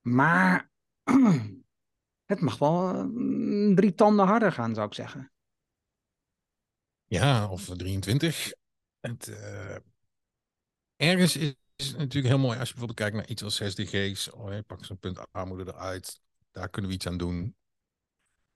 Maar 0.00 0.70
het 2.32 2.40
mag 2.40 2.58
wel 2.58 3.10
drie 3.74 3.94
tanden 3.94 4.26
harder 4.26 4.52
gaan, 4.52 4.74
zou 4.74 4.86
ik 4.86 4.94
zeggen. 4.94 5.32
Ja, 7.04 7.48
of 7.48 7.64
23. 7.64 8.52
Het, 9.00 9.38
ergens 10.96 11.36
is 11.36 11.54
is 11.76 11.92
natuurlijk 11.92 12.34
heel 12.34 12.42
mooi 12.42 12.58
als 12.58 12.68
je 12.68 12.74
bijvoorbeeld 12.74 12.98
kijkt 12.98 13.16
naar 13.16 13.28
iets 13.28 13.42
als 13.42 13.54
SDG's. 13.54 14.30
Oh, 14.30 14.52
je 14.52 14.62
pakt 14.62 14.86
zo'n 14.86 14.98
punt 14.98 15.32
armoede 15.32 15.72
eruit. 15.72 16.20
Daar 16.50 16.68
kunnen 16.68 16.90
we 16.90 16.96
iets 16.96 17.06
aan 17.06 17.16
doen. 17.16 17.56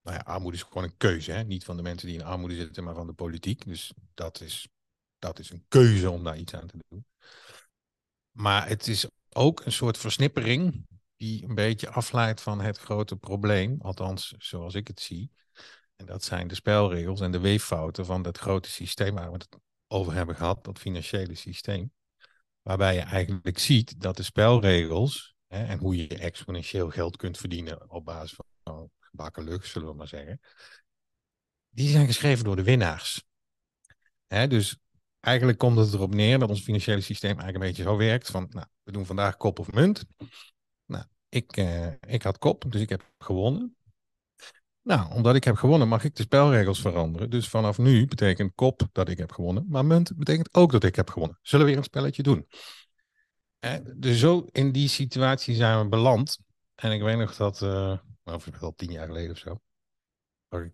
Nou 0.03 0.16
ja, 0.16 0.23
armoede 0.23 0.57
is 0.57 0.62
gewoon 0.62 0.85
een 0.85 0.97
keuze. 0.97 1.33
Hè? 1.33 1.43
Niet 1.43 1.64
van 1.64 1.77
de 1.77 1.83
mensen 1.83 2.09
die 2.09 2.19
in 2.19 2.25
armoede 2.25 2.55
zitten, 2.55 2.85
maar 2.85 2.95
van 2.95 3.07
de 3.07 3.12
politiek. 3.12 3.64
Dus 3.64 3.93
dat 4.14 4.41
is, 4.41 4.69
dat 5.19 5.39
is 5.39 5.51
een 5.51 5.64
keuze 5.69 6.11
om 6.11 6.25
daar 6.25 6.39
iets 6.39 6.55
aan 6.55 6.66
te 6.66 6.79
doen. 6.89 7.07
Maar 8.31 8.69
het 8.69 8.87
is 8.87 9.07
ook 9.29 9.64
een 9.64 9.73
soort 9.73 9.99
versnippering 9.99 10.87
die 11.16 11.45
een 11.45 11.55
beetje 11.55 11.91
afleidt 11.91 12.41
van 12.41 12.61
het 12.61 12.79
grote 12.79 13.16
probleem. 13.16 13.81
Althans, 13.81 14.35
zoals 14.39 14.75
ik 14.75 14.89
het 14.89 15.01
zie. 15.01 15.31
En 15.97 16.07
dat 16.07 16.25
zijn 16.25 16.49
de 16.49 16.55
spelregels 16.55 17.21
en 17.21 17.31
de 17.31 17.41
weeffouten 17.41 18.07
van 18.07 18.23
dat 18.23 18.39
grote 18.39 18.71
systeem 18.71 19.14
waar 19.14 19.27
we 19.27 19.33
het 19.33 19.49
over 19.87 20.12
hebben 20.12 20.37
gehad, 20.37 20.64
dat 20.64 20.79
financiële 20.79 21.35
systeem. 21.35 21.93
Waarbij 22.69 22.95
je 22.95 23.01
eigenlijk 23.01 23.59
ziet 23.59 24.01
dat 24.01 24.16
de 24.16 24.23
spelregels 24.23 25.35
hè, 25.47 25.64
en 25.64 25.79
hoe 25.79 25.97
je 25.97 26.19
exponentieel 26.19 26.91
geld 26.91 27.16
kunt 27.16 27.39
verdienen 27.39 27.91
op 27.91 28.05
basis 28.05 28.39
van 28.62 28.91
gebakken 28.99 29.45
lucht, 29.45 29.69
zullen 29.69 29.89
we 29.89 29.95
maar 29.95 30.09
zeggen, 30.09 30.41
die 31.69 31.89
zijn 31.89 32.07
geschreven 32.07 32.45
door 32.45 32.57
de 32.57 32.62
winnaars. 32.62 33.25
Hè, 34.27 34.47
dus 34.47 34.79
eigenlijk 35.21 35.59
komt 35.59 35.79
het 35.79 35.93
erop 35.93 36.14
neer 36.14 36.39
dat 36.39 36.49
ons 36.49 36.62
financiële 36.62 37.01
systeem 37.01 37.39
eigenlijk 37.39 37.59
een 37.59 37.71
beetje 37.71 37.91
zo 37.91 37.97
werkt 37.97 38.31
van, 38.31 38.47
nou, 38.51 38.66
we 38.83 38.93
doen 38.93 39.07
vandaag 39.07 39.37
kop 39.37 39.59
of 39.59 39.73
munt. 39.73 40.05
Nou, 40.85 41.05
ik, 41.29 41.57
uh, 41.57 41.93
ik 42.01 42.23
had 42.23 42.39
kop, 42.39 42.64
dus 42.73 42.81
ik 42.81 42.89
heb 42.89 43.12
gewonnen. 43.19 43.77
Nou, 44.89 45.14
omdat 45.14 45.34
ik 45.34 45.45
heb 45.45 45.57
gewonnen, 45.57 45.89
mag 45.89 46.05
ik 46.05 46.16
de 46.16 46.22
spelregels 46.22 46.80
veranderen. 46.80 47.30
Dus 47.30 47.49
vanaf 47.49 47.78
nu 47.78 48.07
betekent 48.07 48.53
kop 48.55 48.89
dat 48.93 49.09
ik 49.09 49.18
heb 49.18 49.32
gewonnen, 49.32 49.66
maar 49.68 49.84
munt 49.84 50.16
betekent 50.16 50.55
ook 50.55 50.72
dat 50.72 50.84
ik 50.84 50.97
heb 50.97 51.11
gewonnen. 51.11 51.39
Zullen 51.43 51.64
we 51.64 51.70
weer 51.70 51.80
een 51.80 51.86
spelletje 51.86 52.22
doen? 52.22 52.47
dus 53.97 54.18
zo 54.18 54.47
in 54.53 54.72
die 54.72 54.89
situatie 54.89 55.55
zijn 55.55 55.82
we 55.82 55.89
beland. 55.89 56.39
En 56.74 56.93
ik 56.93 57.03
weet 57.03 57.16
nog 57.16 57.36
dat, 57.36 57.62
of 58.24 58.45
wel 58.61 58.74
tien 58.76 58.93
jaar 58.93 59.07
geleden 59.07 59.30
of 59.30 59.39
zo, 59.39 59.61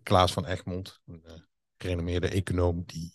Klaas 0.03 0.33
van 0.33 0.45
Egmond, 0.45 1.01
een 1.05 1.23
uh, 1.25 1.31
gerenommeerde 1.77 2.29
econoom 2.29 2.83
die 2.85 3.13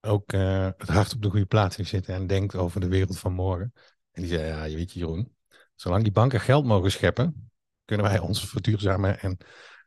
ook 0.00 0.32
uh, 0.32 0.68
het 0.76 0.88
hart 0.88 1.14
op 1.14 1.22
de 1.22 1.30
goede 1.30 1.46
plaats 1.46 1.76
heeft 1.76 1.88
zitten 1.88 2.14
en 2.14 2.26
denkt 2.26 2.54
over 2.54 2.80
de 2.80 2.88
wereld 2.88 3.18
van 3.18 3.32
morgen. 3.32 3.72
En 4.10 4.22
die 4.22 4.30
zei, 4.30 4.46
ja, 4.46 4.64
je 4.64 4.76
weet 4.76 4.92
je 4.92 4.98
Jeroen, 4.98 5.36
zolang 5.74 6.02
die 6.02 6.12
banken 6.12 6.40
geld 6.40 6.64
mogen 6.64 6.90
scheppen, 6.90 7.50
kunnen 7.84 8.06
wij 8.06 8.18
ons 8.18 8.48
verduurzamen 8.48 9.20
en 9.20 9.38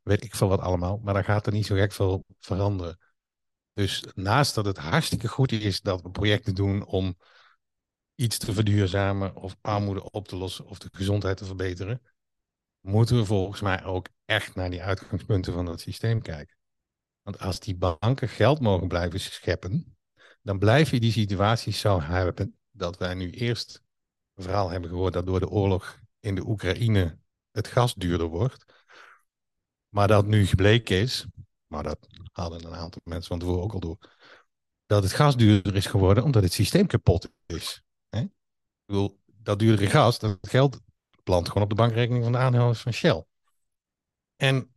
weet 0.02 0.24
ik 0.24 0.36
veel 0.36 0.48
wat 0.48 0.60
allemaal. 0.60 1.00
Maar 1.04 1.14
dan 1.14 1.24
gaat 1.24 1.46
er 1.46 1.54
niet 1.54 1.66
zo 1.66 1.76
gek 1.76 1.92
veel 1.92 2.26
veranderen. 2.40 3.00
Dus 3.74 4.06
naast 4.14 4.56
dat 4.56 4.66
het 4.66 4.78
hartstikke 4.78 5.28
goed 5.28 5.52
is 5.52 5.82
dat 5.82 6.02
we 6.02 6.10
projecten 6.10 6.56
doen 6.56 6.86
om 6.86 7.18
iets 8.16 8.38
te 8.38 8.54
verduurzamen 8.54 9.36
of 9.36 9.56
armoede 9.62 10.12
op 10.12 10.28
te 10.28 10.36
lossen 10.36 10.66
of 10.66 10.80
de 10.80 10.90
gezondheid 10.92 11.38
te 11.38 11.46
verbeteren, 11.46 12.02
moeten 12.80 13.16
we 13.16 13.26
volgens 13.26 13.62
mij 13.62 13.84
ook 13.84 14.08
echt 14.26 14.56
naar 14.56 14.70
die 14.70 14.84
uitgangspunten 14.84 15.54
van 15.54 15.66
dat 15.66 15.80
systeem 15.80 16.22
kijken. 16.22 16.56
Want 17.22 17.40
als 17.40 17.60
die 17.60 17.76
banken 17.76 18.30
geld 18.30 18.60
mogen 18.60 18.88
blijven 18.88 19.20
scheppen, 19.20 19.98
dan 20.42 20.60
blijf 20.60 20.92
je 20.92 21.00
die 21.00 21.12
situatie 21.12 21.74
zo 21.74 22.02
hebben 22.02 22.58
dat 22.72 22.98
wij 22.98 23.14
nu 23.14 23.32
eerst 23.32 23.82
een 24.34 24.44
verhaal 24.44 24.70
hebben 24.70 24.90
gehoord 24.90 25.14
dat 25.14 25.26
door 25.26 25.40
de 25.40 25.50
oorlog 25.50 26.00
in 26.20 26.36
de 26.36 26.48
Oekraïne 26.48 27.18
het 27.52 27.68
gas 27.68 27.94
duurder 27.94 28.28
wordt. 28.28 28.81
Maar 29.92 30.08
dat 30.08 30.26
nu 30.26 30.46
gebleken 30.46 30.98
is, 30.98 31.26
maar 31.68 31.84
dat 31.84 32.08
hadden 32.32 32.66
een 32.66 32.76
aantal 32.76 33.02
mensen 33.04 33.28
van 33.28 33.40
tevoren 33.40 33.64
ook 33.64 33.74
al 33.74 33.80
door, 33.80 33.98
dat 34.86 35.04
het 35.04 35.14
gas 35.14 35.38
duurder 35.38 35.76
is 35.76 35.86
geworden 35.86 36.24
omdat 36.24 36.44
het 36.44 36.54
systeem 36.54 36.88
kapot 36.88 37.30
is. 37.46 37.84
Hè? 38.10 38.20
Ik 38.20 38.30
bedoel, 38.86 39.20
dat 39.26 39.60
duurdere 39.60 39.90
gas, 39.90 40.20
dat 40.20 40.38
geld 40.42 40.80
plant 41.24 41.48
gewoon 41.48 41.64
op 41.64 41.70
de 41.70 41.76
bankrekening 41.76 42.24
van 42.24 42.32
de 42.32 42.38
aandeelhouders 42.38 42.82
van 42.82 42.94
Shell. 42.94 43.26
En 44.36 44.74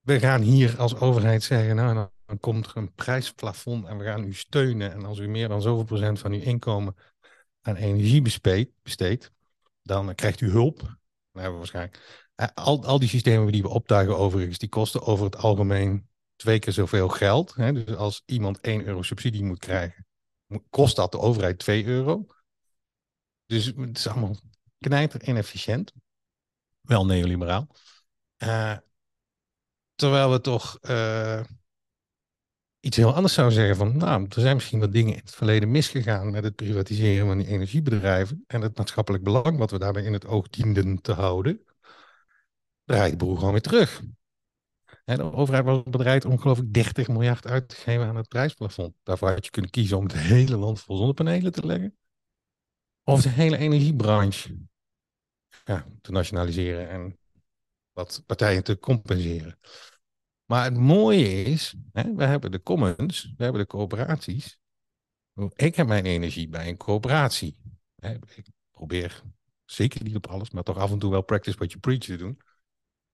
we 0.00 0.18
gaan 0.18 0.40
hier 0.40 0.78
als 0.78 0.94
overheid 0.94 1.42
zeggen, 1.42 1.76
nou, 1.76 2.08
dan 2.26 2.40
komt 2.40 2.66
er 2.66 2.76
een 2.76 2.92
prijsplafond 2.92 3.86
en 3.86 3.98
we 3.98 4.04
gaan 4.04 4.24
u 4.24 4.34
steunen. 4.34 4.92
En 4.92 5.04
als 5.04 5.18
u 5.18 5.28
meer 5.28 5.48
dan 5.48 5.62
zoveel 5.62 5.84
procent 5.84 6.18
van 6.18 6.32
uw 6.32 6.40
inkomen 6.40 6.96
aan 7.60 7.76
energie 7.76 8.22
besteedt, 8.82 9.32
dan 9.82 10.14
krijgt 10.14 10.40
u 10.40 10.50
hulp. 10.50 10.78
Dan 10.78 11.42
hebben 11.42 11.52
we 11.52 11.58
waarschijnlijk 11.58 12.27
al, 12.54 12.84
al 12.84 12.98
die 12.98 13.08
systemen 13.08 13.52
die 13.52 13.62
we 13.62 13.68
optuigen 13.68 14.18
overigens, 14.18 14.58
die 14.58 14.68
kosten 14.68 15.02
over 15.02 15.24
het 15.24 15.36
algemeen 15.36 16.08
twee 16.36 16.58
keer 16.58 16.72
zoveel 16.72 17.08
geld. 17.08 17.54
Hè? 17.54 17.72
Dus 17.72 17.96
als 17.96 18.22
iemand 18.26 18.60
1 18.60 18.84
euro 18.84 19.02
subsidie 19.02 19.44
moet 19.44 19.58
krijgen, 19.58 20.06
kost 20.70 20.96
dat 20.96 21.12
de 21.12 21.18
overheid 21.18 21.58
2 21.58 21.84
euro. 21.84 22.26
Dus 23.46 23.66
het 23.76 23.98
is 23.98 24.06
allemaal 24.06 24.36
knijter 24.78 25.28
inefficiënt. 25.28 25.92
Wel 26.80 27.06
neoliberaal. 27.06 27.68
Uh, 28.42 28.76
terwijl 29.94 30.30
we 30.30 30.40
toch 30.40 30.78
uh, 30.82 31.40
iets 32.80 32.96
heel 32.96 33.14
anders 33.14 33.34
zouden 33.34 33.56
zeggen 33.56 33.76
van, 33.76 33.96
nou, 33.96 34.24
er 34.28 34.40
zijn 34.40 34.54
misschien 34.54 34.80
wat 34.80 34.92
dingen 34.92 35.12
in 35.12 35.20
het 35.20 35.34
verleden 35.34 35.70
misgegaan 35.70 36.30
met 36.30 36.44
het 36.44 36.56
privatiseren 36.56 37.26
van 37.26 37.38
die 37.38 37.46
energiebedrijven 37.46 38.44
en 38.46 38.60
het 38.60 38.76
maatschappelijk 38.76 39.24
belang 39.24 39.58
wat 39.58 39.70
we 39.70 39.78
daarbij 39.78 40.02
in 40.02 40.12
het 40.12 40.26
oog 40.26 40.48
dienden 40.48 41.00
te 41.00 41.12
houden 41.12 41.62
draait 42.88 43.10
de 43.10 43.16
boel 43.16 43.34
gewoon 43.34 43.52
weer 43.52 43.60
terug. 43.60 44.02
de 45.04 45.32
overheid 45.32 45.64
was 45.64 45.82
bereid 45.82 46.24
om 46.24 46.38
geloof 46.38 46.58
ik 46.58 46.74
30 46.74 47.08
miljard 47.08 47.46
uit 47.46 47.68
te 47.68 47.74
geven 47.74 48.06
aan 48.06 48.16
het 48.16 48.28
prijsplafond. 48.28 48.94
Daarvoor 49.02 49.30
had 49.30 49.44
je 49.44 49.50
kunnen 49.50 49.70
kiezen 49.70 49.96
om 49.96 50.02
het 50.02 50.12
hele 50.12 50.56
land 50.56 50.80
vol 50.80 50.96
zonnepanelen 50.96 51.52
te 51.52 51.66
leggen. 51.66 51.96
Of 53.04 53.22
de 53.22 53.28
hele 53.28 53.56
energiebranche 53.56 54.58
ja, 55.64 55.86
te 56.00 56.12
nationaliseren 56.12 56.88
en 56.88 57.18
wat 57.92 58.22
partijen 58.26 58.64
te 58.64 58.78
compenseren. 58.78 59.58
Maar 60.44 60.64
het 60.64 60.76
mooie 60.76 61.42
is, 61.42 61.74
hè, 61.92 62.14
we 62.14 62.24
hebben 62.24 62.50
de 62.50 62.62
commons, 62.62 63.32
we 63.36 63.42
hebben 63.42 63.60
de 63.60 63.66
coöperaties. 63.66 64.58
Ik 65.54 65.76
heb 65.76 65.86
mijn 65.86 66.04
energie 66.04 66.48
bij 66.48 66.68
een 66.68 66.76
coöperatie. 66.76 67.56
Ik 67.98 68.46
probeer 68.70 69.22
zeker 69.64 70.02
niet 70.02 70.16
op 70.16 70.26
alles, 70.26 70.50
maar 70.50 70.62
toch 70.62 70.76
af 70.76 70.90
en 70.90 70.98
toe 70.98 71.10
wel 71.10 71.22
practice 71.22 71.56
what 71.56 71.68
you 71.68 71.80
preach 71.80 71.98
te 71.98 72.16
doen. 72.16 72.38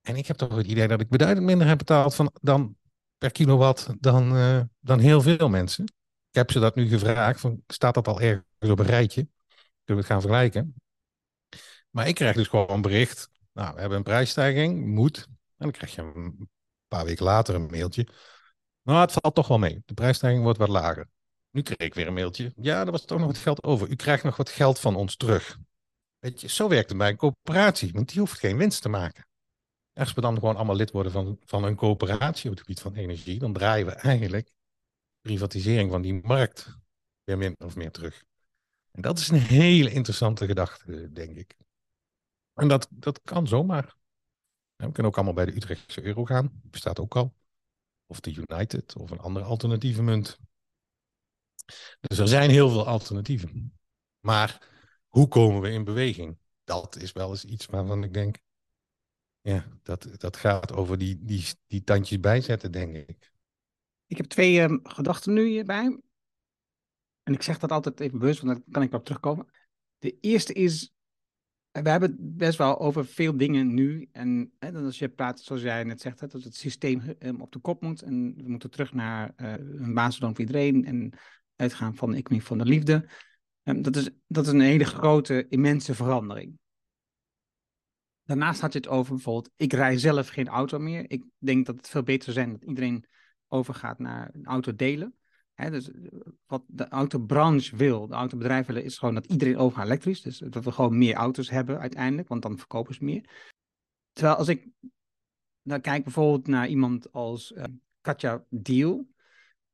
En 0.04 0.16
ik 0.16 0.26
heb 0.26 0.36
toch 0.36 0.56
het 0.56 0.66
idee 0.66 0.88
dat 0.88 1.00
ik 1.00 1.08
beduidend 1.08 1.46
minder 1.46 1.66
heb 1.66 1.78
betaald 1.78 2.14
van, 2.14 2.32
dan 2.40 2.76
per 3.18 3.32
kilowatt 3.32 3.94
dan, 4.00 4.36
uh, 4.36 4.60
dan 4.80 4.98
heel 4.98 5.20
veel 5.20 5.48
mensen. 5.48 5.84
Ik 6.30 6.34
heb 6.34 6.50
ze 6.50 6.60
dat 6.60 6.74
nu 6.74 6.88
gevraagd, 6.88 7.40
van, 7.40 7.62
staat 7.66 7.94
dat 7.94 8.08
al 8.08 8.20
ergens 8.20 8.70
op 8.70 8.78
een 8.78 8.86
rijtje? 8.86 9.28
Kunnen 9.84 9.84
we 9.84 9.94
het 9.94 10.06
gaan 10.06 10.20
vergelijken? 10.20 10.74
Maar 11.90 12.08
ik 12.08 12.14
krijg 12.14 12.36
dus 12.36 12.48
gewoon 12.48 12.70
een 12.70 12.82
bericht, 12.82 13.30
nou, 13.52 13.74
we 13.74 13.80
hebben 13.80 13.98
een 13.98 14.04
prijsstijging, 14.04 14.86
moet. 14.86 15.16
En 15.26 15.34
dan 15.56 15.70
krijg 15.70 15.94
je 15.94 16.00
een 16.00 16.48
paar 16.88 17.04
weken 17.04 17.24
later 17.24 17.54
een 17.54 17.66
mailtje. 17.70 18.08
Nou, 18.82 19.00
het 19.00 19.12
valt 19.12 19.34
toch 19.34 19.48
wel 19.48 19.58
mee. 19.58 19.82
De 19.84 19.94
prijsstijging 19.94 20.42
wordt 20.42 20.58
wat 20.58 20.68
lager. 20.68 21.08
Nu 21.50 21.62
kreeg 21.62 21.78
ik 21.78 21.94
weer 21.94 22.06
een 22.06 22.14
mailtje. 22.14 22.52
Ja, 22.56 22.80
er 22.80 22.90
was 22.90 23.04
toch 23.04 23.18
nog 23.18 23.26
wat 23.26 23.38
geld 23.38 23.62
over. 23.62 23.88
U 23.88 23.96
krijgt 23.96 24.24
nog 24.24 24.36
wat 24.36 24.48
geld 24.48 24.80
van 24.80 24.96
ons 24.96 25.16
terug. 25.16 25.58
Weet 26.18 26.40
je, 26.40 26.48
zo 26.48 26.68
werkt 26.68 26.88
het 26.88 26.98
bij 26.98 27.08
een 27.08 27.16
coöperatie, 27.16 27.92
want 27.92 28.08
die 28.08 28.18
hoeft 28.18 28.38
geen 28.38 28.56
winst 28.56 28.82
te 28.82 28.88
maken. 28.88 29.26
Als 29.94 30.12
we 30.12 30.20
dan 30.20 30.34
gewoon 30.34 30.56
allemaal 30.56 30.76
lid 30.76 30.90
worden 30.90 31.12
van, 31.12 31.38
van 31.44 31.64
een 31.64 31.76
coöperatie 31.76 32.50
op 32.50 32.56
het 32.56 32.60
gebied 32.60 32.80
van 32.80 32.94
energie, 32.94 33.38
dan 33.38 33.52
draaien 33.52 33.86
we 33.86 33.92
eigenlijk 33.92 34.52
privatisering 35.20 35.90
van 35.90 36.02
die 36.02 36.22
markt 36.22 36.78
weer 37.24 37.38
min 37.38 37.54
of 37.58 37.76
meer 37.76 37.90
terug. 37.90 38.24
En 38.90 39.02
dat 39.02 39.18
is 39.18 39.28
een 39.28 39.38
hele 39.38 39.90
interessante 39.90 40.46
gedachte, 40.46 41.12
denk 41.12 41.36
ik. 41.36 41.56
En 42.54 42.68
dat, 42.68 42.88
dat 42.90 43.20
kan 43.22 43.46
zomaar. 43.46 43.96
we 44.76 44.92
kunnen 44.92 45.04
ook 45.04 45.16
allemaal 45.16 45.34
bij 45.34 45.44
de 45.44 45.56
Utrechtse 45.56 46.02
euro 46.02 46.24
gaan. 46.24 46.60
Bestaat 46.64 47.00
ook 47.00 47.16
al. 47.16 47.34
Of 48.06 48.20
de 48.20 48.34
United 48.34 48.96
of 48.96 49.10
een 49.10 49.18
andere 49.18 49.44
alternatieve 49.44 50.02
munt. 50.02 50.38
Dus 52.00 52.18
er 52.18 52.28
zijn 52.28 52.50
heel 52.50 52.70
veel 52.70 52.86
alternatieven. 52.86 53.78
Maar 54.20 54.68
hoe 55.08 55.28
komen 55.28 55.60
we 55.60 55.70
in 55.70 55.84
beweging? 55.84 56.38
Dat 56.64 56.96
is 56.96 57.12
wel 57.12 57.30
eens 57.30 57.44
iets 57.44 57.66
waarvan 57.66 58.04
ik 58.04 58.12
denk, 58.12 58.38
ja, 59.44 59.66
dat, 59.82 60.08
dat 60.16 60.36
gaat 60.36 60.72
over 60.72 60.98
die, 60.98 61.18
die, 61.22 61.44
die 61.66 61.82
tandjes 61.82 62.20
bijzetten, 62.20 62.72
denk 62.72 62.96
ik. 62.96 63.32
Ik 64.06 64.16
heb 64.16 64.26
twee 64.26 64.60
um, 64.60 64.80
gedachten 64.82 65.32
nu 65.32 65.46
hierbij. 65.46 66.00
En 67.22 67.32
ik 67.32 67.42
zeg 67.42 67.58
dat 67.58 67.72
altijd 67.72 68.00
even 68.00 68.18
bewust, 68.18 68.40
want 68.40 68.54
dan 68.54 68.72
kan 68.72 68.82
ik 68.82 68.92
op 68.92 69.04
terugkomen. 69.04 69.46
De 69.98 70.18
eerste 70.20 70.52
is, 70.52 70.92
we 71.70 71.90
hebben 71.90 72.16
best 72.18 72.58
wel 72.58 72.78
over 72.78 73.06
veel 73.06 73.36
dingen 73.36 73.74
nu. 73.74 74.08
En 74.12 74.52
hè, 74.58 74.72
als 74.72 74.98
je 74.98 75.08
praat, 75.08 75.40
zoals 75.40 75.62
jij 75.62 75.84
net 75.84 76.00
zegt, 76.00 76.20
hè, 76.20 76.26
dat 76.26 76.42
het 76.42 76.56
systeem 76.56 77.16
um, 77.18 77.40
op 77.40 77.52
de 77.52 77.58
kop 77.58 77.82
moet. 77.82 78.02
En 78.02 78.34
we 78.36 78.48
moeten 78.48 78.70
terug 78.70 78.92
naar 78.92 79.32
uh, 79.36 79.52
een 79.58 79.94
basisloon 79.94 80.30
voor 80.30 80.44
iedereen. 80.44 80.84
En 80.84 81.12
uitgaan 81.56 81.96
van 81.96 82.10
de 82.10 82.16
economie 82.16 82.46
van 82.46 82.58
de 82.58 82.64
liefde. 82.64 83.08
Um, 83.62 83.82
dat, 83.82 83.96
is, 83.96 84.10
dat 84.26 84.46
is 84.46 84.52
een 84.52 84.60
hele 84.60 84.84
grote, 84.84 85.46
immense 85.48 85.94
verandering. 85.94 86.58
Daarnaast 88.24 88.60
had 88.60 88.72
je 88.72 88.78
het 88.78 88.88
over 88.88 89.14
bijvoorbeeld, 89.14 89.50
ik 89.56 89.72
rij 89.72 89.98
zelf 89.98 90.28
geen 90.28 90.48
auto 90.48 90.78
meer. 90.78 91.10
Ik 91.10 91.24
denk 91.38 91.66
dat 91.66 91.76
het 91.76 91.88
veel 91.88 92.02
beter 92.02 92.32
zou 92.32 92.36
zijn 92.36 92.52
dat 92.58 92.68
iedereen 92.68 93.04
overgaat 93.48 93.98
naar 93.98 94.30
een 94.32 94.44
auto 94.44 94.74
delen. 94.74 95.14
Hè, 95.54 95.70
dus 95.70 95.90
wat 96.46 96.62
de 96.66 96.88
autobranche 96.88 97.76
wil, 97.76 98.06
de 98.06 98.14
autobedrijven 98.14 98.66
willen, 98.66 98.84
is 98.84 98.98
gewoon 98.98 99.14
dat 99.14 99.26
iedereen 99.26 99.56
overgaat 99.56 99.86
elektrisch. 99.86 100.22
Dus 100.22 100.38
dat 100.38 100.64
we 100.64 100.72
gewoon 100.72 100.98
meer 100.98 101.14
auto's 101.14 101.50
hebben 101.50 101.78
uiteindelijk, 101.80 102.28
want 102.28 102.42
dan 102.42 102.58
verkopen 102.58 102.94
ze 102.94 103.04
meer. 103.04 103.30
Terwijl 104.12 104.36
als 104.36 104.48
ik 104.48 104.68
dan 105.62 105.80
kijk 105.80 106.04
bijvoorbeeld 106.04 106.46
naar 106.46 106.68
iemand 106.68 107.12
als 107.12 107.52
uh, 107.52 107.64
Katja 108.00 108.44
Deal, 108.48 109.06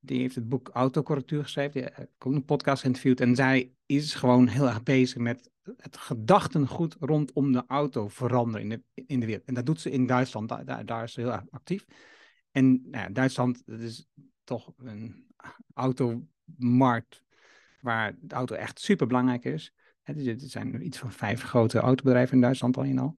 die 0.00 0.20
heeft 0.20 0.34
het 0.34 0.48
boek 0.48 0.68
Autocorrectuur 0.68 1.42
geschreven, 1.42 1.72
die 1.72 1.82
heb 1.82 1.98
ik 1.98 2.26
ook 2.26 2.32
een 2.32 2.44
podcast 2.44 2.80
geïnterviewd. 2.80 3.20
En 3.20 3.34
zij 3.34 3.72
is 3.86 4.14
gewoon 4.14 4.46
heel 4.46 4.66
erg 4.66 4.82
bezig 4.82 5.16
met 5.16 5.50
het 5.76 5.96
gedachtengoed 5.96 6.96
rondom 7.00 7.52
de 7.52 7.64
auto 7.66 8.08
veranderen 8.08 8.60
in 8.60 8.68
de, 8.68 9.02
in 9.06 9.20
de 9.20 9.26
wereld. 9.26 9.44
En 9.44 9.54
dat 9.54 9.66
doet 9.66 9.80
ze 9.80 9.90
in 9.90 10.06
Duitsland, 10.06 10.48
daar, 10.48 10.84
daar, 10.86 11.04
is 11.04 11.12
ze 11.12 11.20
heel 11.20 11.32
erg 11.32 11.44
actief. 11.50 11.86
En 12.50 12.82
nou 12.90 13.12
Duitsland, 13.12 13.62
is 13.66 14.08
toch 14.44 14.72
een 14.76 15.26
automarkt 15.74 17.22
waar 17.80 18.14
de 18.20 18.34
auto 18.34 18.54
echt 18.54 18.80
super 18.80 19.06
belangrijk 19.06 19.44
is. 19.44 19.74
Er 20.02 20.34
zijn 20.36 20.84
iets 20.84 20.98
van 20.98 21.12
vijf 21.12 21.42
grote 21.42 21.78
autobedrijven 21.78 22.34
in 22.34 22.40
Duitsland 22.40 22.76
al 22.76 22.82
in 22.82 22.98
al, 22.98 23.16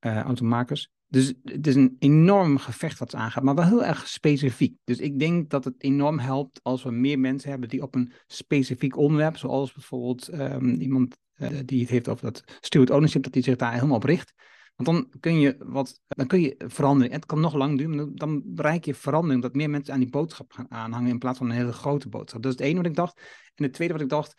uh, 0.00 0.20
automakers. 0.20 0.92
Dus 1.08 1.34
het 1.44 1.66
is 1.66 1.74
een 1.74 1.96
enorm 1.98 2.58
gevecht 2.58 2.98
wat 2.98 3.10
ze 3.10 3.16
aangaat, 3.16 3.42
maar 3.42 3.54
wel 3.54 3.64
heel 3.64 3.84
erg 3.84 4.08
specifiek. 4.08 4.76
Dus 4.84 4.98
ik 4.98 5.18
denk 5.18 5.50
dat 5.50 5.64
het 5.64 5.74
enorm 5.78 6.18
helpt 6.18 6.60
als 6.62 6.82
we 6.82 6.90
meer 6.90 7.18
mensen 7.18 7.50
hebben 7.50 7.68
die 7.68 7.82
op 7.82 7.94
een 7.94 8.12
specifiek 8.26 8.96
onderwerp, 8.96 9.36
zoals 9.36 9.72
bijvoorbeeld 9.72 10.32
um, 10.32 10.74
iemand 10.74 11.16
uh, 11.36 11.48
die 11.64 11.80
het 11.80 11.90
heeft 11.90 12.08
over 12.08 12.24
dat 12.24 12.44
steward 12.60 12.90
ownership, 12.90 13.22
dat 13.22 13.32
die 13.32 13.42
zich 13.42 13.56
daar 13.56 13.72
helemaal 13.72 13.96
op 13.96 14.04
richt. 14.04 14.32
Want 14.76 14.88
dan 14.88 15.20
kun 15.20 15.38
je 15.38 15.56
wat, 15.58 16.00
dan 16.08 16.26
kun 16.26 16.40
je 16.40 16.54
verandering. 16.66 17.14
Het 17.14 17.26
kan 17.26 17.40
nog 17.40 17.54
lang 17.54 17.78
duren, 17.78 17.96
maar 17.96 18.06
dan 18.14 18.42
bereik 18.44 18.84
je 18.84 18.94
verandering 18.94 19.42
dat 19.42 19.54
meer 19.54 19.70
mensen 19.70 19.94
aan 19.94 20.00
die 20.00 20.10
boodschap 20.10 20.52
gaan 20.52 20.70
aanhangen 20.70 21.10
in 21.10 21.18
plaats 21.18 21.38
van 21.38 21.50
een 21.50 21.56
hele 21.56 21.72
grote 21.72 22.08
boodschap. 22.08 22.42
Dat 22.42 22.52
is 22.52 22.58
het 22.58 22.68
ene 22.68 22.76
wat 22.76 22.86
ik 22.86 22.94
dacht. 22.94 23.20
En 23.54 23.64
het 23.64 23.72
tweede 23.72 23.94
wat 23.94 24.02
ik 24.02 24.08
dacht, 24.08 24.34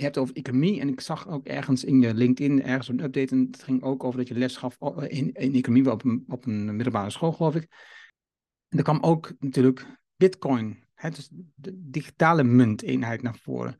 je 0.00 0.06
hebt 0.06 0.18
over 0.18 0.34
economie 0.36 0.80
en 0.80 0.88
ik 0.88 1.00
zag 1.00 1.28
ook 1.28 1.46
ergens 1.46 1.84
in 1.84 2.00
je 2.00 2.14
LinkedIn 2.14 2.62
ergens 2.62 2.88
een 2.88 3.02
update 3.02 3.34
en 3.34 3.48
het 3.50 3.62
ging 3.62 3.82
ook 3.82 4.04
over 4.04 4.18
dat 4.18 4.28
je 4.28 4.34
les 4.34 4.56
gaf 4.56 4.76
in, 5.08 5.32
in 5.32 5.54
economie 5.54 5.90
op 5.90 6.04
een, 6.04 6.24
op 6.28 6.46
een 6.46 6.64
middelbare 6.64 7.10
school, 7.10 7.32
geloof 7.32 7.54
ik. 7.54 7.68
En 8.68 8.78
er 8.78 8.84
kwam 8.84 9.02
ook 9.02 9.32
natuurlijk 9.38 9.86
bitcoin, 10.16 10.84
hè, 10.94 11.10
dus 11.10 11.28
de 11.54 11.72
digitale 11.90 12.42
munteenheid 12.42 13.22
naar 13.22 13.36
voren. 13.42 13.76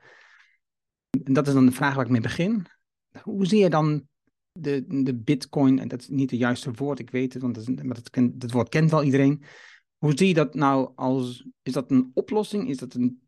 En 1.24 1.32
dat 1.32 1.46
is 1.46 1.54
dan 1.54 1.66
de 1.66 1.72
vraag 1.72 1.94
waar 1.94 2.04
ik 2.04 2.10
mee 2.10 2.20
begin. 2.20 2.66
Hoe 3.22 3.46
zie 3.46 3.58
je 3.58 3.70
dan 3.70 4.08
de, 4.52 5.02
de 5.02 5.14
bitcoin, 5.14 5.78
en 5.78 5.88
dat 5.88 6.00
is 6.00 6.08
niet 6.08 6.30
het 6.30 6.40
juiste 6.40 6.70
woord, 6.72 6.98
ik 6.98 7.10
weet 7.10 7.32
het, 7.32 7.42
want 7.42 7.54
dat, 7.54 7.84
maar 7.84 8.02
dat, 8.02 8.30
dat 8.32 8.50
woord 8.50 8.68
kent 8.68 8.90
wel 8.90 9.02
iedereen. 9.02 9.42
Hoe 9.98 10.12
zie 10.18 10.28
je 10.28 10.34
dat 10.34 10.54
nou 10.54 10.92
als, 10.94 11.46
is 11.62 11.72
dat 11.72 11.90
een 11.90 12.10
oplossing? 12.14 12.68
Is, 12.68 12.76
dat 12.76 12.94
een, 12.94 13.20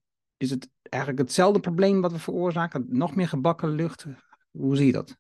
is 0.42 0.50
het 0.50 0.70
eigenlijk 0.82 1.22
hetzelfde 1.22 1.60
probleem 1.60 2.00
wat 2.00 2.12
we 2.12 2.18
veroorzaken? 2.18 2.86
Nog 2.88 3.14
meer 3.14 3.28
gebakken 3.28 3.70
lucht? 3.70 4.06
Hoe 4.50 4.76
zie 4.76 4.86
je 4.86 4.92
dat? 4.92 5.16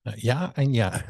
Ja 0.00 0.54
en 0.54 0.72
ja. 0.72 1.04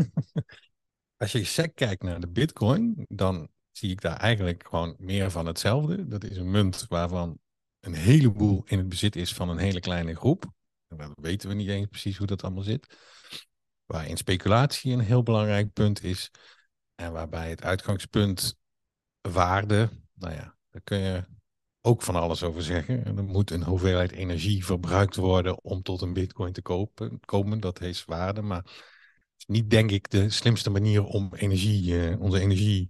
Als 1.17 1.33
je 1.33 1.45
sec 1.45 1.75
kijkt 1.75 2.03
naar 2.03 2.21
de 2.21 2.29
bitcoin, 2.29 3.05
dan 3.09 3.49
zie 3.71 3.91
ik 3.91 4.01
daar 4.01 4.17
eigenlijk 4.17 4.67
gewoon 4.69 4.95
meer 4.99 5.31
van 5.31 5.47
hetzelfde. 5.47 6.07
Dat 6.07 6.25
is 6.25 6.37
een 6.37 6.51
munt 6.51 6.87
waarvan 6.89 7.39
een 7.81 7.95
heleboel 7.95 8.63
in 8.67 8.79
het 8.79 8.89
bezit 8.89 9.17
is 9.17 9.35
van 9.35 9.49
een 9.49 9.59
hele 9.59 9.81
kleine 9.81 10.15
groep. 10.15 10.45
Dat 10.89 11.11
weten 11.15 11.49
we 11.49 11.55
niet 11.55 11.69
eens 11.69 11.87
precies 11.87 12.17
hoe 12.17 12.27
dat 12.27 12.43
allemaal 12.43 12.63
zit. 12.63 12.97
Waarin 13.87 14.17
speculatie 14.17 14.93
een 14.93 15.01
heel 15.01 15.23
belangrijk 15.23 15.73
punt 15.73 16.03
is. 16.03 16.31
En 16.95 17.13
waarbij 17.13 17.51
het 17.51 17.63
uitgangspunt 17.63 18.59
waarde, 19.21 19.91
nou 20.15 20.35
ja, 20.35 20.57
daar 20.69 20.83
kun 20.83 20.99
je 20.99 21.25
ook 21.89 22.03
van 22.03 22.15
alles 22.15 22.43
over 22.43 22.63
zeggen. 22.63 23.05
er 23.05 23.25
moet 23.25 23.51
een 23.51 23.63
hoeveelheid 23.63 24.13
energie 24.13 24.65
verbruikt 24.65 25.17
worden 25.17 25.65
om 25.65 25.83
tot 25.83 26.01
een 26.01 26.13
bitcoin 26.13 26.53
te 26.53 26.63
kopen, 26.63 27.21
komen. 27.25 27.61
Dat 27.61 27.79
heeft 27.79 28.05
waarde, 28.05 28.43
maar 28.43 28.65
niet 29.47 29.71
denk 29.71 29.91
ik 29.91 30.11
de 30.11 30.31
slimste 30.31 30.71
manier 30.71 31.05
om 31.05 31.35
energie, 31.35 31.93
uh, 31.93 32.21
onze 32.21 32.41
energie, 32.41 32.89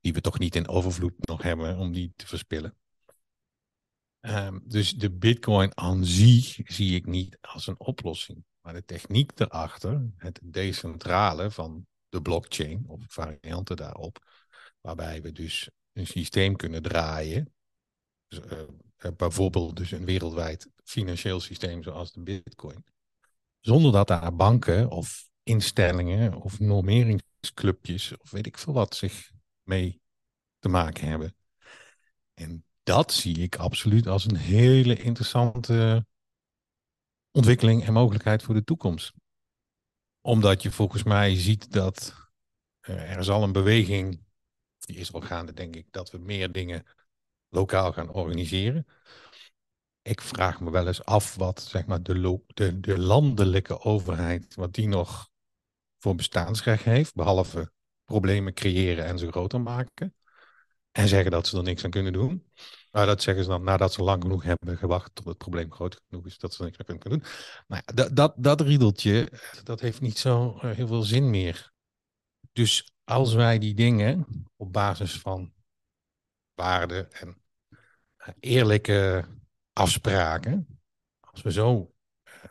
die 0.00 0.12
we 0.12 0.20
toch 0.20 0.38
niet 0.38 0.56
in 0.56 0.68
overvloed 0.68 1.26
nog 1.26 1.42
hebben, 1.42 1.78
om 1.78 1.92
die 1.92 2.12
te 2.16 2.26
verspillen. 2.26 2.74
Um, 4.20 4.62
dus 4.64 4.92
de 4.92 5.10
bitcoin 5.10 5.76
aan 5.76 6.04
zich 6.04 6.58
zie 6.64 6.94
ik 6.94 7.06
niet 7.06 7.38
als 7.40 7.66
een 7.66 7.80
oplossing. 7.80 8.44
Maar 8.60 8.72
de 8.72 8.84
techniek 8.84 9.40
erachter, 9.40 10.10
het 10.16 10.40
decentrale 10.42 11.50
van 11.50 11.86
de 12.08 12.22
blockchain 12.22 12.84
of 12.86 13.00
varianten 13.06 13.76
daarop, 13.76 14.18
waarbij 14.80 15.22
we 15.22 15.32
dus 15.32 15.70
een 15.92 16.06
systeem 16.06 16.56
kunnen 16.56 16.82
draaien 16.82 17.52
dus, 18.30 18.40
uh, 19.04 19.10
bijvoorbeeld 19.16 19.76
dus 19.76 19.90
een 19.90 20.04
wereldwijd 20.04 20.68
financieel 20.84 21.40
systeem 21.40 21.82
zoals 21.82 22.12
de 22.12 22.20
bitcoin. 22.20 22.84
Zonder 23.60 23.92
dat 23.92 24.08
daar 24.08 24.36
banken 24.36 24.90
of 24.90 25.28
instellingen 25.42 26.34
of 26.34 26.60
normeringsclubjes 26.60 28.16
of 28.16 28.30
weet 28.30 28.46
ik 28.46 28.58
veel 28.58 28.72
wat 28.72 28.96
zich 28.96 29.30
mee 29.62 30.00
te 30.58 30.68
maken 30.68 31.08
hebben. 31.08 31.34
En 32.34 32.64
dat 32.82 33.12
zie 33.12 33.36
ik 33.36 33.56
absoluut 33.56 34.06
als 34.06 34.24
een 34.24 34.36
hele 34.36 34.96
interessante 34.96 36.06
ontwikkeling 37.30 37.84
en 37.84 37.92
mogelijkheid 37.92 38.42
voor 38.42 38.54
de 38.54 38.64
toekomst. 38.64 39.12
Omdat 40.20 40.62
je 40.62 40.70
volgens 40.70 41.02
mij 41.02 41.34
ziet 41.34 41.72
dat 41.72 42.14
er 42.80 43.18
is 43.18 43.28
al 43.28 43.42
een 43.42 43.52
beweging, 43.52 44.24
die 44.78 44.96
is 44.96 45.12
al 45.12 45.20
gaande 45.20 45.52
denk 45.52 45.76
ik, 45.76 45.86
dat 45.90 46.10
we 46.10 46.18
meer 46.18 46.52
dingen 46.52 46.86
lokaal 47.50 47.92
gaan 47.92 48.12
organiseren. 48.12 48.86
Ik 50.02 50.20
vraag 50.20 50.60
me 50.60 50.70
wel 50.70 50.86
eens 50.86 51.04
af 51.04 51.34
wat 51.34 51.62
zeg 51.62 51.86
maar, 51.86 52.02
de, 52.02 52.40
de, 52.46 52.80
de 52.80 52.98
landelijke 52.98 53.80
overheid, 53.80 54.54
wat 54.54 54.74
die 54.74 54.88
nog 54.88 55.28
voor 55.98 56.14
bestaansrecht 56.14 56.84
heeft, 56.84 57.14
behalve 57.14 57.72
problemen 58.04 58.54
creëren 58.54 59.04
en 59.04 59.18
ze 59.18 59.30
groter 59.30 59.60
maken. 59.60 60.14
En 60.90 61.08
zeggen 61.08 61.30
dat 61.30 61.46
ze 61.46 61.56
er 61.56 61.62
niks 61.62 61.84
aan 61.84 61.90
kunnen 61.90 62.12
doen. 62.12 62.50
Maar 62.90 63.06
dat 63.06 63.22
zeggen 63.22 63.44
ze 63.44 63.50
dan 63.50 63.64
nadat 63.64 63.92
ze 63.92 64.02
lang 64.02 64.22
genoeg 64.22 64.42
hebben 64.42 64.76
gewacht 64.76 65.14
tot 65.14 65.24
het 65.24 65.38
probleem 65.38 65.72
groot 65.72 66.00
genoeg 66.08 66.26
is 66.26 66.38
dat 66.38 66.54
ze 66.54 66.58
er 66.58 66.64
niks 66.64 66.78
aan 66.78 66.98
kunnen 66.98 67.18
doen. 67.18 67.28
Nou 67.66 67.82
ja, 67.86 67.92
dat, 67.94 68.16
dat, 68.16 68.34
dat 68.36 68.60
riedeltje, 68.60 69.32
dat 69.62 69.80
heeft 69.80 70.00
niet 70.00 70.18
zo 70.18 70.58
eh, 70.60 70.70
heel 70.70 70.86
veel 70.86 71.02
zin 71.02 71.30
meer. 71.30 71.72
Dus 72.52 72.92
als 73.04 73.34
wij 73.34 73.58
die 73.58 73.74
dingen 73.74 74.26
op 74.56 74.72
basis 74.72 75.18
van 75.18 75.52
waarde 76.54 77.08
en 77.10 77.39
eerlijke 78.40 79.24
afspraken, 79.72 80.80
als 81.20 81.42
we 81.42 81.52
zo 81.52 81.94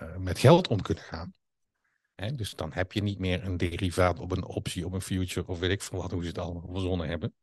uh, 0.01 0.15
met 0.15 0.39
geld 0.39 0.67
om 0.67 0.82
kunnen 0.82 1.03
gaan, 1.03 1.34
hè, 2.15 2.36
dus 2.36 2.55
dan 2.55 2.74
heb 2.74 2.91
je 2.91 3.01
niet 3.01 3.20
meer 3.20 3.43
een 3.43 3.57
derivaat 3.57 4.20
op 4.20 4.32
een 4.32 4.43
optie, 4.43 4.86
op 4.86 4.93
een 4.93 5.01
future 5.01 5.47
of 5.47 5.59
weet 5.59 5.72
ik 5.72 5.82
veel 5.82 6.01
wat, 6.01 6.11
hoe 6.11 6.22
ze 6.22 6.28
het 6.28 6.38
allemaal 6.38 6.72
verzonnen 6.72 7.07
hebben. 7.07 7.34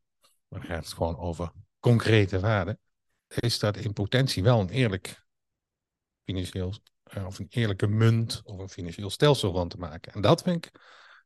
Maar 0.47 0.59
dan 0.59 0.69
gaat 0.69 0.83
het 0.83 0.93
gewoon 0.93 1.17
over 1.17 1.51
concrete 1.79 2.39
waarden. 2.39 2.79
Is 3.27 3.59
dat 3.59 3.77
in 3.77 3.93
potentie 3.93 4.43
wel 4.43 4.59
een 4.59 4.69
eerlijk 4.69 5.25
financieel, 6.23 6.73
uh, 7.17 7.25
of 7.25 7.39
een 7.39 7.47
eerlijke 7.49 7.87
munt 7.87 8.41
of 8.43 8.57
een 8.57 8.69
financieel 8.69 9.09
stelsel 9.09 9.53
van 9.53 9.67
te 9.67 9.77
maken. 9.77 10.13
En 10.13 10.21
dat 10.21 10.41
vind 10.41 10.65
ik 10.65 10.79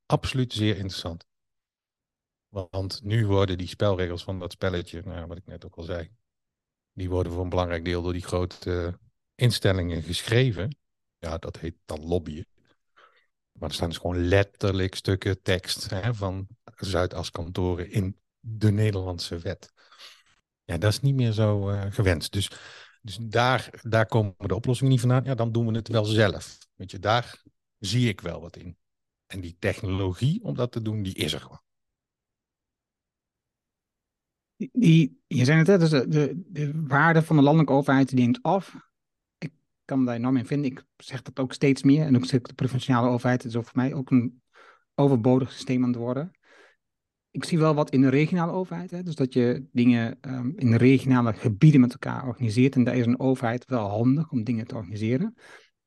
absoluut 0.05 0.53
zeer 0.53 0.75
interessant. 0.75 1.25
Want 2.47 3.03
nu 3.03 3.27
worden 3.27 3.57
die 3.57 3.67
spelregels 3.67 4.23
van 4.23 4.39
dat 4.39 4.51
spelletje, 4.51 5.01
nou, 5.05 5.27
wat 5.27 5.37
ik 5.37 5.45
net 5.45 5.65
ook 5.65 5.75
al 5.75 5.83
zei, 5.83 6.11
die 6.93 7.09
worden 7.09 7.31
voor 7.31 7.43
een 7.43 7.49
belangrijk 7.49 7.85
deel 7.85 8.01
door 8.01 8.13
die 8.13 8.25
grote 8.25 8.99
instellingen 9.35 10.03
geschreven. 10.03 10.77
Ja, 11.17 11.37
dat 11.37 11.59
heet 11.59 11.75
dan 11.85 12.05
lobbyen. 12.05 12.47
Maar 13.51 13.69
er 13.69 13.75
staan 13.75 13.89
dus 13.89 13.97
gewoon 13.97 14.27
letterlijk 14.27 14.95
stukken 14.95 15.41
tekst 15.41 15.89
hè, 15.89 16.13
van 16.13 16.47
Zuidaskantoren 16.75 17.91
in 17.91 18.19
de 18.39 18.71
Nederlandse 18.71 19.37
wet. 19.37 19.73
Ja, 20.63 20.77
dat 20.77 20.91
is 20.91 20.99
niet 20.99 21.15
meer 21.15 21.31
zo 21.31 21.69
uh, 21.69 21.85
gewenst. 21.89 22.31
Dus, 22.31 22.51
dus 23.01 23.17
daar, 23.21 23.69
daar 23.81 24.05
komen 24.05 24.35
de 24.37 24.55
oplossingen 24.55 24.91
niet 24.91 25.01
vandaan. 25.01 25.23
Ja, 25.23 25.35
dan 25.35 25.51
doen 25.51 25.67
we 25.67 25.75
het 25.75 25.87
wel 25.87 26.05
zelf. 26.05 26.57
Weet 26.75 26.91
je, 26.91 26.99
daar 26.99 27.41
zie 27.79 28.07
ik 28.07 28.21
wel 28.21 28.41
wat 28.41 28.57
in. 28.57 28.77
En 29.25 29.41
die 29.41 29.55
technologie 29.59 30.43
om 30.43 30.55
dat 30.55 30.71
te 30.71 30.81
doen, 30.81 31.03
die 31.03 31.15
is 31.15 31.33
er 31.33 31.39
gewoon. 31.39 31.61
Je 35.27 35.45
zei 35.45 35.63
het, 35.63 35.79
dus 35.79 35.89
de, 35.89 36.07
de, 36.07 36.43
de, 36.47 36.71
waarde 36.87 37.21
van 37.21 37.35
de 37.35 37.41
landelijke 37.41 37.73
overheid 37.73 38.11
neemt 38.11 38.39
af. 38.41 38.75
Ik 39.37 39.51
kan 39.85 40.05
daar 40.05 40.15
enorm 40.15 40.37
in 40.37 40.45
vinden. 40.45 40.71
Ik 40.71 40.83
zeg 40.97 41.21
dat 41.21 41.39
ook 41.39 41.53
steeds 41.53 41.83
meer. 41.83 42.05
En 42.05 42.15
ook 42.15 42.27
de 42.27 42.53
provinciale 42.55 43.09
overheid 43.09 43.45
is 43.45 43.53
voor 43.53 43.69
mij 43.73 43.93
ook 43.93 44.11
een 44.11 44.41
overbodig 44.95 45.51
systeem 45.51 45.83
aan 45.83 45.89
het 45.89 45.97
worden. 45.97 46.31
Ik 47.31 47.43
zie 47.43 47.59
wel 47.59 47.73
wat 47.73 47.91
in 47.91 48.01
de 48.01 48.09
regionale 48.09 48.51
overheid. 48.51 48.91
Hè, 48.91 49.03
dus 49.03 49.15
dat 49.15 49.33
je 49.33 49.65
dingen 49.71 50.17
um, 50.21 50.53
in 50.55 50.75
regionale 50.75 51.33
gebieden 51.33 51.81
met 51.81 51.91
elkaar 51.91 52.27
organiseert. 52.27 52.75
En 52.75 52.83
daar 52.83 52.95
is 52.95 53.05
een 53.05 53.19
overheid 53.19 53.65
wel 53.65 53.89
handig 53.89 54.31
om 54.31 54.43
dingen 54.43 54.67
te 54.67 54.75
organiseren. 54.75 55.35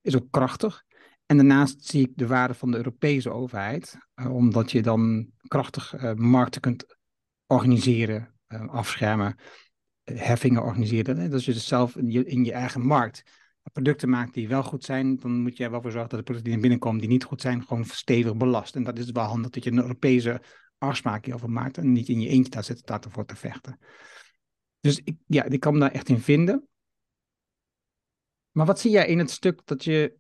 Is 0.00 0.16
ook 0.16 0.30
krachtig. 0.30 0.84
En 1.26 1.36
daarnaast 1.36 1.84
zie 1.84 2.08
ik 2.08 2.12
de 2.14 2.26
waarde 2.26 2.54
van 2.54 2.70
de 2.70 2.76
Europese 2.76 3.30
overheid. 3.30 3.98
Uh, 4.14 4.34
omdat 4.34 4.70
je 4.70 4.82
dan 4.82 5.30
krachtig 5.48 5.94
uh, 5.94 6.12
markten 6.12 6.60
kunt 6.60 6.96
organiseren, 7.46 8.33
afschermen. 8.68 9.36
heffingen 10.04 10.62
organiseren. 10.62 11.30
Dus 11.30 11.44
je 11.44 11.52
dus 11.52 11.66
zelf 11.66 11.96
in 11.96 12.10
je, 12.10 12.24
in 12.24 12.44
je 12.44 12.52
eigen 12.52 12.86
markt 12.86 13.22
producten 13.72 14.08
maakt 14.08 14.34
die 14.34 14.48
wel 14.48 14.62
goed 14.62 14.84
zijn, 14.84 15.16
dan 15.16 15.40
moet 15.40 15.56
je 15.56 15.64
er 15.64 15.70
wel 15.70 15.82
voor 15.82 15.90
zorgen 15.90 16.10
dat 16.10 16.18
de 16.18 16.24
producten 16.24 16.52
die 16.52 16.60
naar 16.60 16.68
binnen 16.68 16.78
komen 16.78 17.00
die 17.00 17.08
niet 17.08 17.24
goed 17.24 17.40
zijn, 17.40 17.62
gewoon 17.62 17.84
stevig 17.84 18.36
belast. 18.36 18.76
En 18.76 18.82
dat 18.82 18.98
is 18.98 19.10
wel 19.10 19.24
handig 19.24 19.50
dat 19.50 19.64
je 19.64 19.70
een 19.70 19.78
Europese 19.78 20.42
afspraak 20.78 21.24
hierover 21.24 21.50
maakt 21.50 21.78
en 21.78 21.92
niet 21.92 22.08
in 22.08 22.20
je 22.20 22.28
eentje 22.28 22.50
daar 22.50 22.64
zit 22.64 22.86
daarvoor 22.86 23.24
te 23.24 23.36
vechten. 23.36 23.78
Dus 24.80 25.00
ik, 25.04 25.16
ja, 25.26 25.44
ik 25.44 25.60
kan 25.60 25.72
me 25.72 25.78
daar 25.78 25.90
echt 25.90 26.08
in 26.08 26.20
vinden. 26.20 26.68
Maar 28.50 28.66
wat 28.66 28.80
zie 28.80 28.90
jij 28.90 29.06
in 29.06 29.18
het 29.18 29.30
stuk 29.30 29.60
dat 29.64 29.84
je 29.84 30.16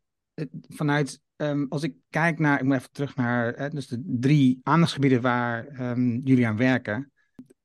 vanuit, 0.68 1.20
um, 1.36 1.66
als 1.68 1.82
ik 1.82 1.94
kijk 2.10 2.38
naar, 2.38 2.58
ik 2.58 2.64
moet 2.64 2.74
even 2.74 2.92
terug 2.92 3.16
naar, 3.16 3.52
hè, 3.52 3.68
dus 3.68 3.86
de 3.86 4.02
drie 4.06 4.60
aandachtsgebieden 4.62 5.20
waar 5.20 5.80
um, 5.80 6.20
jullie 6.20 6.46
aan 6.46 6.56
werken. 6.56 7.12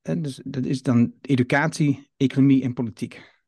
En 0.02 0.22
dus 0.22 0.40
dat 0.44 0.64
is 0.64 0.82
dan 0.82 1.14
educatie, 1.20 2.10
economie 2.16 2.62
en 2.62 2.72
politiek. 2.72 3.38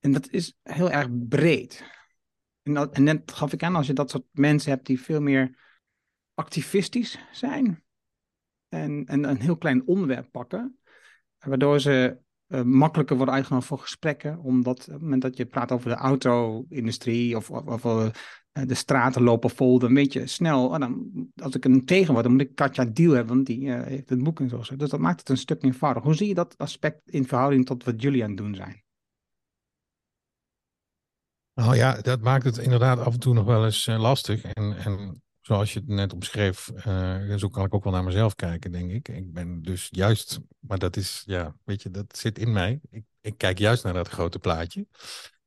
En 0.00 0.12
dat 0.12 0.30
is 0.30 0.56
heel 0.62 0.90
erg 0.90 1.08
breed. 1.28 1.84
En, 2.62 2.92
en 2.92 3.02
net 3.02 3.32
gaf 3.32 3.52
ik 3.52 3.62
aan, 3.62 3.76
als 3.76 3.86
je 3.86 3.92
dat 3.92 4.10
soort 4.10 4.26
mensen 4.32 4.70
hebt 4.70 4.86
die 4.86 5.00
veel 5.00 5.20
meer 5.20 5.58
activistisch 6.34 7.18
zijn 7.32 7.84
en, 8.68 9.04
en 9.06 9.24
een 9.24 9.40
heel 9.40 9.56
klein 9.56 9.86
onderwerp 9.86 10.30
pakken, 10.30 10.78
waardoor 11.38 11.80
ze 11.80 12.18
uh, 12.48 12.62
makkelijker 12.62 13.16
worden 13.16 13.34
uitgenodigd 13.34 13.68
voor 13.68 13.78
gesprekken, 13.78 14.38
omdat 14.38 14.78
op 14.78 14.92
het 14.92 15.00
moment 15.00 15.22
dat 15.22 15.36
je 15.36 15.46
praat 15.46 15.72
over 15.72 15.90
de 15.90 15.96
auto-industrie 15.96 17.36
of, 17.36 17.50
of, 17.50 17.84
of 17.84 17.84
uh, 17.84 18.10
de 18.62 18.74
straten 18.74 19.22
lopen 19.22 19.50
vol, 19.50 19.78
dan 19.78 19.94
weet 19.94 20.12
je 20.12 20.26
snel, 20.26 20.68
oh, 20.68 20.78
dan, 20.78 21.10
als 21.36 21.54
ik 21.54 21.64
een 21.64 21.84
tegen 21.84 22.12
word, 22.12 22.24
dan 22.24 22.32
moet 22.32 22.42
ik 22.42 22.54
Katja 22.54 22.84
Deal 22.84 23.12
hebben, 23.12 23.34
want 23.34 23.46
die 23.46 23.60
uh, 23.60 23.82
heeft 23.82 24.08
het 24.08 24.22
boek 24.22 24.40
en 24.40 24.48
zo. 24.48 24.62
Dus 24.76 24.90
dat 24.90 25.00
maakt 25.00 25.20
het 25.20 25.28
een 25.28 25.36
stuk 25.36 25.62
eenvoudig. 25.62 26.02
Hoe 26.02 26.14
zie 26.14 26.28
je 26.28 26.34
dat 26.34 26.58
aspect 26.58 27.10
in 27.10 27.26
verhouding 27.26 27.66
tot 27.66 27.84
wat 27.84 28.02
jullie 28.02 28.22
aan 28.22 28.28
het 28.28 28.38
doen 28.38 28.54
zijn? 28.54 28.82
Nou 31.54 31.76
ja, 31.76 32.00
dat 32.00 32.20
maakt 32.20 32.44
het 32.44 32.58
inderdaad 32.58 32.98
af 32.98 33.12
en 33.12 33.20
toe 33.20 33.34
nog 33.34 33.44
wel 33.44 33.64
eens 33.64 33.86
lastig. 33.86 34.42
En, 34.42 34.76
en 34.76 35.22
zoals 35.40 35.72
je 35.72 35.78
het 35.78 35.88
net 35.88 36.12
omschreef, 36.12 36.70
zo 37.36 37.48
kan 37.48 37.64
ik 37.64 37.74
ook 37.74 37.84
wel 37.84 37.92
naar 37.92 38.04
mezelf 38.04 38.34
kijken, 38.34 38.72
denk 38.72 38.90
ik. 38.90 39.08
Ik 39.08 39.32
ben 39.32 39.62
dus 39.62 39.88
juist, 39.90 40.40
maar 40.58 40.78
dat 40.78 40.96
is, 40.96 41.22
ja, 41.26 41.56
weet 41.64 41.82
je, 41.82 41.90
dat 41.90 42.16
zit 42.18 42.38
in 42.38 42.52
mij. 42.52 42.80
Ik, 42.90 43.04
ik 43.20 43.38
kijk 43.38 43.58
juist 43.58 43.84
naar 43.84 43.92
dat 43.92 44.08
grote 44.08 44.38
plaatje. 44.38 44.86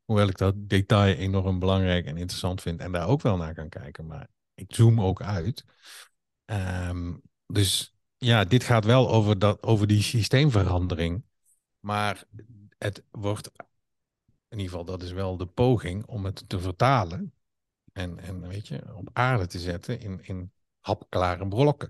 Hoewel 0.07 0.27
ik 0.27 0.37
dat 0.37 0.53
detail 0.57 1.15
enorm 1.15 1.59
belangrijk 1.59 2.05
en 2.05 2.17
interessant 2.17 2.61
vind 2.61 2.79
en 2.79 2.91
daar 2.91 3.07
ook 3.07 3.21
wel 3.21 3.37
naar 3.37 3.53
kan 3.53 3.69
kijken. 3.69 4.05
Maar 4.05 4.27
ik 4.53 4.75
zoom 4.75 5.01
ook 5.01 5.21
uit. 5.21 5.65
Um, 6.45 7.21
dus 7.45 7.95
ja, 8.17 8.43
dit 8.43 8.63
gaat 8.63 8.85
wel 8.85 9.09
over, 9.09 9.39
dat, 9.39 9.63
over 9.63 9.87
die 9.87 10.01
systeemverandering. 10.01 11.23
Maar 11.79 12.23
het 12.77 13.03
wordt, 13.11 13.51
in 14.47 14.57
ieder 14.57 14.69
geval, 14.69 14.85
dat 14.85 15.01
is 15.01 15.11
wel 15.11 15.37
de 15.37 15.47
poging 15.47 16.05
om 16.05 16.25
het 16.25 16.49
te 16.49 16.59
vertalen 16.59 17.33
en, 17.93 18.19
en 18.19 18.47
weet 18.47 18.67
je, 18.67 18.95
op 18.95 19.09
aarde 19.13 19.47
te 19.47 19.59
zetten 19.59 19.99
in, 19.99 20.23
in 20.23 20.51
hapklare 20.79 21.47
blokken. 21.47 21.89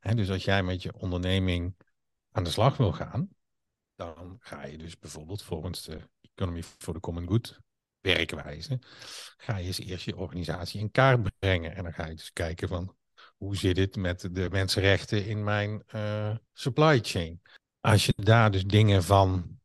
dus 0.00 0.30
als 0.30 0.44
jij 0.44 0.62
met 0.62 0.82
je 0.82 0.94
onderneming 0.94 1.74
aan 2.30 2.44
de 2.44 2.50
slag 2.50 2.76
wil 2.76 2.92
gaan, 2.92 3.28
dan 3.94 4.36
ga 4.40 4.64
je 4.64 4.78
dus 4.78 4.98
bijvoorbeeld 4.98 5.42
volgens 5.42 5.84
de 5.84 6.08
Economy 6.36 6.62
for 6.62 6.94
the 6.94 7.00
Common 7.00 7.28
Good 7.28 7.60
werkwijze, 8.00 8.78
ga 9.36 9.56
je 9.56 9.66
eens 9.66 9.78
eerst 9.78 10.04
je 10.04 10.16
organisatie 10.16 10.80
in 10.80 10.90
kaart 10.90 11.38
brengen. 11.38 11.74
En 11.74 11.82
dan 11.82 11.92
ga 11.92 12.06
je 12.06 12.14
dus 12.14 12.32
kijken 12.32 12.68
van, 12.68 12.96
hoe 13.36 13.56
zit 13.56 13.76
het 13.76 13.96
met 13.96 14.34
de 14.34 14.48
mensenrechten 14.50 15.26
in 15.26 15.44
mijn 15.44 15.82
uh, 15.94 16.36
supply 16.52 16.98
chain? 17.02 17.42
Als 17.80 18.06
je 18.06 18.12
daar 18.16 18.50
dus 18.50 18.64
dingen 18.64 19.02
van, 19.02 19.60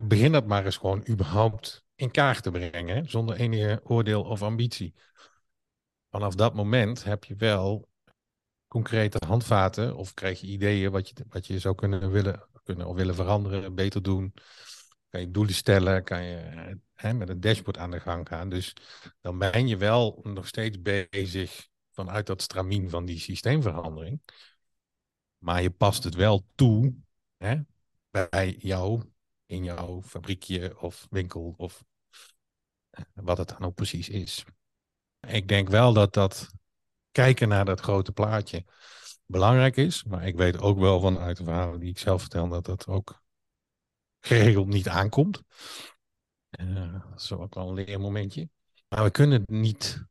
begin 0.00 0.32
dat 0.32 0.46
maar 0.46 0.64
eens 0.64 0.76
gewoon 0.76 1.08
überhaupt 1.08 1.84
in 1.94 2.10
kaart 2.10 2.42
te 2.42 2.50
brengen, 2.50 3.10
zonder 3.10 3.36
enige 3.36 3.80
oordeel 3.84 4.22
of 4.22 4.42
ambitie. 4.42 4.94
Vanaf 6.10 6.34
dat 6.34 6.54
moment 6.54 7.04
heb 7.04 7.24
je 7.24 7.34
wel 7.36 7.88
concrete 8.68 9.26
handvaten 9.26 9.96
of 9.96 10.14
krijg 10.14 10.40
je 10.40 10.46
ideeën 10.46 10.90
wat 10.90 11.08
je, 11.08 11.14
wat 11.28 11.46
je 11.46 11.58
zou 11.58 11.74
kunnen 11.74 12.10
willen, 12.10 12.48
kunnen 12.62 12.86
of 12.86 12.96
willen 12.96 13.14
veranderen, 13.14 13.74
beter 13.74 14.02
doen. 14.02 14.34
Kan 15.08 15.20
je 15.20 15.30
doelen 15.30 15.54
stellen, 15.54 16.04
kan 16.04 16.24
je 16.24 16.78
hè, 16.94 17.14
met 17.14 17.28
een 17.28 17.40
dashboard 17.40 17.78
aan 17.78 17.90
de 17.90 18.00
gang 18.00 18.28
gaan. 18.28 18.48
Dus 18.48 18.76
dan 19.20 19.38
ben 19.38 19.68
je 19.68 19.76
wel 19.76 20.20
nog 20.22 20.46
steeds 20.46 20.80
bezig 20.80 21.68
vanuit 21.90 22.26
dat 22.26 22.42
stramien 22.42 22.90
van 22.90 23.04
die 23.04 23.18
systeemverandering. 23.18 24.20
Maar 25.38 25.62
je 25.62 25.70
past 25.70 26.04
het 26.04 26.14
wel 26.14 26.46
toe 26.54 26.94
hè, 27.36 27.60
bij 28.10 28.56
jou 28.58 29.02
in 29.46 29.64
jouw 29.64 30.02
fabriekje 30.02 30.80
of 30.80 31.06
winkel 31.10 31.54
of 31.56 31.84
wat 33.14 33.38
het 33.38 33.48
dan 33.48 33.64
ook 33.64 33.74
precies 33.74 34.08
is. 34.08 34.44
Ik 35.20 35.48
denk 35.48 35.68
wel 35.68 35.92
dat 35.92 36.12
dat 36.14 36.50
kijken 37.10 37.48
naar 37.48 37.64
dat 37.64 37.80
grote 37.80 38.12
plaatje 38.12 38.64
belangrijk 39.26 39.76
is. 39.76 40.04
Maar 40.04 40.26
ik 40.26 40.36
weet 40.36 40.58
ook 40.58 40.78
wel 40.78 41.00
vanuit 41.00 41.36
de 41.36 41.44
verhalen 41.44 41.80
die 41.80 41.90
ik 41.90 41.98
zelf 41.98 42.20
vertel 42.20 42.48
dat 42.48 42.64
dat 42.64 42.86
ook 42.86 43.22
geregeld 44.20 44.66
niet 44.66 44.88
aankomt. 44.88 45.42
Uh, 46.60 46.92
dat 47.10 47.20
is 47.20 47.32
ook 47.32 47.54
wel 47.54 47.68
een 47.68 47.74
leermomentje. 47.74 48.48
Maar 48.88 49.04
we 49.04 49.10
kunnen 49.10 49.40
het 49.40 49.50
niet, 49.50 50.04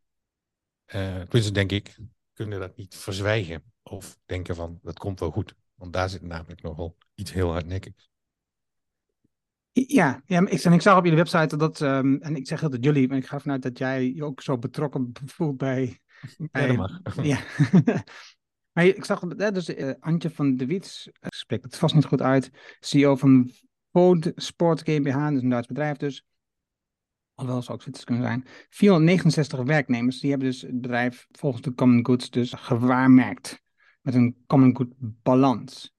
uh, 0.85 1.15
tenminste 1.15 1.51
denk 1.51 1.71
ik, 1.71 1.97
kunnen 2.33 2.59
dat 2.59 2.75
niet 2.75 2.95
verzwijgen. 2.95 3.63
Of 3.83 4.17
denken 4.25 4.55
van, 4.55 4.79
dat 4.81 4.99
komt 4.99 5.19
wel 5.19 5.31
goed. 5.31 5.55
Want 5.75 5.93
daar 5.93 6.09
zit 6.09 6.21
namelijk 6.21 6.61
nogal 6.61 6.97
iets 7.15 7.33
heel 7.33 7.51
hardnekkigs. 7.51 8.09
Ja, 9.71 10.21
ja 10.25 10.47
ik, 10.47 10.61
en 10.63 10.73
ik 10.73 10.81
zag 10.81 10.97
op 10.97 11.03
jullie 11.03 11.19
website 11.19 11.57
dat, 11.57 11.79
um, 11.79 12.21
en 12.21 12.35
ik 12.35 12.47
zeg 12.47 12.63
altijd 12.63 12.83
jullie, 12.83 13.07
maar 13.07 13.17
ik 13.17 13.27
ga 13.27 13.39
vanuit 13.39 13.61
dat 13.61 13.77
jij 13.77 14.13
je 14.13 14.23
ook 14.23 14.41
zo 14.41 14.57
betrokken 14.57 15.11
voelt 15.25 15.57
bij... 15.57 15.99
bij 16.51 16.71
ja, 16.71 17.01
ja. 17.23 17.39
maar 18.73 18.85
ik 18.85 19.05
zag, 19.05 19.19
dat 19.19 19.53
dus 19.53 19.69
uh, 19.69 19.93
Antje 19.99 20.29
van 20.29 20.55
de 20.55 20.65
Wiets, 20.65 21.07
uh, 21.07 21.13
spreekt 21.29 21.63
het 21.63 21.77
vast 21.77 21.95
niet 21.95 22.05
goed 22.05 22.21
uit, 22.21 22.49
CEO 22.79 23.15
van 23.15 23.51
Food 23.97 24.31
Sport 24.35 24.81
GmbH, 24.81 25.29
dus 25.29 25.41
een 25.41 25.49
Duits 25.49 25.67
bedrijf 25.67 25.97
dus. 25.97 26.25
Alhoewel 27.33 27.61
zou 27.61 27.77
ook 27.77 27.81
Zwitsers 27.81 28.05
kunnen 28.05 28.23
zijn. 28.23 28.45
469 28.69 29.63
werknemers, 29.63 30.19
die 30.19 30.29
hebben 30.29 30.47
dus 30.47 30.61
het 30.61 30.81
bedrijf 30.81 31.27
volgens 31.31 31.61
de 31.61 31.73
Common 31.73 32.05
Goods 32.05 32.29
dus 32.29 32.53
gewaarmerkt. 32.53 33.61
Met 34.01 34.13
een 34.13 34.43
Common 34.47 34.75
Good 34.75 34.93
balans. 34.99 35.95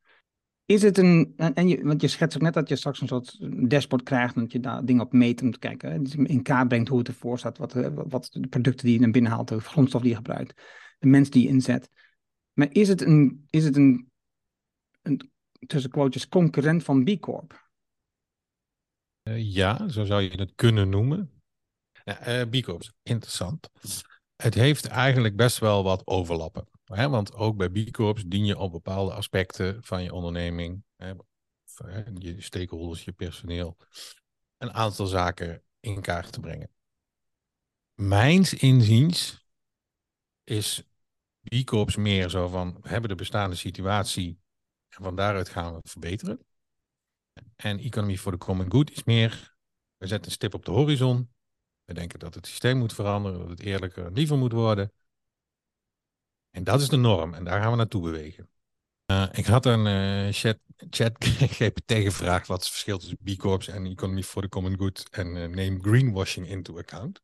Is 0.65 0.83
het 0.83 0.99
een, 0.99 1.33
en 1.37 1.69
je, 1.69 1.85
want 1.85 2.01
je 2.01 2.09
schetst 2.09 2.37
ook 2.37 2.43
net 2.43 2.55
dat 2.55 2.69
je 2.69 2.77
straks 2.77 3.01
een 3.01 3.09
soort 3.09 3.39
dashboard 3.71 4.03
krijgt 4.03 4.35
dat 4.35 4.53
je 4.53 4.61
daar 4.61 4.85
dingen 4.85 5.03
op 5.03 5.13
meet 5.13 5.43
om 5.43 5.51
te 5.51 5.59
kijken. 5.59 6.03
Dus 6.03 6.15
in 6.15 6.43
kaart 6.43 6.69
brengt 6.69 6.89
hoe 6.89 6.99
het 6.99 7.09
ervoor 7.09 7.39
staat, 7.39 7.59
wat, 7.59 7.73
wat 7.95 8.29
de 8.33 8.49
producten 8.49 8.85
die 8.85 8.95
je 8.95 9.01
naar 9.01 9.11
binnen 9.11 9.33
haalt, 9.33 9.49
de 9.49 9.61
grondstof 9.61 10.01
die 10.01 10.11
je 10.11 10.17
gebruikt, 10.17 10.63
de 10.99 11.09
mens 11.09 11.31
die 11.31 11.43
je 11.43 11.49
inzet. 11.49 11.91
Maar 12.53 12.69
is 12.71 12.89
het 12.89 13.01
een, 13.01 13.47
is 13.51 13.65
het 13.65 13.77
een, 13.77 14.11
een 15.03 15.31
tussen 15.67 15.91
quotes, 15.91 16.29
concurrent 16.29 16.85
van 16.85 17.05
B 17.05 17.21
Corp? 17.21 17.67
Uh, 19.29 19.53
ja, 19.55 19.89
zo 19.89 20.05
zou 20.05 20.23
je 20.23 20.31
het 20.31 20.55
kunnen 20.55 20.89
noemen. 20.89 21.43
Uh, 22.05 22.43
B 22.43 22.63
Corp, 22.63 22.93
interessant. 23.03 23.71
Het 24.37 24.55
heeft 24.55 24.87
eigenlijk 24.87 25.37
best 25.37 25.59
wel 25.59 25.83
wat 25.83 26.07
overlappen. 26.07 26.69
Hè, 26.85 27.09
want 27.09 27.35
ook 27.35 27.57
bij 27.57 27.69
B 27.69 27.91
Corps 27.91 28.25
dien 28.27 28.45
je 28.45 28.59
op 28.59 28.73
bepaalde 28.73 29.13
aspecten 29.13 29.85
van 29.85 30.03
je 30.03 30.13
onderneming, 30.13 30.85
hè, 30.97 31.13
je 32.15 32.35
stakeholders, 32.39 33.05
je 33.05 33.13
personeel, 33.13 33.77
een 34.57 34.73
aantal 34.73 35.07
zaken 35.07 35.63
in 35.81 36.01
kaart 36.01 36.33
te 36.33 36.41
brengen. 36.41 36.71
Mijns 37.95 38.55
inziens 38.55 39.47
is 40.45 40.83
B 41.43 41.65
Corps 41.65 41.97
meer 41.97 42.29
zo 42.29 42.49
van, 42.49 42.79
we 42.81 42.89
hebben 42.89 43.09
de 43.09 43.15
bestaande 43.15 43.57
situatie 43.57 44.41
en 44.89 45.03
van 45.03 45.17
daaruit 45.17 45.49
gaan 45.49 45.71
we 45.71 45.77
het 45.77 45.91
verbeteren. 45.91 46.47
En 47.57 47.79
Economy 47.79 48.17
for 48.17 48.33
the 48.33 48.39
Common 48.39 48.71
Good 48.71 48.91
is 48.91 49.05
meer, 49.05 49.57
we 49.97 50.07
zetten 50.07 50.27
een 50.27 50.33
stip 50.33 50.55
op 50.55 50.65
de 50.65 50.71
horizon. 50.71 51.33
We 51.85 51.95
denken 51.95 52.19
dat 52.19 52.35
het 52.35 52.47
systeem 52.47 52.79
moet 52.79 52.93
veranderen, 52.93 53.39
dat 53.39 53.49
het 53.49 53.61
eerlijker 53.61 54.07
en 54.07 54.13
liever 54.13 54.39
moet 54.39 54.53
worden. 54.53 54.93
En 56.51 56.65
dat 56.65 56.81
is 56.81 56.89
de 56.89 56.97
norm 56.97 57.35
en 57.35 57.45
daar 57.45 57.61
gaan 57.61 57.71
we 57.71 57.77
naartoe 57.77 58.03
bewegen. 58.03 58.51
Uh, 59.13 59.29
ik 59.33 59.47
had 59.47 59.67
een 59.67 59.87
uh, 59.87 60.33
chat, 60.33 60.59
chat 60.91 61.25
GPT 61.59 61.93
gevraagd 61.93 62.47
wat 62.47 62.61
het 62.61 62.69
verschil 62.69 62.99
tussen 62.99 63.19
B 63.25 63.37
Corps 63.37 63.69
en 63.69 63.87
Economy 63.87 64.23
for 64.23 64.43
the 64.43 64.49
Common 64.49 64.79
Good 64.79 65.09
en 65.11 65.37
uh, 65.37 65.47
neem 65.47 65.83
greenwashing 65.83 66.49
into 66.49 66.79
account. 66.79 67.23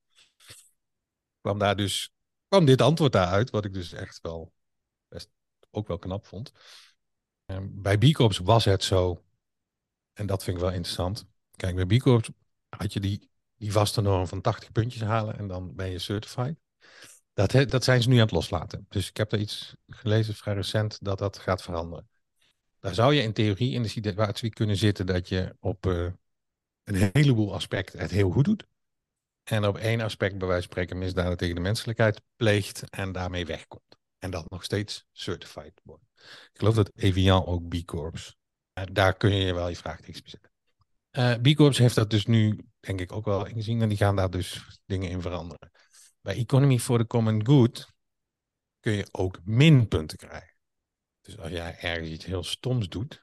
Kwam 1.40 1.58
daar 1.58 1.76
dus, 1.76 2.12
kwam 2.48 2.64
dit 2.64 2.80
antwoord 2.80 3.12
daaruit, 3.12 3.50
wat 3.50 3.64
ik 3.64 3.72
dus 3.72 3.92
echt 3.92 4.20
wel 4.20 4.52
best 5.08 5.30
ook 5.70 5.88
wel 5.88 5.98
knap 5.98 6.26
vond. 6.26 6.52
bij 7.62 7.98
B 7.98 8.12
Corps 8.12 8.38
was 8.38 8.64
het 8.64 8.84
zo, 8.84 9.24
en 10.14 10.26
dat 10.26 10.44
vind 10.44 10.56
ik 10.56 10.62
wel 10.62 10.72
interessant. 10.72 11.26
Kijk, 11.56 11.74
bij 11.74 11.98
B 11.98 12.00
Corps 12.00 12.30
had 12.68 12.92
je 12.92 13.00
die, 13.00 13.30
die 13.56 13.72
vaste 13.72 14.00
norm 14.00 14.26
van 14.26 14.40
80 14.40 14.72
puntjes 14.72 15.02
halen 15.02 15.38
en 15.38 15.46
dan 15.46 15.74
ben 15.74 15.90
je 15.90 15.98
certified. 15.98 16.56
Dat, 17.32 17.70
dat 17.70 17.84
zijn 17.84 18.02
ze 18.02 18.08
nu 18.08 18.14
aan 18.14 18.20
het 18.20 18.30
loslaten. 18.30 18.86
Dus 18.88 19.08
ik 19.08 19.16
heb 19.16 19.32
er 19.32 19.38
iets 19.38 19.74
gelezen 19.88 20.34
vrij 20.34 20.54
recent 20.54 20.98
dat 21.00 21.18
dat 21.18 21.38
gaat 21.38 21.62
veranderen. 21.62 22.08
daar 22.80 22.94
zou 22.94 23.14
je 23.14 23.22
in 23.22 23.32
theorie 23.32 23.72
in 23.72 23.82
de 23.82 23.88
situatie 23.88 24.50
kunnen 24.50 24.76
zitten 24.76 25.06
dat 25.06 25.28
je 25.28 25.56
op 25.60 25.86
uh, 25.86 26.12
een 26.84 27.10
heleboel 27.12 27.54
aspecten 27.54 28.00
het 28.00 28.10
heel 28.10 28.30
goed 28.30 28.44
doet. 28.44 28.66
En 29.42 29.66
op 29.66 29.76
één 29.76 30.00
aspect, 30.00 30.38
bij 30.38 30.48
wijze 30.48 30.62
van 30.62 30.72
spreken, 30.72 30.98
misdaden 30.98 31.36
tegen 31.36 31.54
de 31.54 31.60
menselijkheid 31.60 32.20
pleegt 32.36 32.90
en 32.90 33.12
daarmee 33.12 33.46
wegkomt. 33.46 33.98
En 34.18 34.30
dat 34.30 34.50
nog 34.50 34.64
steeds 34.64 35.06
certified 35.12 35.80
wordt. 35.82 36.04
Ik 36.16 36.50
geloof 36.52 36.74
dat 36.74 36.90
Evian 36.94 37.46
ook 37.46 37.68
B 37.68 37.84
Corps. 37.84 38.36
Uh, 38.79 38.85
daar 38.93 39.16
kun 39.16 39.35
je 39.35 39.55
wel 39.55 39.68
je 39.68 39.77
vraagtekens 39.77 40.22
bij 40.22 40.31
zetten. 40.31 41.55
Corps 41.55 41.79
heeft 41.79 41.95
dat 41.95 42.11
dus 42.11 42.27
nu, 42.27 42.59
denk 42.81 43.01
ik, 43.01 43.12
ook 43.12 43.25
wel 43.25 43.47
ingezien. 43.47 43.83
En 43.83 43.89
die 43.89 43.99
gaan 43.99 44.16
daar 44.16 44.31
dus 44.31 44.81
dingen 44.87 45.11
in 45.11 45.20
veranderen. 45.20 45.70
Bij 46.20 46.37
Economy 46.37 46.79
for 46.79 46.99
the 46.99 47.07
Common 47.07 47.47
Good 47.47 47.93
kun 48.81 48.93
je 48.93 49.09
ook 49.11 49.41
minpunten 49.45 50.18
krijgen. 50.18 50.55
Dus 51.20 51.39
als 51.39 51.51
jij 51.51 51.79
ergens 51.79 52.09
iets 52.09 52.25
heel 52.25 52.43
stoms 52.43 52.89
doet, 52.89 53.22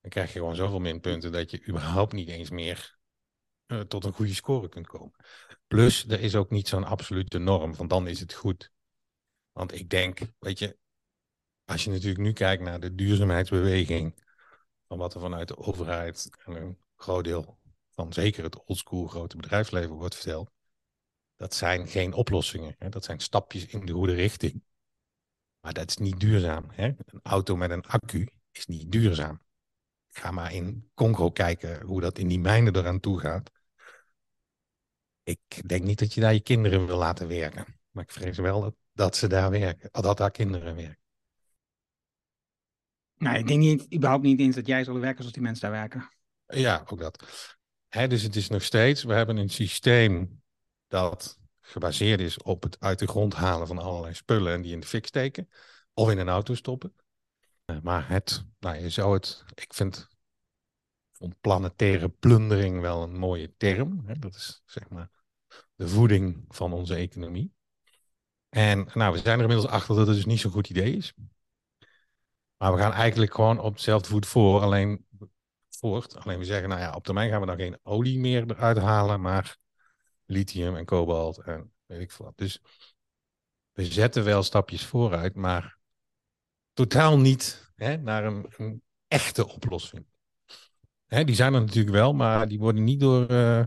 dan 0.00 0.10
krijg 0.10 0.32
je 0.32 0.38
gewoon 0.38 0.56
zoveel 0.56 0.78
minpunten 0.78 1.32
dat 1.32 1.50
je 1.50 1.66
überhaupt 1.68 2.12
niet 2.12 2.28
eens 2.28 2.50
meer 2.50 2.96
uh, 3.66 3.80
tot 3.80 4.04
een 4.04 4.12
goede 4.12 4.34
score 4.34 4.68
kunt 4.68 4.86
komen. 4.86 5.14
Plus, 5.66 6.08
er 6.08 6.20
is 6.20 6.34
ook 6.34 6.50
niet 6.50 6.68
zo'n 6.68 6.84
absolute 6.84 7.38
norm, 7.38 7.74
want 7.74 7.90
dan 7.90 8.06
is 8.06 8.20
het 8.20 8.32
goed. 8.32 8.70
Want 9.52 9.74
ik 9.74 9.88
denk, 9.88 10.20
weet 10.38 10.58
je, 10.58 10.78
als 11.64 11.84
je 11.84 11.90
natuurlijk 11.90 12.22
nu 12.22 12.32
kijkt 12.32 12.62
naar 12.62 12.80
de 12.80 12.94
duurzaamheidsbeweging, 12.94 14.23
wat 14.98 15.14
er 15.14 15.20
vanuit 15.20 15.48
de 15.48 15.56
overheid 15.56 16.30
en 16.44 16.54
een 16.54 16.78
groot 16.96 17.24
deel 17.24 17.58
van 17.94 18.12
zeker 18.12 18.44
het 18.44 18.64
oldschool 18.64 19.06
grote 19.06 19.36
bedrijfsleven 19.36 19.94
wordt 19.94 20.14
verteld, 20.14 20.50
dat 21.36 21.54
zijn 21.54 21.88
geen 21.88 22.12
oplossingen. 22.12 22.74
Hè? 22.78 22.88
Dat 22.88 23.04
zijn 23.04 23.20
stapjes 23.20 23.66
in 23.66 23.86
de 23.86 23.92
goede 23.92 24.14
richting. 24.14 24.64
Maar 25.60 25.72
dat 25.72 25.88
is 25.88 25.96
niet 25.96 26.20
duurzaam. 26.20 26.64
Hè? 26.70 26.84
Een 26.84 27.20
auto 27.22 27.56
met 27.56 27.70
een 27.70 27.86
accu 27.86 28.28
is 28.50 28.66
niet 28.66 28.92
duurzaam. 28.92 29.40
Ga 30.10 30.30
maar 30.30 30.52
in 30.52 30.90
Congo 30.94 31.30
kijken 31.30 31.82
hoe 31.82 32.00
dat 32.00 32.18
in 32.18 32.28
die 32.28 32.40
mijnen 32.40 32.76
eraan 32.76 33.00
toe 33.00 33.20
gaat. 33.20 33.50
Ik 35.22 35.68
denk 35.68 35.84
niet 35.84 35.98
dat 35.98 36.14
je 36.14 36.20
daar 36.20 36.32
je 36.32 36.40
kinderen 36.40 36.86
wil 36.86 36.98
laten 36.98 37.28
werken. 37.28 37.80
Maar 37.90 38.04
ik 38.04 38.10
vrees 38.10 38.38
wel 38.38 38.60
dat, 38.60 38.74
dat 38.92 39.16
ze 39.16 39.26
daar 39.26 39.50
werken. 39.50 39.88
Dat 39.92 40.16
daar 40.16 40.30
kinderen 40.30 40.76
werken. 40.76 41.03
Nou, 43.24 43.38
ik 43.38 43.46
denk 43.46 43.60
niet, 43.60 43.94
überhaupt 43.94 44.24
niet 44.24 44.40
eens 44.40 44.54
dat 44.54 44.66
jij 44.66 44.84
zal 44.84 44.98
werken 44.98 45.18
zoals 45.18 45.32
die 45.32 45.42
mensen 45.42 45.62
daar 45.70 45.80
werken. 45.80 46.10
Ja, 46.46 46.84
ook 46.86 46.98
dat. 46.98 47.24
Dus 47.88 48.22
het 48.22 48.36
is 48.36 48.48
nog 48.48 48.62
steeds, 48.62 49.02
we 49.02 49.12
hebben 49.12 49.36
een 49.36 49.50
systeem 49.50 50.42
dat 50.88 51.38
gebaseerd 51.60 52.20
is 52.20 52.42
op 52.42 52.62
het 52.62 52.80
uit 52.80 52.98
de 52.98 53.06
grond 53.06 53.34
halen 53.34 53.66
van 53.66 53.78
allerlei 53.78 54.14
spullen 54.14 54.52
en 54.52 54.62
die 54.62 54.72
in 54.72 54.80
de 54.80 54.86
fik 54.86 55.06
steken 55.06 55.48
of 55.94 56.10
in 56.10 56.18
een 56.18 56.28
auto 56.28 56.54
stoppen. 56.54 56.94
Eh, 57.64 57.76
maar 57.82 58.08
het, 58.08 58.44
nou, 58.58 58.76
je 58.76 58.90
zou 58.90 59.14
het, 59.14 59.44
ik 59.54 59.74
vind 59.74 60.08
planetaire 61.40 62.08
plundering 62.08 62.80
wel 62.80 63.02
een 63.02 63.16
mooie 63.16 63.54
term. 63.56 64.04
Dat 64.18 64.34
is 64.34 64.62
zeg 64.66 64.88
maar 64.88 65.10
de 65.74 65.88
voeding 65.88 66.44
van 66.48 66.72
onze 66.72 66.94
economie. 66.94 67.52
En 68.48 68.88
nou, 68.94 69.12
we 69.12 69.18
zijn 69.18 69.36
er 69.38 69.44
inmiddels 69.44 69.70
achter 69.70 69.96
dat 69.96 70.06
het 70.06 70.16
dus 70.16 70.24
niet 70.24 70.40
zo'n 70.40 70.50
goed 70.50 70.70
idee 70.70 70.96
is. 70.96 71.14
Maar 72.64 72.72
we 72.72 72.78
gaan 72.78 72.92
eigenlijk 72.92 73.34
gewoon 73.34 73.58
op 73.58 73.72
hetzelfde 73.72 74.08
voet 74.08 74.26
voor, 74.26 74.60
alleen 74.60 75.06
voort. 75.68 76.16
Alleen 76.16 76.38
we 76.38 76.44
zeggen, 76.44 76.68
nou 76.68 76.80
ja, 76.80 76.92
op 76.92 77.04
termijn 77.04 77.30
gaan 77.30 77.40
we 77.40 77.46
dan 77.46 77.56
geen 77.56 77.78
olie 77.82 78.18
meer 78.18 78.50
eruit 78.50 78.78
halen, 78.78 79.20
maar 79.20 79.56
lithium 80.24 80.76
en 80.76 80.84
kobalt 80.84 81.38
en 81.38 81.72
weet 81.86 82.00
ik 82.00 82.10
veel 82.10 82.24
wat. 82.24 82.36
Dus 82.36 82.60
we 83.72 83.84
zetten 83.84 84.24
wel 84.24 84.42
stapjes 84.42 84.86
vooruit, 84.86 85.34
maar 85.34 85.78
totaal 86.72 87.18
niet 87.18 87.72
hè, 87.74 87.96
naar 87.96 88.24
een, 88.24 88.46
een, 88.56 88.82
echte 89.08 89.48
oplossing. 89.48 90.06
Hè, 91.06 91.24
die 91.24 91.34
zijn 91.34 91.54
er 91.54 91.60
natuurlijk 91.60 91.94
wel, 91.94 92.12
maar 92.12 92.48
die 92.48 92.58
worden 92.58 92.84
niet 92.84 93.00
door, 93.00 93.30
uh, 93.30 93.64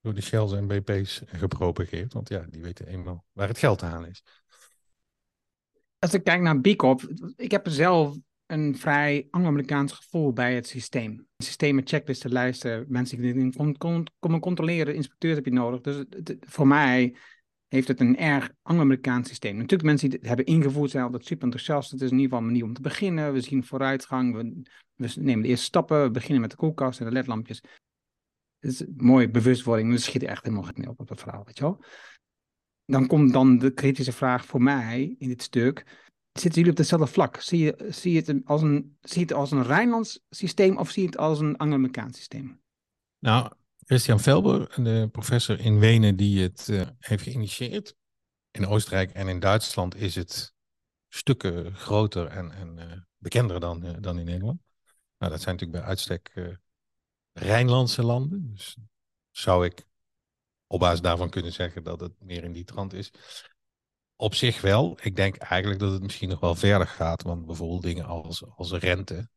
door 0.00 0.14
de 0.14 0.20
Shells 0.20 0.52
en 0.52 0.66
BP's 0.66 1.22
gepropageerd. 1.26 2.12
Want 2.12 2.28
ja, 2.28 2.46
die 2.48 2.62
weten 2.62 2.86
eenmaal 2.86 3.24
waar 3.32 3.48
het 3.48 3.58
geld 3.58 3.80
halen 3.80 4.10
is. 4.10 4.22
Als 5.98 6.14
ik 6.14 6.24
kijk 6.24 6.40
naar 6.40 6.60
B 6.60 6.76
Corp, 6.76 7.02
ik 7.36 7.50
heb 7.50 7.68
zelf 7.68 8.16
een 8.46 8.76
vrij 8.76 9.26
Anglo-Amerikaans 9.30 9.92
gevoel 9.92 10.32
bij 10.32 10.54
het 10.54 10.66
systeem. 10.66 11.26
Systemen, 11.36 11.86
checklisten, 11.86 12.32
lijsten, 12.32 12.84
mensen 12.88 13.20
die 13.20 13.52
komen 14.18 14.40
controleren, 14.40 14.94
inspecteurs 14.94 15.34
heb 15.34 15.44
je 15.44 15.52
nodig. 15.52 15.80
Dus 15.80 16.04
voor 16.40 16.66
mij 16.66 17.16
heeft 17.68 17.88
het 17.88 18.00
een 18.00 18.16
erg 18.16 18.52
Anglo-Amerikaans 18.62 19.28
systeem. 19.28 19.56
Natuurlijk, 19.56 19.82
mensen 19.82 20.08
die 20.08 20.18
het 20.18 20.28
hebben 20.28 20.46
ingevoerd 20.46 20.90
zijn 20.90 21.04
altijd 21.04 21.24
super 21.24 21.44
enthousiast. 21.44 21.90
Het 21.90 22.00
is 22.00 22.10
in 22.10 22.18
ieder 22.18 22.28
geval 22.28 22.44
een 22.44 22.52
manier 22.52 22.64
om 22.64 22.74
te 22.74 22.80
beginnen. 22.80 23.32
We 23.32 23.40
zien 23.40 23.64
vooruitgang, 23.64 24.34
we, 24.34 24.62
we 24.94 25.12
nemen 25.20 25.42
de 25.42 25.48
eerste 25.48 25.64
stappen, 25.64 26.02
we 26.02 26.10
beginnen 26.10 26.40
met 26.40 26.50
de 26.50 26.56
koelkast 26.56 27.00
en 27.00 27.06
de 27.06 27.12
ledlampjes. 27.12 27.62
Het 28.58 28.70
is 28.70 28.80
een 28.80 28.94
mooie 28.96 29.30
bewustwording, 29.30 29.90
we 29.90 29.98
schieten 29.98 30.28
echt 30.28 30.44
helemaal 30.44 30.70
niet 30.74 30.88
op 30.88 31.00
op 31.00 31.08
het 31.08 31.20
verhaal, 31.20 31.44
weet 31.44 31.58
je 31.58 31.64
wel. 31.64 31.84
Dan 32.84 33.06
komt 33.06 33.32
dan 33.32 33.58
de 33.58 33.72
kritische 33.72 34.12
vraag 34.12 34.46
voor 34.46 34.62
mij 34.62 35.14
in 35.18 35.28
dit 35.28 35.42
stuk 35.42 36.05
zitten 36.40 36.54
jullie 36.54 36.70
op 36.70 36.78
hetzelfde 36.78 37.06
vlak? 37.06 37.40
Zie 37.40 37.64
je, 37.64 37.86
zie 37.90 38.16
het, 38.16 38.40
als 38.44 38.62
een, 38.62 38.96
zie 39.00 39.22
het 39.22 39.32
als 39.32 39.50
een 39.50 39.62
Rijnlands 39.62 40.20
systeem 40.30 40.76
of 40.76 40.90
zie 40.90 41.02
je 41.02 41.08
het 41.08 41.18
als 41.18 41.40
een 41.40 41.56
Anglo-Amerikaans 41.56 42.16
systeem? 42.16 42.60
Nou, 43.18 43.52
Christian 43.84 44.20
Felber, 44.20 44.82
de 44.82 45.08
professor 45.12 45.60
in 45.60 45.78
Wenen 45.78 46.16
die 46.16 46.42
het 46.42 46.68
uh, 46.70 46.86
heeft 46.98 47.22
geïnitieerd. 47.22 47.96
In 48.50 48.66
Oostenrijk 48.66 49.12
en 49.12 49.28
in 49.28 49.40
Duitsland 49.40 49.96
is 49.96 50.14
het 50.14 50.54
stukken 51.08 51.74
groter 51.74 52.26
en, 52.26 52.52
en 52.52 52.76
uh, 52.76 52.84
bekender 53.16 53.60
dan, 53.60 53.86
uh, 53.86 53.90
dan 54.00 54.18
in 54.18 54.24
Nederland. 54.24 54.60
Nou, 55.18 55.32
dat 55.32 55.42
zijn 55.42 55.54
natuurlijk 55.54 55.82
bij 55.82 55.88
uitstek 55.88 56.32
Rijnlandse 57.32 58.02
landen. 58.02 58.50
Dus 58.52 58.76
zou 59.30 59.64
ik 59.64 59.86
op 60.66 60.80
basis 60.80 61.00
daarvan 61.00 61.30
kunnen 61.30 61.52
zeggen 61.52 61.82
dat 61.82 62.00
het 62.00 62.12
meer 62.18 62.44
in 62.44 62.52
die 62.52 62.64
trant 62.64 62.92
is 62.92 63.10
op 64.16 64.34
zich 64.34 64.60
wel. 64.60 64.98
Ik 65.02 65.16
denk 65.16 65.36
eigenlijk 65.36 65.80
dat 65.80 65.92
het 65.92 66.02
misschien 66.02 66.28
nog 66.28 66.40
wel 66.40 66.54
verder 66.54 66.86
gaat. 66.86 67.22
Want 67.22 67.46
bijvoorbeeld 67.46 67.82
dingen 67.82 68.04
als, 68.04 68.44
als 68.56 68.72
rente. 68.72 69.28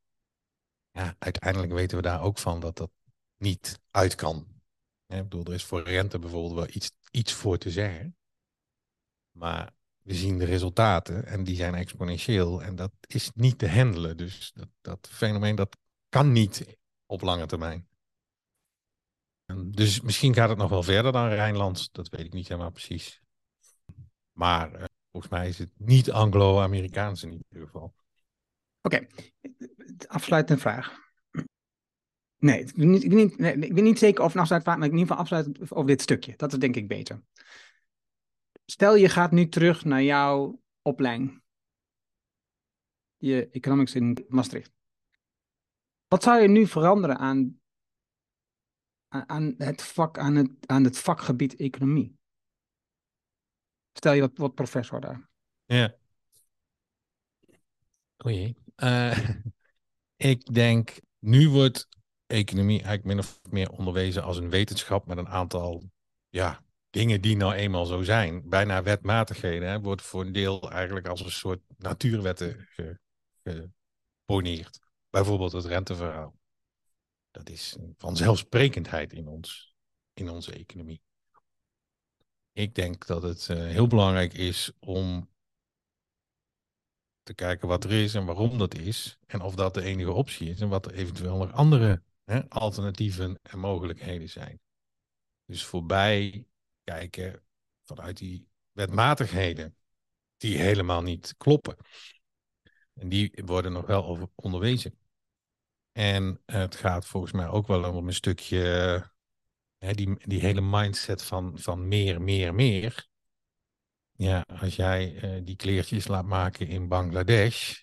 Ja, 0.91 1.15
uiteindelijk 1.19 1.73
weten 1.73 1.97
we 1.97 2.03
daar 2.03 2.21
ook 2.21 2.37
van 2.37 2.59
dat 2.59 2.77
dat 2.77 2.91
niet 3.37 3.79
uit 3.91 4.15
kan. 4.15 4.47
ik 5.07 5.23
bedoel, 5.23 5.45
er 5.45 5.53
is 5.53 5.65
voor 5.65 5.83
rente 5.83 6.19
bijvoorbeeld 6.19 6.53
wel 6.53 6.75
iets, 6.75 6.91
iets 7.11 7.33
voor 7.33 7.57
te 7.57 7.71
zeggen. 7.71 8.17
Maar 9.31 9.73
we 10.03 10.13
zien 10.13 10.37
de 10.37 10.45
resultaten 10.45 11.25
en 11.25 11.43
die 11.43 11.55
zijn 11.55 11.75
exponentieel. 11.75 12.63
En 12.63 12.75
dat 12.75 12.91
is 13.07 13.31
niet 13.33 13.57
te 13.57 13.69
handelen. 13.69 14.17
Dus 14.17 14.51
dat, 14.53 14.69
dat 14.81 15.07
fenomeen 15.11 15.55
dat 15.55 15.77
kan 16.09 16.31
niet 16.31 16.77
op 17.05 17.21
lange 17.21 17.45
termijn. 17.45 17.87
Dus 19.65 20.01
misschien 20.01 20.33
gaat 20.33 20.49
het 20.49 20.57
nog 20.57 20.69
wel 20.69 20.83
verder 20.83 21.11
dan 21.11 21.27
Rijnlands. 21.27 21.91
Dat 21.91 22.09
weet 22.09 22.25
ik 22.25 22.33
niet 22.33 22.47
helemaal 22.47 22.71
precies. 22.71 23.21
Maar 24.39 24.73
uh, 24.73 24.83
volgens 25.11 25.31
mij 25.31 25.47
is 25.47 25.57
het 25.57 25.69
niet 25.77 26.11
Anglo-Amerikaans 26.11 27.23
in 27.23 27.31
ieder 27.31 27.67
geval. 27.67 27.93
Oké, 28.81 29.07
afsluitende 30.07 30.61
vraag. 30.61 31.07
Nee, 32.37 32.59
ik 32.59 32.75
ben 32.75 32.89
niet, 32.89 33.03
ik 33.63 33.81
niet, 33.81 33.99
zeker 33.99 34.23
of 34.23 34.35
een 34.35 34.47
vraag, 34.47 34.63
maar 34.63 34.77
in 34.77 34.83
ieder 34.83 34.99
geval 34.99 35.17
afsluitend 35.17 35.71
over 35.71 35.87
dit 35.87 36.01
stukje. 36.01 36.33
Dat 36.35 36.53
is 36.53 36.59
denk 36.59 36.75
ik 36.75 36.87
beter. 36.87 37.23
Stel 38.65 38.95
je 38.95 39.09
gaat 39.09 39.31
nu 39.31 39.49
terug 39.49 39.85
naar 39.85 40.03
jouw 40.03 40.61
opleiding. 40.81 41.41
Je 43.17 43.49
economics 43.49 43.95
in 43.95 44.25
Maastricht. 44.27 44.71
Wat 46.07 46.23
zou 46.23 46.41
je 46.41 46.47
nu 46.47 46.67
veranderen 46.67 47.17
aan, 47.17 47.59
aan, 49.07 49.55
het, 49.57 49.81
vak, 49.81 50.17
aan, 50.17 50.35
het, 50.35 50.51
aan 50.65 50.83
het 50.83 50.97
vakgebied 50.97 51.55
economie? 51.55 52.18
Stel 53.99 54.13
je 54.13 54.31
wat, 54.35 54.55
professor 54.55 55.01
daar. 55.01 55.29
Ja. 55.65 55.95
Oei. 58.25 58.55
Uh, 58.75 59.29
ik 60.31 60.53
denk, 60.53 60.99
nu 61.19 61.49
wordt 61.49 61.87
economie 62.25 62.83
eigenlijk 62.83 63.03
min 63.03 63.19
of 63.19 63.39
meer 63.49 63.69
onderwezen 63.71 64.23
als 64.23 64.37
een 64.37 64.49
wetenschap 64.49 65.05
met 65.05 65.17
een 65.17 65.27
aantal 65.27 65.83
ja, 66.29 66.63
dingen 66.89 67.21
die 67.21 67.37
nou 67.37 67.53
eenmaal 67.53 67.85
zo 67.85 68.01
zijn. 68.01 68.49
Bijna 68.49 68.83
wetmatigheden. 68.83 69.69
Hè, 69.69 69.81
wordt 69.81 70.01
voor 70.01 70.21
een 70.21 70.31
deel 70.31 70.71
eigenlijk 70.71 71.07
als 71.07 71.21
een 71.21 71.31
soort 71.31 71.61
natuurwetten 71.77 72.67
geponeerd. 73.43 74.79
Bijvoorbeeld 75.09 75.51
het 75.51 75.65
renteverhaal. 75.65 76.37
Dat 77.31 77.49
is 77.49 77.77
vanzelfsprekendheid 77.97 79.13
in, 79.13 79.27
ons, 79.27 79.75
in 80.13 80.29
onze 80.29 80.53
economie. 80.53 81.01
Ik 82.59 82.75
denk 82.75 83.05
dat 83.05 83.23
het 83.23 83.47
uh, 83.51 83.57
heel 83.57 83.87
belangrijk 83.87 84.33
is 84.33 84.71
om 84.79 85.29
te 87.23 87.33
kijken 87.33 87.67
wat 87.67 87.83
er 87.83 87.91
is 87.91 88.15
en 88.15 88.25
waarom 88.25 88.57
dat 88.57 88.75
is. 88.75 89.19
En 89.25 89.41
of 89.41 89.55
dat 89.55 89.73
de 89.73 89.81
enige 89.81 90.11
optie 90.11 90.49
is 90.49 90.61
en 90.61 90.69
wat 90.69 90.85
er 90.85 90.93
eventueel 90.93 91.37
nog 91.37 91.51
andere 91.51 92.03
hè, 92.23 92.49
alternatieven 92.49 93.39
en 93.41 93.59
mogelijkheden 93.59 94.29
zijn. 94.29 94.59
Dus 95.45 95.65
voorbij 95.65 96.47
kijken 96.83 97.43
vanuit 97.83 98.17
die 98.17 98.47
wetmatigheden 98.71 99.75
die 100.37 100.57
helemaal 100.57 101.01
niet 101.01 101.35
kloppen. 101.37 101.75
En 102.93 103.09
die 103.09 103.41
worden 103.45 103.71
nog 103.71 103.85
wel 103.85 104.05
over 104.05 104.29
onderwezen. 104.35 104.99
En 105.91 106.41
het 106.45 106.75
gaat 106.75 107.05
volgens 107.05 107.31
mij 107.31 107.47
ook 107.47 107.67
wel 107.67 107.93
om 107.93 108.07
een 108.07 108.13
stukje, 108.13 109.11
hè, 109.79 109.93
die, 109.93 110.27
die 110.27 110.39
hele 110.39 110.61
mindset 110.61 111.23
van, 111.23 111.59
van 111.59 111.87
meer, 111.87 112.21
meer, 112.21 112.55
meer. 112.55 113.07
Ja, 114.11 114.45
als 114.61 114.75
jij 114.75 115.23
uh, 115.23 115.45
die 115.45 115.55
kleertjes 115.55 116.07
laat 116.07 116.25
maken 116.25 116.67
in 116.67 116.87
Bangladesh, 116.87 117.81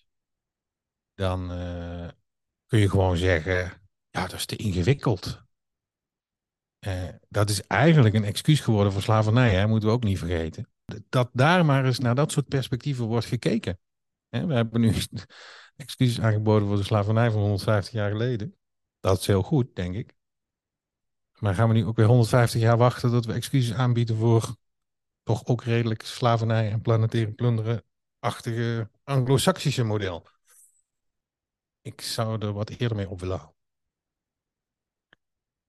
dan 1.15 1.53
uh, 1.53 2.09
kun 2.67 2.79
je 2.79 2.91
gewoon 2.91 3.17
zeggen, 3.17 3.55
ja, 4.11 4.27
dat 4.27 4.33
is 4.33 4.47
te 4.47 4.57
ingewikkeld. 4.57 5.45
Uh, 6.87 7.09
dat 7.29 7.51
is 7.51 7.63
eigenlijk 7.63 8.15
een 8.15 8.25
excuus 8.25 8.61
geworden 8.61 8.93
voor 8.93 9.03
slavernij, 9.03 9.55
hè? 9.55 9.67
moeten 9.67 9.89
we 9.89 9.95
ook 9.95 10.05
niet 10.05 10.19
vergeten. 10.19 10.71
Dat 11.09 11.31
daar 11.33 11.65
maar 11.65 11.85
eens 11.85 11.99
naar 11.99 12.15
dat 12.15 12.33
soort 12.33 12.49
perspectieven 12.49 13.05
wordt 13.05 13.27
gekeken. 13.27 13.79
Hè? 14.29 14.47
We 14.47 14.55
hebben 14.55 14.81
nu 14.81 14.95
excuses 15.77 16.21
aangeboden 16.21 16.69
voor 16.69 16.77
de 16.77 16.83
slavernij 16.83 17.31
van 17.31 17.41
150 17.41 17.93
jaar 17.93 18.11
geleden. 18.11 18.57
Dat 19.01 19.21
is 19.21 19.27
heel 19.27 19.43
goed, 19.43 19.75
denk 19.75 19.95
ik. 19.95 20.16
Maar 21.39 21.55
gaan 21.55 21.68
we 21.68 21.74
nu 21.74 21.84
ook 21.84 21.97
weer 21.97 22.07
150 22.07 22.61
jaar 22.61 22.76
wachten 22.76 23.11
dat 23.11 23.24
we 23.24 23.32
excuses 23.32 23.76
aanbieden 23.76 24.16
voor 24.16 24.57
toch 25.22 25.47
ook 25.47 25.62
redelijk 25.62 26.03
slavernij 26.03 26.70
en 26.70 26.82
planetaire 26.82 27.32
plunderen-achtige 27.32 28.91
anglo-saxische 29.05 29.84
model? 29.84 30.26
Ik 31.80 32.01
zou 32.01 32.41
er 32.47 32.53
wat 32.53 32.70
eerder 32.70 32.97
mee 32.97 33.09
op 33.09 33.20
willen 33.20 33.37
houden. 33.37 33.57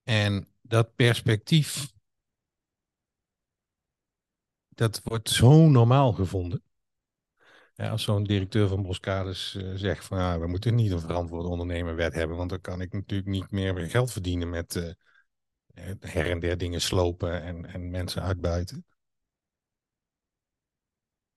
En 0.04 0.48
dat 0.62 0.96
perspectief, 0.96 1.92
dat 4.68 5.02
wordt 5.04 5.30
zo 5.30 5.68
normaal 5.68 6.14
gevonden. 6.14 6.64
Ja, 7.76 7.90
als 7.90 8.04
zo'n 8.04 8.24
directeur 8.24 8.68
van 8.68 8.84
Boskades 8.84 9.56
uh, 9.56 9.76
zegt 9.76 10.06
van 10.06 10.18
ja, 10.18 10.40
we 10.40 10.48
moeten 10.48 10.76
niet 10.76 10.92
een 10.92 11.00
verantwoord 11.00 11.46
ondernemerwet 11.46 12.14
hebben, 12.14 12.38
want 12.38 12.50
dan 12.50 12.62
kan 12.62 12.82
ik 12.82 12.94
natuurlijk 12.94 13.30
niet 13.30 13.52
meer 13.52 13.90
geld 13.90 14.12
verdienen 14.12 14.50
met 14.50 14.76
uh, 14.76 14.92
her 16.00 16.30
en 16.30 16.40
der 16.40 16.58
dingen 16.58 16.82
slopen 16.82 17.42
en, 17.42 17.66
en 17.66 17.90
mensen 17.90 18.22
uitbuiten. 18.22 18.86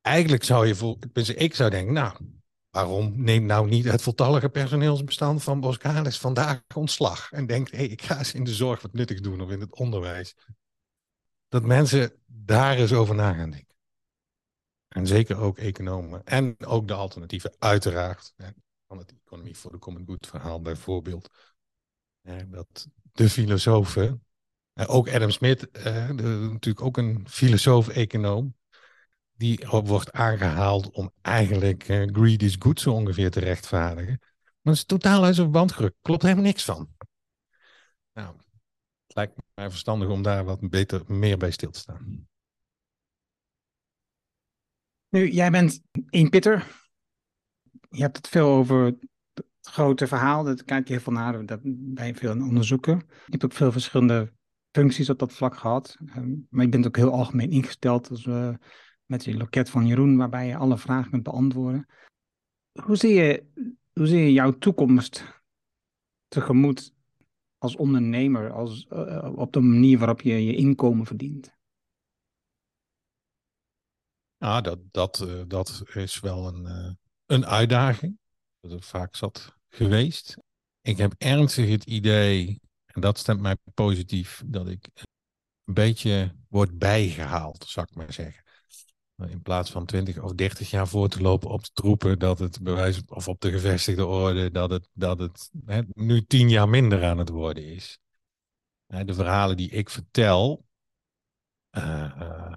Eigenlijk 0.01 0.45
zou 0.45 0.67
je 0.67 0.75
voor, 0.75 0.99
ik 1.35 1.55
zou 1.55 1.71
denken, 1.71 1.93
nou, 1.93 2.17
waarom 2.71 3.23
neemt 3.23 3.47
nou 3.47 3.69
niet 3.69 3.85
het 3.85 4.03
voltallige 4.03 4.49
personeelsbestand 4.49 5.43
van 5.43 5.61
Boskalis 5.61 6.19
vandaag 6.19 6.63
ontslag 6.75 7.33
en 7.33 7.47
denkt, 7.47 7.71
hé, 7.71 7.77
hey, 7.77 7.87
ik 7.87 8.03
ga 8.03 8.19
eens 8.19 8.35
in 8.35 8.45
de 8.45 8.55
zorg 8.55 8.83
wat 8.83 8.93
nuttigs 8.93 9.21
doen 9.21 9.41
of 9.41 9.51
in 9.51 9.61
het 9.61 9.75
onderwijs. 9.75 10.35
Dat 11.49 11.65
mensen 11.65 12.13
daar 12.27 12.77
eens 12.77 12.93
over 12.93 13.15
na 13.15 13.33
gaan 13.33 13.51
denken. 13.51 13.77
En 14.89 15.07
zeker 15.07 15.37
ook 15.37 15.59
economen. 15.59 16.25
En 16.25 16.67
ook 16.67 16.89
de 16.89 16.95
alternatieven, 16.95 17.55
uiteraard. 17.59 18.35
Van 18.87 18.99
het 18.99 19.15
Economy 19.25 19.55
for 19.55 19.71
the 19.71 19.79
Common 19.79 20.07
Good 20.07 20.27
verhaal 20.27 20.61
bijvoorbeeld. 20.61 21.31
Dat 22.47 22.89
de 23.13 23.29
filosofen, 23.29 24.25
ook 24.87 25.09
Adam 25.09 25.31
Smith, 25.31 25.69
natuurlijk 26.23 26.83
ook 26.83 26.97
een 26.97 27.27
filosoof-econoom, 27.29 28.55
die 29.33 29.67
wordt 29.69 30.13
aangehaald 30.13 30.91
om 30.91 31.13
eigenlijk 31.23 31.83
greed 32.13 32.43
is 32.43 32.57
good 32.59 32.81
zo 32.81 32.93
ongeveer 32.93 33.31
te 33.31 33.41
rechtvaardigen. 33.41 34.19
Maar 34.21 34.59
dat 34.63 34.75
is 34.75 34.85
totaal 34.85 35.25
uit 35.25 35.35
zijn 35.35 35.47
verband 35.47 35.73
gerukt. 35.73 35.97
Klopt 36.03 36.23
helemaal 36.23 36.45
niks 36.45 36.65
van. 36.65 36.89
Nou, 38.13 38.37
het 39.07 39.17
lijkt 39.17 39.35
mij 39.55 39.71
verstandig 39.71 40.09
om 40.09 40.23
daar 40.23 40.45
wat 40.45 40.71
beter, 40.71 41.03
meer 41.07 41.37
bij 41.37 41.51
stil 41.51 41.71
te 41.71 41.79
staan. 41.79 42.29
Nu, 45.09 45.31
jij 45.31 45.51
bent 45.51 45.81
een 45.93 46.29
pitter. 46.29 46.67
Je 47.91 48.01
hebt 48.01 48.17
het 48.17 48.29
veel 48.29 48.49
over 48.49 48.85
het 48.85 49.47
grote 49.63 50.07
verhaal. 50.07 50.45
Dat 50.45 50.65
kijk 50.65 50.87
je 50.87 50.93
heel 50.93 51.03
veel 51.03 51.13
naar. 51.13 51.47
Dat 51.47 51.61
ben 51.63 52.07
je 52.07 52.15
veel 52.15 52.31
aan 52.31 52.43
onderzoeken. 52.43 52.97
Je 53.07 53.31
hebt 53.31 53.45
ook 53.45 53.53
veel 53.53 53.73
verschillende 53.73 54.33
functies 54.73 55.11
op 55.11 55.19
dat 55.19 55.33
vlak 55.33 55.57
gehad. 55.57 55.97
Ehm, 56.07 56.35
maar 56.49 56.65
je 56.65 56.71
bent 56.71 56.87
ook 56.87 56.97
heel 56.97 57.13
algemeen 57.13 57.51
ingesteld. 57.51 58.09
Dus, 58.09 58.25
uh, 58.25 58.55
met 59.05 59.25
je 59.25 59.37
loket 59.37 59.71
van 59.71 59.87
Jeroen, 59.87 60.17
waarbij 60.17 60.47
je 60.47 60.57
alle 60.57 60.79
vragen 60.79 61.11
kunt 61.11 61.23
beantwoorden. 61.23 61.87
Hoe 62.83 62.97
zie 62.97 63.15
je, 63.15 63.45
hoe 63.93 64.07
zie 64.07 64.19
je 64.19 64.33
jouw 64.33 64.51
toekomst 64.51 65.43
tegemoet 66.29 66.95
als 67.59 67.77
ondernemer, 67.77 68.53
als, 68.53 68.87
uh, 68.93 69.33
op 69.37 69.53
de 69.53 69.61
manier 69.61 69.99
waarop 69.99 70.21
je 70.21 70.45
je 70.45 70.55
inkomen 70.55 71.07
verdient? 71.07 71.59
Ja, 74.37 74.61
dat, 74.61 74.79
dat, 74.91 75.25
uh, 75.27 75.43
dat 75.47 75.83
is 75.95 76.21
wel 76.21 76.47
een, 76.47 76.97
een 77.27 77.47
uitdaging. 77.47 78.19
Dat 78.61 78.71
het 78.71 78.85
vaak 78.85 79.17
zat 79.17 79.57
geweest. 79.69 80.37
Ik 80.81 80.97
heb 80.97 81.15
ernstig 81.19 81.69
het 81.69 81.85
idee, 81.85 82.61
dat 83.01 83.19
stemt 83.19 83.41
mij 83.41 83.57
positief, 83.75 84.43
dat 84.47 84.69
ik 84.69 84.89
een 85.65 85.75
beetje 85.75 86.35
word 86.49 86.79
bijgehaald, 86.79 87.65
zou 87.69 87.87
ik 87.91 87.97
maar 87.97 88.13
zeggen. 88.13 88.45
In 89.29 89.43
plaats 89.43 89.71
van 89.71 89.87
20 89.87 90.19
of 90.19 90.33
30 90.33 90.71
jaar 90.71 90.89
voor 90.89 91.09
te 91.09 91.21
lopen 91.21 91.51
op 91.51 91.65
de 91.65 91.71
troepen, 91.73 92.19
dat 92.19 92.39
het 92.39 92.63
bewijs 92.63 93.01
of 93.07 93.29
op 93.29 93.41
de 93.41 93.51
gevestigde 93.51 94.07
orde, 94.07 94.51
dat 94.51 94.71
het, 94.71 94.89
dat 94.93 95.19
het 95.19 95.51
hè, 95.65 95.81
nu 95.93 96.25
tien 96.27 96.49
jaar 96.49 96.69
minder 96.69 97.05
aan 97.05 97.19
het 97.19 97.29
worden 97.29 97.65
is. 97.65 97.99
De 98.87 99.15
verhalen 99.15 99.57
die 99.57 99.71
ik 99.71 99.91
vertel, 99.91 100.65
uh, 101.77 102.53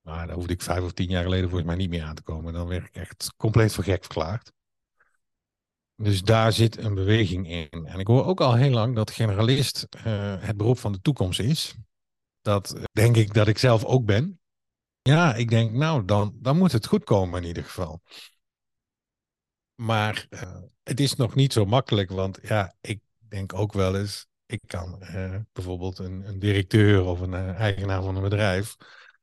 maar 0.00 0.26
daar 0.26 0.36
hoefde 0.36 0.52
ik 0.52 0.62
vijf 0.62 0.82
of 0.84 0.92
tien 0.92 1.08
jaar 1.08 1.22
geleden 1.22 1.48
volgens 1.48 1.68
mij 1.68 1.78
niet 1.78 1.90
meer 1.90 2.04
aan 2.04 2.14
te 2.14 2.22
komen. 2.22 2.52
Dan 2.52 2.68
werd 2.68 2.86
ik 2.86 2.94
echt 2.94 3.34
compleet 3.36 3.74
voor 3.74 3.84
gek 3.84 4.04
verklaard. 4.04 4.52
Dus 6.02 6.22
daar 6.22 6.52
zit 6.52 6.76
een 6.76 6.94
beweging 6.94 7.48
in. 7.48 7.86
En 7.86 7.98
ik 7.98 8.06
hoor 8.06 8.24
ook 8.24 8.40
al 8.40 8.54
heel 8.54 8.70
lang 8.70 8.94
dat 8.94 9.10
generalist 9.10 9.86
uh, 9.96 10.02
het 10.38 10.56
beroep 10.56 10.78
van 10.78 10.92
de 10.92 11.00
toekomst 11.00 11.40
is. 11.40 11.74
Dat 12.40 12.76
denk 12.92 13.16
ik 13.16 13.34
dat 13.34 13.48
ik 13.48 13.58
zelf 13.58 13.84
ook 13.84 14.04
ben. 14.04 14.40
Ja, 15.02 15.34
ik 15.34 15.50
denk, 15.50 15.72
nou, 15.72 16.04
dan, 16.04 16.36
dan 16.40 16.58
moet 16.58 16.72
het 16.72 16.86
goed 16.86 17.04
komen 17.04 17.42
in 17.42 17.48
ieder 17.48 17.64
geval. 17.64 18.02
Maar 19.74 20.26
uh, 20.30 20.56
het 20.82 21.00
is 21.00 21.14
nog 21.14 21.34
niet 21.34 21.52
zo 21.52 21.64
makkelijk, 21.64 22.10
want 22.10 22.38
ja, 22.42 22.74
ik 22.80 23.00
denk 23.18 23.54
ook 23.54 23.72
wel 23.72 23.96
eens, 23.96 24.26
ik 24.46 24.60
kan 24.66 24.98
bijvoorbeeld 25.52 25.98
een, 25.98 26.28
een, 26.28 26.38
directeur 26.38 27.04
of 27.04 27.20
een 27.20 27.34
eigenaar 27.34 28.02
van 28.02 28.16
een 28.16 28.22
bedrijf 28.22 28.76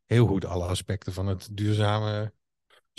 heel 0.05 0.27
goed 0.27 0.45
alle 0.45 0.65
aspecten 0.65 1.13
van 1.13 1.27
het 1.27 1.47
duurzame 1.51 2.33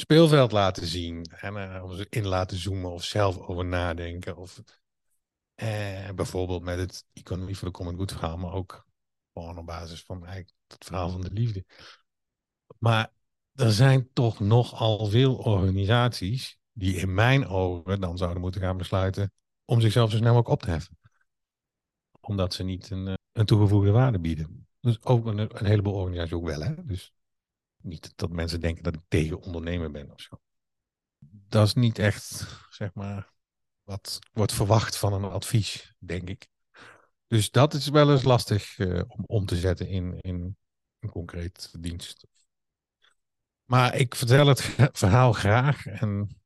speelveld 0.01 0.53
laten 0.53 0.87
zien. 0.87 1.25
En 1.25 1.55
uh, 1.55 2.01
in 2.09 2.27
laten 2.27 2.57
zoomen 2.57 2.91
of 2.91 3.05
zelf 3.05 3.39
over 3.39 3.65
nadenken. 3.65 4.37
Of 4.37 4.63
eh, 5.55 6.11
bijvoorbeeld 6.11 6.63
met 6.63 6.79
het 6.79 7.05
Economie 7.13 7.57
voor 7.57 7.69
de 7.69 7.75
Common 7.75 7.97
Good 7.97 8.13
verhaal, 8.13 8.37
maar 8.37 8.53
ook 8.53 8.87
gewoon 9.33 9.59
op 9.59 9.67
basis 9.67 10.03
van 10.03 10.17
eigenlijk 10.17 10.53
het 10.67 10.85
verhaal 10.85 11.11
van 11.11 11.21
de 11.21 11.33
liefde. 11.33 11.65
Maar 12.79 13.13
er 13.55 13.73
zijn 13.73 14.13
toch 14.13 14.41
nogal 14.41 15.07
veel 15.07 15.37
organisaties 15.37 16.59
die 16.73 16.97
in 16.97 17.15
mijn 17.15 17.47
ogen 17.47 18.01
dan 18.01 18.19
zouden 18.19 18.41
moeten 18.41 18.61
gaan 18.61 18.77
besluiten 18.77 19.33
om 19.65 19.81
zichzelf 19.81 20.11
zo 20.11 20.17
snel 20.17 20.35
mogelijk 20.35 20.53
op 20.53 20.63
te 20.63 20.71
heffen. 20.71 20.99
Omdat 22.21 22.55
ze 22.55 22.63
niet 22.63 22.91
een, 22.91 23.07
eh, 23.09 23.15
een 23.33 23.47
toegevoegde 23.47 23.91
waarde 23.91 24.19
bieden. 24.19 24.67
Dus 24.81 25.05
ook 25.05 25.27
een, 25.27 25.39
een 25.39 25.67
heleboel 25.67 25.95
organisaties 25.95 26.33
ook 26.33 26.47
wel. 26.47 26.61
Hè? 26.61 26.85
Dus 26.85 27.13
niet 27.87 28.12
dat 28.16 28.30
mensen 28.30 28.61
denken 28.61 28.82
dat 28.82 28.95
ik 28.95 29.01
tegen 29.09 29.41
ondernemen 29.41 29.93
ben 29.93 30.11
of 30.12 30.20
zo. 30.20 30.41
Dat 31.49 31.66
is 31.66 31.74
niet 31.74 31.99
echt, 31.99 32.47
zeg 32.70 32.95
maar, 32.95 33.32
wat 33.82 34.18
wordt 34.32 34.53
verwacht 34.53 34.97
van 34.97 35.12
een 35.12 35.24
advies, 35.24 35.95
denk 35.99 36.28
ik. 36.28 36.49
Dus 37.26 37.51
dat 37.51 37.74
is 37.74 37.89
wel 37.89 38.11
eens 38.11 38.22
lastig 38.22 38.78
uh, 38.78 39.03
om 39.07 39.24
om 39.26 39.47
te 39.47 39.57
zetten 39.57 39.89
in, 39.89 40.20
in 40.20 40.57
een 40.99 41.11
concreet 41.11 41.74
dienst. 41.80 42.26
Maar 43.64 43.95
ik 43.95 44.14
vertel 44.14 44.47
het 44.47 44.61
verhaal 44.93 45.32
graag 45.32 45.87
en 45.87 46.41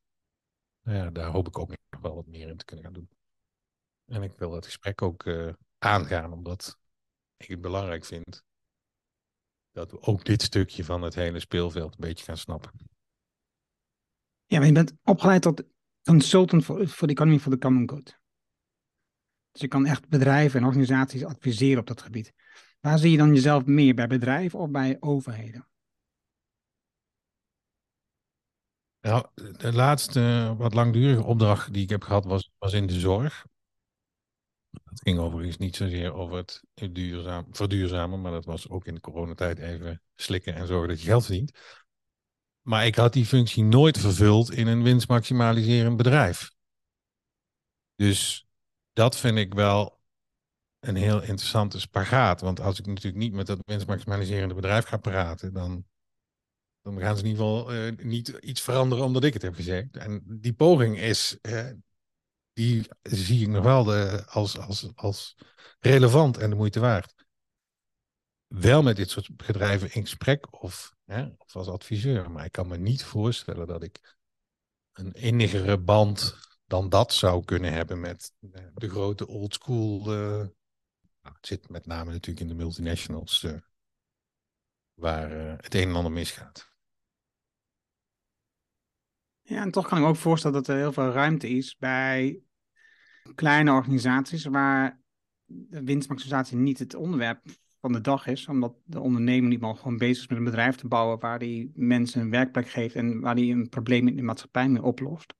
nou 0.81 0.97
ja, 0.97 1.11
daar 1.11 1.31
hoop 1.31 1.47
ik 1.47 1.59
ook 1.59 1.69
nog 1.69 2.01
wel 2.01 2.15
wat 2.15 2.27
meer 2.27 2.49
in 2.49 2.57
te 2.57 2.65
kunnen 2.65 2.85
gaan 2.85 2.95
doen. 2.95 3.11
En 4.07 4.23
ik 4.23 4.33
wil 4.39 4.53
het 4.53 4.65
gesprek 4.65 5.03
ook 5.03 5.25
uh, 5.25 5.53
aangaan, 5.79 6.33
omdat 6.33 6.79
ik 7.37 7.49
het 7.49 7.61
belangrijk 7.61 8.05
vind 8.05 8.45
dat 9.73 9.91
we 9.91 10.03
ook 10.03 10.25
dit 10.25 10.43
stukje 10.43 10.85
van 10.85 11.03
het 11.03 11.15
hele 11.15 11.41
speelveld 11.41 11.93
een 11.93 12.01
beetje 12.01 12.25
gaan 12.25 12.37
snappen. 12.37 12.71
Ja, 14.47 14.59
maar 14.59 14.67
je 14.67 14.73
bent 14.73 14.93
opgeleid 15.05 15.43
tot 15.43 15.63
consultant 16.03 16.65
voor, 16.65 16.89
voor 16.89 17.07
de 17.07 17.13
economy 17.13 17.39
for 17.39 17.53
the 17.53 17.59
common 17.59 17.89
good. 17.89 18.19
Dus 19.53 19.61
je 19.61 19.69
kan 19.69 19.87
echt 19.87 20.09
bedrijven 20.09 20.61
en 20.61 20.67
organisaties 20.67 21.25
adviseren 21.25 21.81
op 21.81 21.87
dat 21.87 22.03
gebied. 22.03 22.33
Waar 22.81 22.99
zie 22.99 23.11
je 23.11 23.17
dan 23.17 23.35
jezelf 23.35 23.65
meer, 23.65 23.95
bij 23.95 24.07
bedrijven 24.07 24.59
of 24.59 24.71
bij 24.71 24.97
overheden? 25.01 25.69
Nou, 29.01 29.27
de 29.35 29.73
laatste 29.73 30.55
wat 30.59 30.75
langdurige 30.75 31.23
opdracht 31.23 31.73
die 31.73 31.83
ik 31.83 31.89
heb 31.89 32.03
gehad 32.03 32.25
was, 32.25 32.51
was 32.59 32.73
in 32.73 32.87
de 32.87 33.01
zorg. 33.01 33.47
Het 34.71 35.01
ging 35.03 35.19
overigens 35.19 35.57
niet 35.57 35.77
zozeer 35.77 36.13
over 36.13 36.37
het 36.37 36.63
duurzaam, 36.95 37.47
verduurzamen, 37.51 38.21
maar 38.21 38.33
dat 38.33 38.45
was 38.45 38.69
ook 38.69 38.87
in 38.87 38.95
de 38.95 39.01
coronatijd 39.01 39.59
even 39.59 40.03
slikken 40.15 40.55
en 40.55 40.67
zorgen 40.67 40.89
dat 40.89 41.01
je 41.01 41.07
geld 41.07 41.25
verdient. 41.25 41.59
Maar 42.63 42.87
ik 42.87 42.95
had 42.95 43.13
die 43.13 43.27
functie 43.27 43.65
nooit 43.65 43.99
vervuld 43.99 44.51
in 44.51 44.67
een 44.67 44.83
winstmaximaliserend 44.83 45.97
bedrijf. 45.97 46.53
Dus 47.95 48.47
dat 48.93 49.17
vind 49.17 49.39
ik 49.39 49.55
wel 49.55 50.01
een 50.81 50.97
heel 50.97 51.21
interessante 51.21 51.81
spagaat. 51.81 52.41
Want 52.41 52.61
als 52.61 52.79
ik 52.79 52.87
natuurlijk 52.87 53.17
niet 53.17 53.33
met 53.33 53.47
dat 53.47 53.59
winstmaximaliserende 53.65 54.55
bedrijf 54.55 54.85
ga 54.85 54.97
praten, 54.97 55.53
dan, 55.53 55.85
dan 56.83 56.99
gaan 56.99 57.17
ze 57.17 57.23
in 57.23 57.29
ieder 57.29 57.45
geval 57.45 57.75
uh, 57.75 57.97
niet 57.97 58.29
iets 58.29 58.61
veranderen 58.61 59.05
omdat 59.05 59.25
ik 59.25 59.33
het 59.33 59.43
heb 59.43 59.55
gezegd. 59.55 59.97
En 59.97 60.23
die 60.27 60.53
poging 60.53 60.99
is, 60.99 61.39
die 62.61 62.89
zie 63.03 63.43
ik 63.43 63.49
nog 63.49 63.65
wel 63.65 63.85
de, 63.85 64.25
als, 64.27 64.59
als, 64.59 64.93
als 64.95 65.37
relevant 65.79 66.37
en 66.37 66.51
de 66.51 66.57
moeite 66.57 66.81
waard. 66.81 67.15
Wel 68.47 68.83
met 68.83 68.97
dit 68.97 69.11
soort 69.11 69.37
bedrijven 69.37 69.93
in 69.93 70.03
gesprek 70.03 70.63
of, 70.63 70.97
hè, 71.05 71.29
of 71.39 71.57
als 71.57 71.69
adviseur. 71.69 72.31
Maar 72.31 72.45
ik 72.45 72.53
kan 72.53 72.69
me 72.69 72.77
niet 72.77 73.05
voorstellen 73.05 73.67
dat 73.67 73.83
ik 73.83 74.17
een 74.93 75.13
innigere 75.13 75.79
band 75.79 76.39
dan 76.67 76.89
dat 76.89 77.13
zou 77.13 77.45
kunnen 77.45 77.73
hebben 77.73 78.01
met 78.01 78.33
eh, 78.53 78.67
de 78.75 78.89
grote 78.89 79.27
old 79.27 79.55
school. 79.55 80.15
Uh, 80.15 80.47
het 81.21 81.47
zit 81.47 81.69
met 81.69 81.87
name 81.87 82.11
natuurlijk 82.11 82.41
in 82.41 82.49
de 82.49 82.63
multinationals, 82.63 83.43
uh, 83.43 83.57
waar 84.95 85.31
het 85.63 85.75
een 85.75 85.89
en 85.89 85.95
ander 85.95 86.13
misgaat. 86.13 86.73
Ja, 89.41 89.63
en 89.63 89.71
toch 89.71 89.89
kan 89.89 89.99
ik 89.99 90.05
me 90.05 90.11
ook 90.11 90.17
voorstellen 90.17 90.57
dat 90.57 90.69
er 90.69 90.77
heel 90.77 90.93
veel 90.93 91.11
ruimte 91.11 91.49
is 91.49 91.77
bij 91.77 92.43
kleine 93.35 93.73
organisaties 93.73 94.45
waar 94.45 95.01
de 95.45 95.85
winstmaximisatie 95.85 96.57
niet 96.57 96.79
het 96.79 96.95
onderwerp 96.95 97.41
van 97.81 97.93
de 97.93 98.01
dag 98.01 98.27
is, 98.27 98.47
omdat 98.47 98.75
de 98.85 99.01
ondernemer 99.01 99.49
niet 99.49 99.61
maar 99.61 99.77
gewoon 99.77 99.97
bezig 99.97 100.23
is 100.23 100.29
met 100.29 100.39
een 100.39 100.45
bedrijf 100.45 100.77
te 100.77 100.89
bouwen 100.89 101.19
waar 101.19 101.39
die 101.39 101.71
mensen 101.75 102.21
een 102.21 102.31
werkplek 102.31 102.69
geeft 102.69 102.95
en 102.95 103.21
waar 103.21 103.35
die 103.35 103.53
een 103.53 103.69
probleem 103.69 104.09
in 104.09 104.17
de 104.17 104.23
maatschappij 104.23 104.69
mee 104.69 104.83
oplost. 104.83 105.35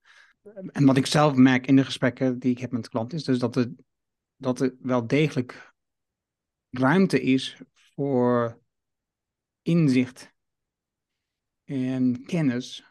En 0.67 0.85
wat 0.85 0.97
ik 0.97 1.07
zelf 1.07 1.35
merk 1.35 1.67
in 1.67 1.77
de 1.77 1.85
gesprekken 1.85 2.39
die 2.39 2.51
ik 2.51 2.59
heb 2.59 2.71
met 2.71 2.89
klanten 2.89 3.19
is 3.19 3.25
dus 3.25 3.39
dat 3.39 3.57
er, 3.57 3.73
dat 4.37 4.61
er 4.61 4.75
wel 4.81 5.07
degelijk 5.07 5.75
ruimte 6.71 7.21
is 7.21 7.61
voor 7.95 8.61
inzicht 9.63 10.33
en 11.65 12.25
kennis 12.27 12.90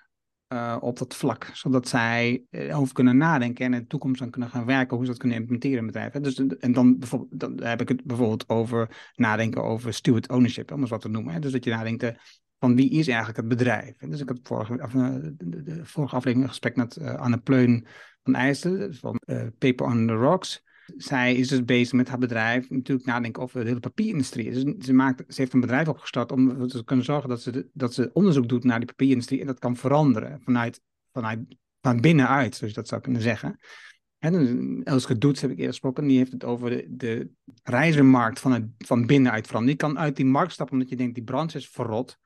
uh, 0.54 0.78
op 0.80 0.97
dat 0.97 1.16
vlak, 1.16 1.50
zodat 1.54 1.88
zij 1.88 2.43
over 2.72 2.93
kunnen 2.93 3.18
nadenken 3.18 3.66
en 3.66 3.74
in 3.74 3.80
de 3.80 3.88
toekomst 3.88 4.20
dan 4.20 4.30
kunnen 4.30 4.50
gaan 4.50 4.66
werken 4.66 4.95
hoe 4.95 5.06
ze 5.06 5.12
dat 5.12 5.20
kunnen 5.20 5.38
implementeren 5.38 5.78
in 5.78 5.86
bedrijven. 5.86 6.22
Dus, 6.22 6.36
en 6.60 6.72
dan, 6.72 7.00
bijvoorbeeld, 7.00 7.39
dan 7.39 7.64
heb 7.64 7.82
ik 7.82 7.88
het 7.88 8.04
bijvoorbeeld 8.04 8.50
over 8.50 9.12
nadenken 9.16 9.64
over 9.64 9.93
steward 9.93 10.30
ownership, 10.30 10.72
om 10.72 10.82
eens 10.82 10.89
wat 10.89 11.02
te 11.02 11.10
noemen. 11.10 11.34
Hè? 11.34 11.39
Dus 11.39 11.52
dat 11.52 11.64
je 11.64 11.70
nadenkt 11.70 12.04
uh, 12.04 12.10
van 12.60 12.76
wie 12.76 12.89
is 12.89 13.08
eigenlijk 13.08 13.38
het 13.38 13.47
bedrijf. 13.47 14.02
En 14.02 14.10
dus 14.10 14.22
ik 14.22 14.30
had 14.30 14.39
vorige, 14.43 14.82
of, 14.84 14.93
uh, 14.93 15.16
de, 15.38 15.82
aflevering 15.93 16.41
een 16.41 16.50
gesprek 16.50 16.76
met 16.76 16.97
Anne 17.02 17.38
Pleun 17.38 17.88
van 18.24 18.36
IJsden, 18.36 18.95
van 18.95 19.20
Paper 19.58 19.86
on 19.86 20.08
the 20.08 20.14
Rocks 20.14 20.64
zij 20.98 21.36
is 21.36 21.48
dus 21.48 21.66
bezig 21.66 21.94
met 21.94 22.08
haar 22.08 22.18
bedrijf 22.18 22.70
natuurlijk 22.70 23.08
nadenken 23.08 23.44
over 23.44 23.60
de 23.62 23.68
hele 23.68 23.80
papierindustrie. 23.80 24.52
Dus 24.52 24.86
ze, 24.86 24.94
maakt, 24.94 25.34
ze 25.34 25.42
heeft 25.42 25.54
een 25.54 25.60
bedrijf 25.60 25.88
opgestart 25.88 26.32
om 26.32 26.68
te 26.68 26.84
kunnen 26.84 27.06
zorgen 27.06 27.30
dat 27.30 27.42
ze, 27.42 27.70
dat 27.74 27.94
ze 27.94 28.10
onderzoek 28.14 28.50
doet 28.50 28.64
naar 28.64 28.80
die 28.80 28.88
papierindustrie 28.88 29.40
en 29.40 29.48
dat 29.48 29.60
kan 29.60 29.76
veranderen 29.76 30.42
vanuit, 30.44 30.82
vanuit 31.12 31.40
van 31.82 32.02
binnenuit, 32.02 32.56
zoals 32.56 32.74
je 32.74 32.80
dat 32.80 32.88
zou 32.88 33.02
kunnen 33.02 33.22
zeggen. 33.22 33.60
En 34.20 34.82
Elske 34.84 35.18
Doets 35.18 35.42
heb 35.42 35.50
ik 35.50 35.56
eerder 35.56 35.74
gesproken, 35.74 36.08
die 36.08 36.18
heeft 36.18 36.32
het 36.32 36.44
over 36.44 36.70
de, 36.70 36.86
de 36.90 37.30
reizenmarkt 37.64 38.40
van, 38.40 38.52
het, 38.52 38.64
van 38.78 39.06
binnenuit 39.06 39.48
veranderen. 39.48 39.78
Je 39.80 39.84
kan 39.86 40.00
uit 40.00 40.16
die 40.16 40.26
markt 40.26 40.52
stappen 40.54 40.76
omdat 40.76 40.90
je 40.90 40.96
denkt 40.96 41.16
die 41.16 41.24
branche 41.24 41.58
is 41.58 41.70
verrot. 41.70 42.20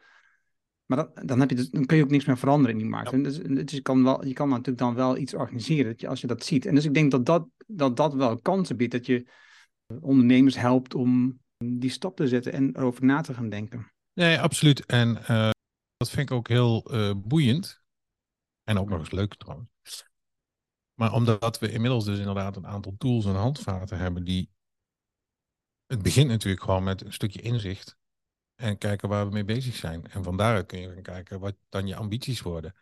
Maar 0.86 0.98
dat, 0.98 1.28
dan, 1.28 1.40
heb 1.40 1.50
je 1.50 1.56
dus, 1.56 1.70
dan 1.70 1.86
kun 1.86 1.98
je 1.98 2.04
ook 2.04 2.10
niks 2.10 2.26
meer 2.26 2.38
veranderen 2.38 2.72
in 2.72 2.78
die 2.78 2.90
markt. 2.90 3.12
En 3.12 3.24
dus, 3.24 3.38
dus, 3.38 3.72
je, 3.72 3.82
kan 3.82 4.04
wel, 4.04 4.26
je 4.26 4.34
kan 4.34 4.50
natuurlijk 4.50 4.78
dan 4.78 4.96
wel 4.96 5.18
iets 5.18 5.34
organiseren 5.34 5.86
dat 5.86 6.02
je, 6.02 6.08
als 6.08 6.22
je 6.22 6.28
dat 6.28 6.44
ziet. 6.44 6.66
En 6.66 6.76
dus 6.76 6.86
ik 6.86 6.94
denk 6.94 7.12
dat 7.12 7.26
dat, 7.26 7.48
dat, 7.68 7.98
dat 7.98 8.14
wel 8.14 8.40
kansen 8.40 8.78
biedt. 8.78 8.92
Dat 8.92 9.06
je 9.06 9.28
ondernemers 10.02 10.56
helpt 10.56 10.96
om 10.96 11.40
die 11.58 11.90
stap 11.90 12.16
te 12.16 12.28
zetten 12.28 12.54
en 12.54 12.76
erover 12.76 13.06
na 13.06 13.22
te 13.22 13.34
gaan 13.34 13.50
denken. 13.50 13.92
Nee, 14.14 14.40
absoluut. 14.40 14.86
En 14.86 15.10
uh, 15.10 15.50
dat 15.98 16.10
vind 16.10 16.30
ik 16.30 16.36
ook 16.36 16.48
heel 16.48 16.94
uh, 16.94 17.14
boeiend. 17.18 17.82
En 18.64 18.78
ook 18.78 18.90
nog 18.90 19.00
eens 19.00 19.12
leuk 19.12 19.36
trouwens. 19.36 19.70
Maar 20.94 21.14
omdat 21.14 21.60
we 21.60 21.72
inmiddels 21.72 22.06
dus 22.06 22.20
inderdaad 22.20 22.56
een 22.56 22.68
aantal 22.68 22.96
tools 22.98 23.26
en 23.26 23.36
handvaten 23.36 23.98
hebben 23.98 24.24
die... 24.24 24.50
Het 25.86 26.02
begint 26.02 26.30
natuurlijk 26.30 26.64
gewoon 26.64 26.84
met 26.84 27.06
een 27.06 27.14
stukje 27.14 27.42
inzicht 27.42 27.98
en 28.64 28.78
kijken 28.78 29.10
waar 29.10 29.26
we 29.26 29.32
mee 29.32 29.46
bezig 29.46 29.76
zijn. 29.76 30.08
En 30.08 30.24
van 30.24 30.38
daaruit 30.38 30.66
kun 30.66 30.80
je 30.80 30.94
gaan 30.94 31.02
kijken 31.02 31.40
wat 31.40 31.56
dan 31.70 31.88
je 31.88 31.96
ambities 31.96 32.42
worden. 32.42 32.76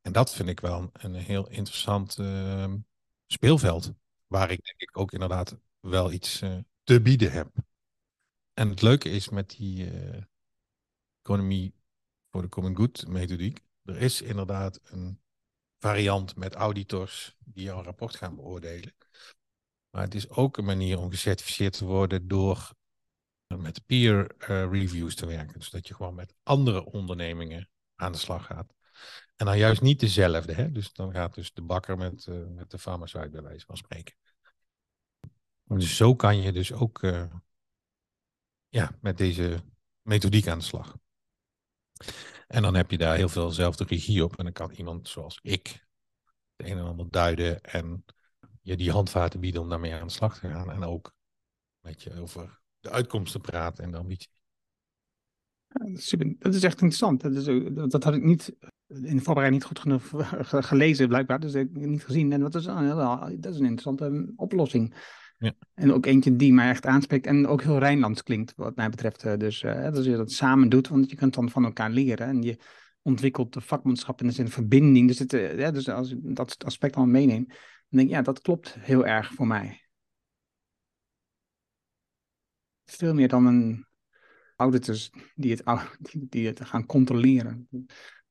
En 0.00 0.12
dat 0.12 0.34
vind 0.34 0.48
ik 0.48 0.60
wel 0.60 0.90
een, 0.92 1.14
heel 1.14 1.48
interessant 1.48 2.18
uh, 2.18 2.74
speelveld. 3.26 3.92
Waar 4.26 4.50
ik 4.50 4.64
denk 4.64 4.80
ik 4.80 4.98
ook 4.98 5.12
inderdaad 5.12 5.56
wel 5.80 6.12
iets 6.12 6.42
uh, 6.42 6.58
te 6.82 7.00
bieden 7.00 7.32
heb. 7.32 7.52
En 8.54 8.68
het 8.68 8.82
leuke 8.82 9.08
is 9.08 9.28
met 9.28 9.50
die 9.50 9.92
uh, 9.92 10.22
economie 11.22 11.74
voor 12.30 12.42
de 12.42 12.48
common 12.48 12.76
good 12.76 13.06
methodiek. 13.06 13.60
Er 13.84 13.96
is 13.96 14.22
inderdaad 14.22 14.80
een 14.84 15.20
variant 15.78 16.36
met 16.36 16.54
auditors 16.54 17.36
die 17.38 17.64
jouw 17.64 17.82
rapport 17.82 18.16
gaan 18.16 18.36
beoordelen. 18.36 18.94
Maar 19.90 20.02
het 20.02 20.14
is 20.14 20.28
ook 20.28 20.56
een 20.56 20.64
manier 20.64 20.98
om 20.98 21.10
gecertificeerd 21.10 21.76
te 21.76 21.84
worden 21.84 22.28
door 22.28 22.72
met 23.60 23.86
peer 23.86 24.34
uh, 24.38 24.70
reviews 24.70 25.14
te 25.14 25.26
werken. 25.26 25.62
Zodat 25.62 25.88
je 25.88 25.94
gewoon 25.94 26.14
met 26.14 26.34
andere 26.42 26.84
ondernemingen 26.84 27.68
aan 27.94 28.12
de 28.12 28.18
slag 28.18 28.46
gaat. 28.46 28.74
En 29.36 29.46
dan 29.46 29.58
juist 29.58 29.80
niet 29.80 30.00
dezelfde. 30.00 30.52
Hè? 30.52 30.72
Dus 30.72 30.92
dan 30.92 31.12
gaat 31.12 31.34
dus 31.34 31.52
de 31.52 31.62
bakker 31.62 31.96
met, 31.96 32.26
uh, 32.26 32.46
met 32.48 32.70
de 32.70 32.78
farmaceut 32.78 33.30
bij 33.30 33.42
wijze 33.42 33.66
van 33.66 33.76
spreken. 33.76 34.14
Dus 35.64 35.96
zo 35.96 36.14
kan 36.14 36.40
je 36.40 36.52
dus 36.52 36.72
ook 36.72 37.02
uh, 37.02 37.32
ja, 38.68 38.98
met 39.00 39.16
deze 39.18 39.64
methodiek 40.02 40.46
aan 40.46 40.58
de 40.58 40.64
slag. 40.64 40.96
En 42.46 42.62
dan 42.62 42.74
heb 42.74 42.90
je 42.90 42.98
daar 42.98 43.16
heel 43.16 43.28
veel 43.28 43.50
zelfde 43.50 43.84
regie 43.84 44.24
op. 44.24 44.38
En 44.38 44.44
dan 44.44 44.52
kan 44.52 44.70
iemand 44.70 45.08
zoals 45.08 45.38
ik 45.42 45.86
het 46.56 46.66
een 46.68 46.78
en 46.78 46.84
ander 46.84 47.10
duiden 47.10 47.60
en 47.60 48.04
je 48.60 48.76
die 48.76 48.90
handvaten 48.90 49.40
bieden 49.40 49.62
om 49.62 49.68
daarmee 49.68 49.94
aan 49.94 50.06
de 50.06 50.12
slag 50.12 50.38
te 50.38 50.48
gaan. 50.48 50.70
En 50.70 50.84
ook 50.84 51.14
met 51.80 52.02
je 52.02 52.20
over 52.20 52.61
de 52.82 52.90
uitkomsten 52.90 53.40
praten 53.40 53.84
en 53.84 53.90
de 53.90 53.96
ambitie. 53.96 54.28
dat 56.38 56.54
is 56.54 56.62
echt 56.62 56.80
interessant. 56.80 57.20
Dat, 57.20 57.34
is, 57.34 57.44
dat 57.90 58.04
had 58.04 58.14
ik 58.14 58.22
niet 58.22 58.56
in 58.86 59.16
de 59.16 59.22
voorbereiding 59.22 59.52
niet 59.52 59.64
goed 59.64 59.78
genoeg 59.78 60.10
gelezen, 60.68 61.08
blijkbaar. 61.08 61.40
Dus 61.40 61.54
ik 61.54 61.70
niet 61.72 62.04
gezien. 62.04 62.32
En 62.32 62.40
dat 62.40 62.54
is, 62.54 62.66
een, 62.66 62.86
dat 63.40 63.52
is 63.52 63.58
een 63.58 63.66
interessante 63.66 64.04
um, 64.04 64.32
oplossing. 64.36 64.94
Ja. 65.38 65.52
En 65.74 65.92
ook 65.92 66.06
eentje 66.06 66.36
die 66.36 66.52
mij 66.52 66.68
echt 66.68 66.86
aanspreekt 66.86 67.26
en 67.26 67.46
ook 67.46 67.62
heel 67.62 67.78
Rijnlands 67.78 68.22
klinkt, 68.22 68.52
wat 68.56 68.76
mij 68.76 68.88
betreft. 68.88 69.24
Eh, 69.24 69.36
dus 69.36 69.62
uh, 69.62 69.84
als 69.84 70.04
je 70.04 70.16
dat 70.16 70.32
samen 70.32 70.68
doet, 70.68 70.88
want 70.88 71.10
je 71.10 71.16
kunt 71.16 71.34
dan 71.34 71.50
van 71.50 71.64
elkaar 71.64 71.90
leren. 71.90 72.26
En 72.26 72.42
je 72.42 72.58
ontwikkelt 73.02 73.52
de 73.52 73.60
vakmanschap 73.60 74.20
en 74.20 74.26
er 74.26 74.32
zit 74.32 74.44
een 74.44 74.52
verbinding. 74.52 75.08
Dus, 75.08 75.18
het, 75.18 75.32
uh, 75.32 75.58
ja, 75.58 75.70
dus 75.70 75.88
als 75.88 76.10
ik 76.10 76.36
dat 76.36 76.64
aspect 76.64 76.96
al 76.96 77.06
meeneem, 77.06 77.46
dan 77.46 77.56
denk 77.88 78.08
ik, 78.08 78.14
ja, 78.14 78.22
dat 78.22 78.40
klopt 78.40 78.76
heel 78.78 79.06
erg 79.06 79.32
voor 79.32 79.46
mij. 79.46 79.80
Veel 82.96 83.14
meer 83.14 83.28
dan 83.28 83.46
een 83.46 83.86
auditors 84.56 85.10
die 85.34 85.50
het, 85.50 85.96
die, 86.12 86.46
het 86.46 86.64
gaan 86.64 86.86
controleren. 86.86 87.68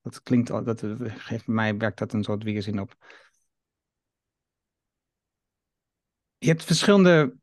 Dat 0.02 0.22
klinkt, 0.22 0.48
dat 0.48 0.84
geeft 1.06 1.48
mij, 1.48 1.78
werkt 1.78 2.00
dat 2.00 2.14
een 2.14 2.24
soort 2.24 2.44
weerzin 2.44 2.80
op. 2.80 2.96
Je 6.38 6.48
hebt 6.48 6.64
verschillende 6.64 7.38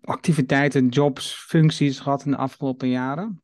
activiteiten, 0.00 0.88
jobs, 0.88 1.34
functies 1.34 2.00
gehad 2.00 2.24
in 2.24 2.30
de 2.30 2.36
afgelopen 2.36 2.88
jaren. 2.88 3.42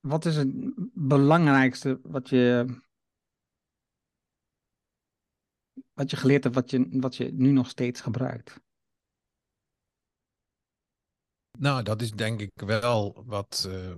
Wat 0.00 0.24
is 0.24 0.36
het 0.36 0.48
belangrijkste 0.94 2.00
wat 2.02 2.28
je, 2.28 2.66
wat 5.92 6.10
je 6.10 6.16
geleerd 6.16 6.44
hebt, 6.44 6.54
wat 6.54 6.70
je, 6.70 6.88
wat 6.90 7.16
je 7.16 7.32
nu 7.32 7.50
nog 7.50 7.68
steeds 7.68 8.00
gebruikt? 8.00 8.60
Nou, 11.58 11.82
dat 11.82 12.02
is 12.02 12.10
denk 12.10 12.40
ik 12.40 12.52
wel 12.54 13.22
wat, 13.26 13.66
uh, 13.68 13.94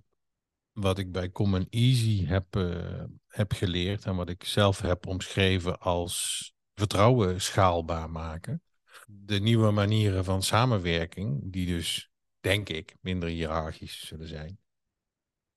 wat 0.72 0.98
ik 0.98 1.12
bij 1.12 1.30
Common 1.30 1.66
Easy 1.70 2.24
heb, 2.26 2.56
uh, 2.56 3.04
heb 3.26 3.52
geleerd 3.52 4.04
en 4.04 4.16
wat 4.16 4.28
ik 4.28 4.44
zelf 4.44 4.80
heb 4.80 5.06
omschreven 5.06 5.80
als 5.80 6.52
vertrouwen 6.74 7.40
schaalbaar 7.40 8.10
maken. 8.10 8.62
De 9.06 9.40
nieuwe 9.40 9.70
manieren 9.70 10.24
van 10.24 10.42
samenwerking, 10.42 11.52
die 11.52 11.66
dus, 11.66 12.10
denk 12.40 12.68
ik, 12.68 12.96
minder 13.00 13.28
hiërarchisch 13.28 14.06
zullen 14.06 14.28
zijn. 14.28 14.58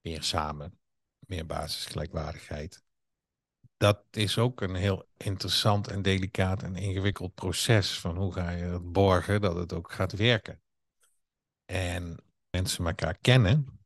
Meer 0.01 0.23
samen, 0.23 0.79
meer 1.19 1.45
basisgelijkwaardigheid. 1.45 2.83
Dat 3.77 4.03
is 4.11 4.37
ook 4.37 4.61
een 4.61 4.75
heel 4.75 5.07
interessant 5.17 5.87
en 5.87 6.01
delicaat 6.01 6.63
en 6.63 6.75
ingewikkeld 6.75 7.33
proces 7.33 7.99
van 7.99 8.17
hoe 8.17 8.33
ga 8.33 8.49
je 8.49 8.63
het 8.63 8.91
borgen 8.91 9.41
dat 9.41 9.55
het 9.55 9.73
ook 9.73 9.91
gaat 9.91 10.11
werken. 10.11 10.62
En 11.65 12.23
mensen 12.49 12.85
elkaar 12.85 13.17
kennen, 13.17 13.79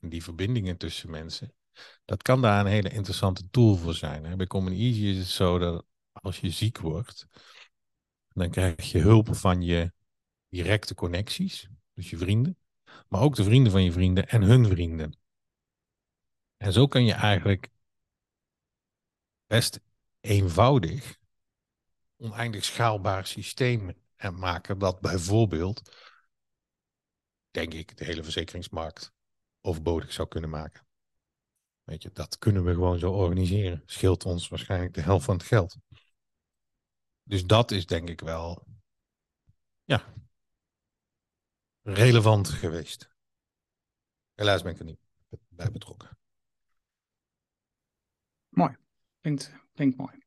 en 0.00 0.08
die 0.08 0.22
verbindingen 0.22 0.76
tussen 0.76 1.10
mensen, 1.10 1.54
dat 2.04 2.22
kan 2.22 2.42
daar 2.42 2.60
een 2.60 2.72
hele 2.72 2.90
interessante 2.90 3.50
tool 3.50 3.76
voor 3.76 3.94
zijn. 3.94 4.36
Bij 4.36 4.46
Common 4.46 4.72
Easy 4.72 5.04
is 5.04 5.18
het 5.18 5.26
zo 5.26 5.58
dat 5.58 5.86
als 6.12 6.40
je 6.40 6.50
ziek 6.50 6.78
wordt, 6.78 7.26
Dan 8.28 8.50
krijg 8.50 8.90
je 8.90 8.98
hulp 8.98 9.36
van 9.36 9.62
je 9.62 9.92
directe 10.48 10.94
connecties, 10.94 11.68
dus 11.94 12.10
je 12.10 12.16
vrienden, 12.16 12.58
maar 13.08 13.20
ook 13.20 13.36
de 13.36 13.44
vrienden 13.44 13.72
van 13.72 13.82
je 13.82 13.92
vrienden 13.92 14.28
en 14.28 14.42
hun 14.42 14.66
vrienden. 14.66 15.16
En 16.56 16.72
zo 16.72 16.86
kan 16.86 17.04
je 17.04 17.12
eigenlijk 17.12 17.70
best 19.46 19.80
eenvoudig 20.20 21.16
oneindig 22.16 22.64
schaalbaar 22.64 23.26
systeem 23.26 23.94
maken 24.32 24.78
dat 24.78 25.00
bijvoorbeeld, 25.00 25.96
denk 27.52 27.74
ik, 27.74 27.96
de 27.96 28.04
hele 28.04 28.22
verzekeringsmarkt 28.22 29.12
overbodig 29.60 30.12
zou 30.12 30.28
kunnen 30.28 30.50
maken. 30.50 30.86
Weet 31.82 32.02
je, 32.02 32.10
dat 32.12 32.38
kunnen 32.38 32.64
we 32.64 32.72
gewoon 32.72 32.98
zo 32.98 33.12
organiseren. 33.12 33.82
Scheelt 33.86 34.24
ons 34.24 34.48
waarschijnlijk 34.48 34.94
de 34.94 35.00
helft 35.00 35.24
van 35.24 35.36
het 35.36 35.46
geld. 35.46 35.76
Dus 37.22 37.44
dat 37.44 37.70
is 37.70 37.86
denk 37.86 38.08
ik 38.08 38.20
wel, 38.20 38.66
ja, 39.84 40.14
relevant 41.82 42.48
geweest. 42.48 43.10
Helaas 44.34 44.62
ben 44.62 44.72
ik 44.72 44.78
er 44.78 44.84
niet 44.84 45.00
bij 45.48 45.70
betrokken. 45.70 46.18
Mooi. 48.48 48.76
Klinkt, 49.20 49.52
klinkt 49.74 49.96
mooi. 49.96 50.24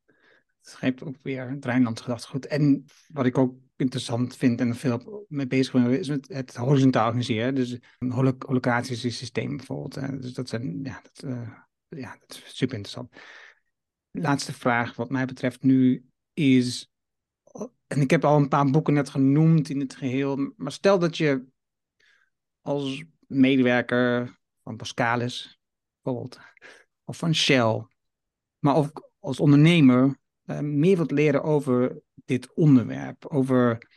Het 0.60 0.74
geeft 0.74 1.04
ook 1.04 1.16
weer 1.22 1.50
het 1.50 1.66
Rijnlands 1.66 2.02
gedachtegoed. 2.02 2.46
En 2.46 2.86
wat 3.08 3.26
ik 3.26 3.38
ook 3.38 3.65
interessant 3.76 4.36
vind 4.36 4.60
en 4.60 4.76
veel 4.76 5.26
mee 5.30 5.48
bezig 5.48 5.74
ben, 5.74 6.00
is 6.00 6.10
met 6.10 6.28
het 6.28 6.56
horizontaal 6.56 7.06
organiseren. 7.06 7.56
Dus 7.56 7.78
een 8.00 8.12
holocatie-systeem 8.12 9.58
bijvoorbeeld. 9.58 10.22
Dus 10.22 10.34
dat, 10.34 10.50
zijn, 10.50 10.84
ja, 10.84 11.02
dat, 11.02 11.24
uh, 11.24 11.50
ja, 11.88 12.18
dat 12.20 12.30
is 12.30 12.58
super 12.58 12.76
interessant. 12.76 13.16
Laatste 14.12 14.54
vraag 14.54 14.96
wat 14.96 15.10
mij 15.10 15.26
betreft 15.26 15.64
nu 15.64 16.10
is, 16.34 16.92
en 17.88 18.02
ik 18.02 18.10
heb 18.10 18.26
al 18.26 18.38
een 18.38 18.48
paar 18.48 18.70
boeken 18.70 18.94
net 18.94 19.10
genoemd 19.10 19.70
in 19.70 19.80
het 19.80 19.96
geheel, 19.96 20.54
maar 20.58 20.72
stel 20.72 21.00
dat 21.00 21.18
je 21.18 21.46
als 22.62 23.04
medewerker 23.28 24.40
van 24.64 24.78
Pascalis 24.78 25.60
bijvoorbeeld, 26.02 26.40
of 27.04 27.18
van 27.18 27.36
Shell, 27.36 27.88
maar 28.60 28.76
ook 28.76 29.12
als 29.20 29.40
ondernemer 29.40 30.20
uh, 30.46 30.60
meer 30.60 30.96
wilt 30.96 31.12
leren 31.12 31.44
over 31.44 32.02
dit 32.26 32.54
onderwerp, 32.54 33.26
over 33.26 33.88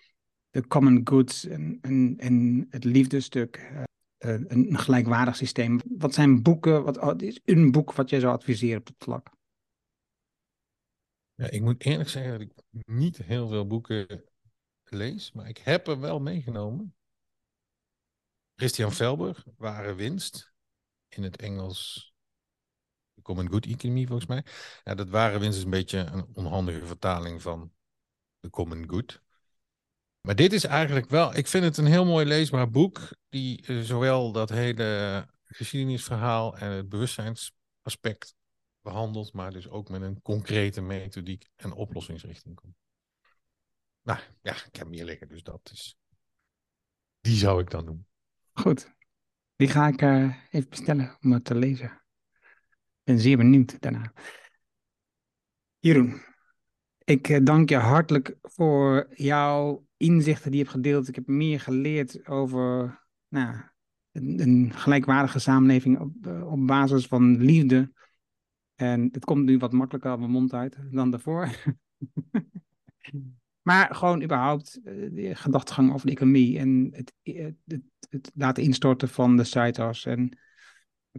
de 0.50 0.66
common 0.66 1.00
goods 1.04 1.44
en, 1.44 1.78
en, 2.18 2.66
het 2.70 2.84
liefdestuk, 2.84 3.56
uh, 3.56 3.84
een 4.18 4.78
gelijkwaardig 4.78 5.36
systeem. 5.36 5.80
Wat 5.98 6.14
zijn 6.14 6.42
boeken, 6.42 6.84
wat 6.84 6.98
oh, 6.98 7.14
is 7.16 7.40
een 7.44 7.70
boek 7.70 7.92
wat 7.92 8.10
jij 8.10 8.20
zou 8.20 8.32
adviseren 8.32 8.80
op 8.80 8.86
het 8.86 8.96
vlak? 8.98 9.30
Ja, 11.34 11.50
ik 11.50 11.62
moet 11.62 11.84
eerlijk 11.84 12.08
zeggen 12.08 12.32
dat 12.32 12.40
ik 12.40 12.52
niet 12.86 13.16
heel 13.16 13.48
veel 13.48 13.66
boeken 13.66 14.24
lees, 14.84 15.32
maar 15.32 15.48
ik 15.48 15.58
heb 15.58 15.86
er 15.86 16.00
wel 16.00 16.20
meegenomen. 16.20 16.94
Christian 18.54 18.92
Velber, 18.92 19.44
Ware 19.56 19.94
Winst, 19.94 20.52
in 21.08 21.22
het 21.22 21.36
Engels 21.36 22.07
Common 23.28 23.50
Good 23.50 23.66
Economy 23.66 24.06
volgens 24.06 24.28
mij. 24.28 24.44
Ja, 24.84 24.94
dat 24.94 25.08
Ware 25.08 25.38
Winst 25.38 25.58
is 25.58 25.64
een 25.64 25.70
beetje 25.70 25.98
een 25.98 26.26
onhandige 26.34 26.86
vertaling 26.86 27.42
van 27.42 27.72
de 28.40 28.50
Common 28.50 28.88
Good. 28.88 29.22
Maar 30.20 30.34
dit 30.34 30.52
is 30.52 30.64
eigenlijk 30.64 31.08
wel, 31.08 31.36
ik 31.36 31.46
vind 31.46 31.64
het 31.64 31.76
een 31.76 31.86
heel 31.86 32.04
mooi 32.04 32.26
leesbaar 32.26 32.70
boek, 32.70 33.08
die 33.28 33.66
uh, 33.66 33.82
zowel 33.82 34.32
dat 34.32 34.48
hele 34.48 35.26
geschiedenisverhaal 35.44 36.56
en 36.56 36.70
het 36.70 36.88
bewustzijnsaspect 36.88 38.34
behandelt, 38.80 39.32
maar 39.32 39.52
dus 39.52 39.68
ook 39.68 39.88
met 39.88 40.02
een 40.02 40.22
concrete 40.22 40.80
methodiek 40.80 41.48
en 41.56 41.72
oplossingsrichting 41.72 42.54
komt. 42.54 42.76
Nou 44.02 44.18
ja, 44.42 44.52
ik 44.52 44.76
heb 44.76 44.88
meer 44.88 45.04
liggen, 45.04 45.28
dus 45.28 45.42
dat 45.42 45.70
is. 45.72 45.96
Die 47.20 47.36
zou 47.36 47.60
ik 47.60 47.70
dan 47.70 47.84
doen. 47.84 48.06
Goed. 48.52 48.96
Die 49.56 49.68
ga 49.68 49.88
ik 49.88 50.02
uh, 50.02 50.36
even 50.50 50.68
bestellen 50.68 51.16
om 51.20 51.32
het 51.32 51.44
te 51.44 51.54
lezen. 51.54 52.02
Ben 53.08 53.18
zeer 53.18 53.36
benieuwd 53.36 53.80
daarna. 53.80 54.12
Jeroen, 55.78 56.20
ik 57.04 57.28
uh, 57.28 57.38
dank 57.42 57.68
je 57.68 57.76
hartelijk 57.76 58.36
voor 58.42 59.08
jouw 59.14 59.86
inzichten 59.96 60.50
die 60.50 60.58
je 60.58 60.64
hebt 60.64 60.76
gedeeld. 60.76 61.08
Ik 61.08 61.14
heb 61.14 61.26
meer 61.26 61.60
geleerd 61.60 62.26
over 62.26 63.00
nou, 63.28 63.56
een, 64.12 64.40
een 64.40 64.72
gelijkwaardige 64.74 65.38
samenleving 65.38 65.98
op, 65.98 66.26
op 66.26 66.66
basis 66.66 67.06
van 67.06 67.36
liefde. 67.36 67.92
En 68.74 69.08
het 69.12 69.24
komt 69.24 69.44
nu 69.44 69.58
wat 69.58 69.72
makkelijker 69.72 70.10
aan 70.10 70.18
mijn 70.18 70.30
mond 70.30 70.52
uit 70.52 70.78
dan 70.90 71.10
daarvoor. 71.10 71.50
maar 73.68 73.94
gewoon 73.94 74.22
überhaupt 74.22 74.80
uh, 74.84 75.08
de 75.12 75.34
gedachtegang 75.34 75.92
over 75.92 76.06
de 76.06 76.12
economie 76.12 76.58
en 76.58 76.88
het, 76.92 77.14
het, 77.22 77.82
het, 78.08 78.30
laten 78.34 78.62
instorten 78.62 79.08
van 79.08 79.36
de 79.36 79.44
sidehouse 79.44 80.10
en 80.10 80.38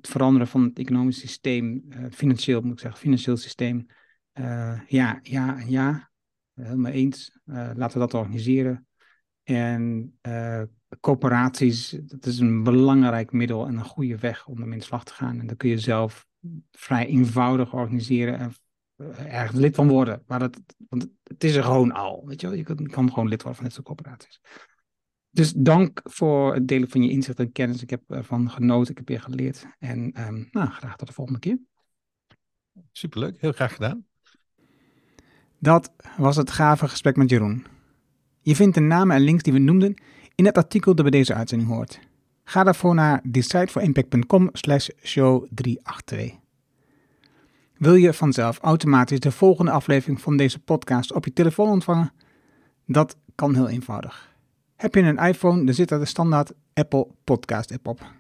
het 0.02 0.12
veranderen 0.12 0.48
van 0.48 0.64
het 0.64 0.80
economisch 0.80 1.20
systeem, 1.20 1.84
uh, 1.90 2.06
financieel 2.12 2.62
moet 2.62 2.72
ik 2.74 2.80
zeggen, 2.80 3.00
financieel 3.00 3.38
systeem. 3.38 3.86
Uh, 4.34 4.80
ja, 4.88 5.20
ja, 5.22 5.60
ja, 5.68 6.10
helemaal 6.54 6.92
eens. 6.92 7.40
laten 7.46 7.94
we 7.94 8.00
dat 8.00 8.14
organiseren. 8.14 8.88
En 9.44 10.14
coöperaties, 11.00 11.90
dat 11.90 12.26
is 12.26 12.40
een 12.40 12.64
belangrijk 12.64 13.32
middel 13.32 13.68
en 13.68 13.78
een 13.78 13.84
goede 13.84 14.18
weg 14.18 14.48
om 14.48 14.62
ermee 14.62 14.78
in 14.78 14.84
slag 14.84 15.04
te 15.04 15.14
gaan. 15.14 15.40
En 15.40 15.48
dan 15.48 15.58
kun 15.58 15.70
je 15.70 15.80
zelf 15.80 16.28
vrij 16.72 17.08
eenvoudig 17.08 17.74
organiseren 17.74 18.40
en 18.40 18.54
ergens 19.18 19.60
lid 19.60 19.76
van 19.76 19.88
worden. 19.88 20.24
Maar 20.28 20.40
dat, 20.40 20.62
want 20.90 21.08
het 21.24 21.44
is 21.44 21.56
er 21.56 21.64
gewoon 21.64 21.92
al. 21.92 22.24
Weet 22.26 22.42
je, 22.42 22.48
wel? 22.48 22.56
je 22.56 22.64
kan, 22.64 22.88
kan 22.88 23.10
gewoon 23.10 23.30
lid 23.30 23.42
worden 23.42 23.56
van 23.56 23.64
dit 23.64 23.74
soort 23.74 23.86
coöperaties. 23.86 24.42
Dus 25.32 25.54
dank 25.54 26.02
voor 26.04 26.54
het 26.54 26.68
delen 26.68 26.90
van 26.90 27.04
je 27.04 27.10
inzicht 27.10 27.40
en 27.40 27.52
kennis. 27.52 27.82
Ik 27.82 27.90
heb 27.90 28.02
ervan 28.08 28.50
genoten, 28.50 28.92
ik 28.92 28.98
heb 28.98 29.08
weer 29.08 29.22
geleerd. 29.22 29.66
En 29.80 30.28
um, 30.28 30.48
nou, 30.52 30.70
graag 30.70 30.96
tot 30.96 31.08
de 31.08 31.14
volgende 31.14 31.40
keer. 31.40 31.60
Superleuk, 32.92 33.42
heel 33.42 33.52
graag 33.52 33.74
gedaan. 33.74 34.06
Dat 35.60 35.94
was 36.18 36.36
het 36.36 36.52
gave 36.52 36.88
gesprek 36.88 37.16
met 37.16 37.30
Jeroen. 37.30 37.66
Je 38.42 38.56
vindt 38.56 38.76
de 38.76 38.82
namen 38.82 39.16
en 39.16 39.22
links 39.22 39.44
die 39.44 39.54
we 39.54 39.60
noemden 39.60 40.02
in 40.36 40.46
het 40.46 40.58
artikel 40.58 40.96
dat 40.96 41.10
bij 41.10 41.20
deze 41.20 41.34
uitzending 41.34 41.70
hoort. 41.70 42.00
Ga 42.44 42.64
daarvoor 42.64 42.96
naar 42.96 43.22
decideforimpact.com 43.24 44.50
slash 44.52 44.90
show 45.04 45.48
382. 45.50 46.38
Wil 47.78 47.96
je 47.96 48.14
vanzelf 48.14 48.60
automatisch 48.60 49.20
de 49.20 49.32
volgende 49.32 49.72
aflevering 49.72 50.22
van 50.22 50.38
deze 50.38 50.60
podcast 50.60 51.14
op 51.14 51.26
je 51.26 51.34
telefoon 51.34 51.70
ontvangen? 51.70 52.14
Dat 52.86 53.18
kan 53.36 53.56
heel 53.56 53.70
eenvoudig. 53.70 54.29
Heb 54.80 54.96
je 54.96 55.02
een 55.02 55.18
iPhone, 55.18 55.66
dan 55.66 55.74
zit 55.74 55.92
er 55.92 56.00
de 56.00 56.06
standaard 56.06 56.52
Apple 56.74 57.08
Podcast 57.24 57.72
app 57.72 57.88
op. 57.88 58.12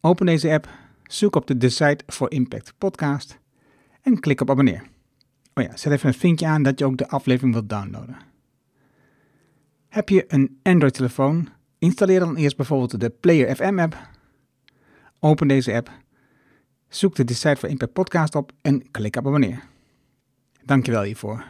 Open 0.00 0.26
deze 0.26 0.52
app, 0.52 0.68
zoek 1.02 1.36
op 1.36 1.46
de 1.46 1.56
Decide 1.56 2.00
for 2.06 2.30
Impact 2.30 2.74
podcast 2.78 3.38
en 4.02 4.20
klik 4.20 4.40
op 4.40 4.50
abonneer. 4.50 4.86
Oh 5.54 5.64
ja, 5.64 5.76
zet 5.76 5.92
even 5.92 6.08
een 6.08 6.14
vinkje 6.14 6.46
aan 6.46 6.62
dat 6.62 6.78
je 6.78 6.84
ook 6.84 6.96
de 6.96 7.08
aflevering 7.08 7.52
wilt 7.54 7.68
downloaden. 7.68 8.16
Heb 9.88 10.08
je 10.08 10.24
een 10.28 10.58
Android-telefoon? 10.62 11.48
Installeer 11.78 12.20
dan 12.20 12.36
eerst 12.36 12.56
bijvoorbeeld 12.56 13.00
de 13.00 13.10
Player 13.10 13.56
FM 13.56 13.78
app. 13.78 14.08
Open 15.20 15.48
deze 15.48 15.72
app, 15.72 15.90
zoek 16.88 17.14
de 17.14 17.24
Decide 17.24 17.56
for 17.56 17.68
Impact 17.68 17.92
podcast 17.92 18.34
op 18.34 18.52
en 18.62 18.90
klik 18.90 19.16
op 19.16 19.26
abonneer. 19.26 19.64
Dankjewel 20.64 21.02
hiervoor. 21.02 21.44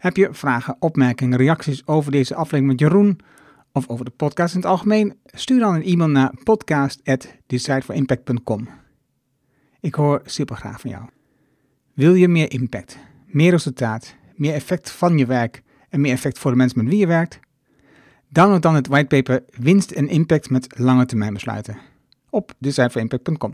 Heb 0.00 0.16
je 0.16 0.28
vragen, 0.32 0.76
opmerkingen, 0.78 1.38
reacties 1.38 1.86
over 1.86 2.12
deze 2.12 2.34
aflevering 2.34 2.66
met 2.66 2.80
Jeroen 2.80 3.18
of 3.72 3.88
over 3.88 4.04
de 4.04 4.10
podcast 4.10 4.54
in 4.54 4.60
het 4.60 4.68
algemeen? 4.68 5.18
Stuur 5.24 5.58
dan 5.58 5.74
een 5.74 5.82
e-mail 5.82 6.10
naar 6.10 6.34
podcast@decideforimpact.com. 6.44 8.68
Ik 9.80 9.94
hoor 9.94 10.22
super 10.24 10.56
graag 10.56 10.80
van 10.80 10.90
jou. 10.90 11.04
Wil 11.94 12.14
je 12.14 12.28
meer 12.28 12.52
impact, 12.52 12.98
meer 13.26 13.50
resultaat, 13.50 14.14
meer 14.34 14.54
effect 14.54 14.90
van 14.90 15.18
je 15.18 15.26
werk 15.26 15.62
en 15.88 16.00
meer 16.00 16.12
effect 16.12 16.38
voor 16.38 16.50
de 16.50 16.56
mensen 16.56 16.78
met 16.78 16.88
wie 16.88 16.98
je 16.98 17.06
werkt? 17.06 17.40
Download 18.28 18.62
dan 18.62 18.74
het 18.74 18.86
whitepaper 18.86 19.44
Winst 19.50 19.90
en 19.90 20.08
Impact 20.08 20.50
met 20.50 20.78
lange 20.78 21.06
termijn 21.06 21.32
besluiten 21.32 21.78
op 22.30 22.54
decideforimpact.com. 22.58 23.52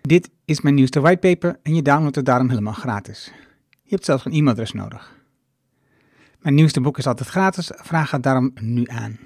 Dit 0.00 0.30
is 0.44 0.60
mijn 0.60 0.74
nieuwste 0.74 1.00
whitepaper 1.00 1.58
en 1.62 1.74
je 1.74 1.82
downloadt 1.82 2.16
het 2.16 2.24
daarom 2.24 2.48
helemaal 2.48 2.72
gratis. 2.72 3.32
Je 3.82 3.94
hebt 3.94 4.04
zelfs 4.04 4.24
een 4.24 4.32
e-mailadres 4.32 4.72
nodig. 4.72 5.15
Mijn 6.46 6.58
nieuwste 6.58 6.80
boek 6.80 6.98
is 6.98 7.06
altijd 7.06 7.28
gratis, 7.28 7.70
vraag 7.74 8.10
het 8.10 8.22
daarom 8.22 8.52
nu 8.60 8.84
aan. 8.86 9.18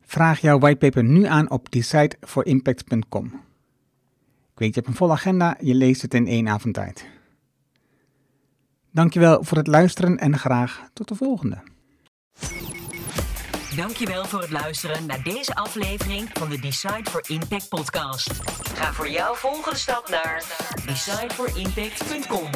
Vraag 0.00 0.40
jouw 0.40 0.58
whitepaper 0.58 1.04
nu 1.04 1.26
aan 1.26 1.50
op 1.50 1.70
decideforimpact.com. 1.70 3.24
Ik 4.52 4.58
weet, 4.58 4.68
je 4.68 4.74
hebt 4.74 4.86
een 4.86 4.94
volle 4.94 5.12
agenda, 5.12 5.56
je 5.60 5.74
leest 5.74 6.02
het 6.02 6.14
in 6.14 6.26
één 6.26 6.48
avond 6.48 6.74
tijd. 6.74 7.06
Dankjewel 8.92 9.44
voor 9.44 9.56
het 9.56 9.66
luisteren 9.66 10.18
en 10.18 10.38
graag 10.38 10.88
tot 10.92 11.08
de 11.08 11.14
volgende. 11.14 11.62
Dankjewel 13.76 14.24
voor 14.24 14.40
het 14.40 14.50
luisteren 14.50 15.06
naar 15.06 15.22
deze 15.22 15.54
aflevering 15.54 16.28
van 16.32 16.48
de 16.48 16.60
Decide 16.60 17.10
for 17.10 17.24
Impact 17.26 17.68
podcast. 17.68 18.30
Ga 18.74 18.92
voor 18.92 19.08
jouw 19.08 19.34
volgende 19.34 19.78
stap 19.78 20.08
naar 20.08 20.44
decideforimpact.com. 20.86 22.50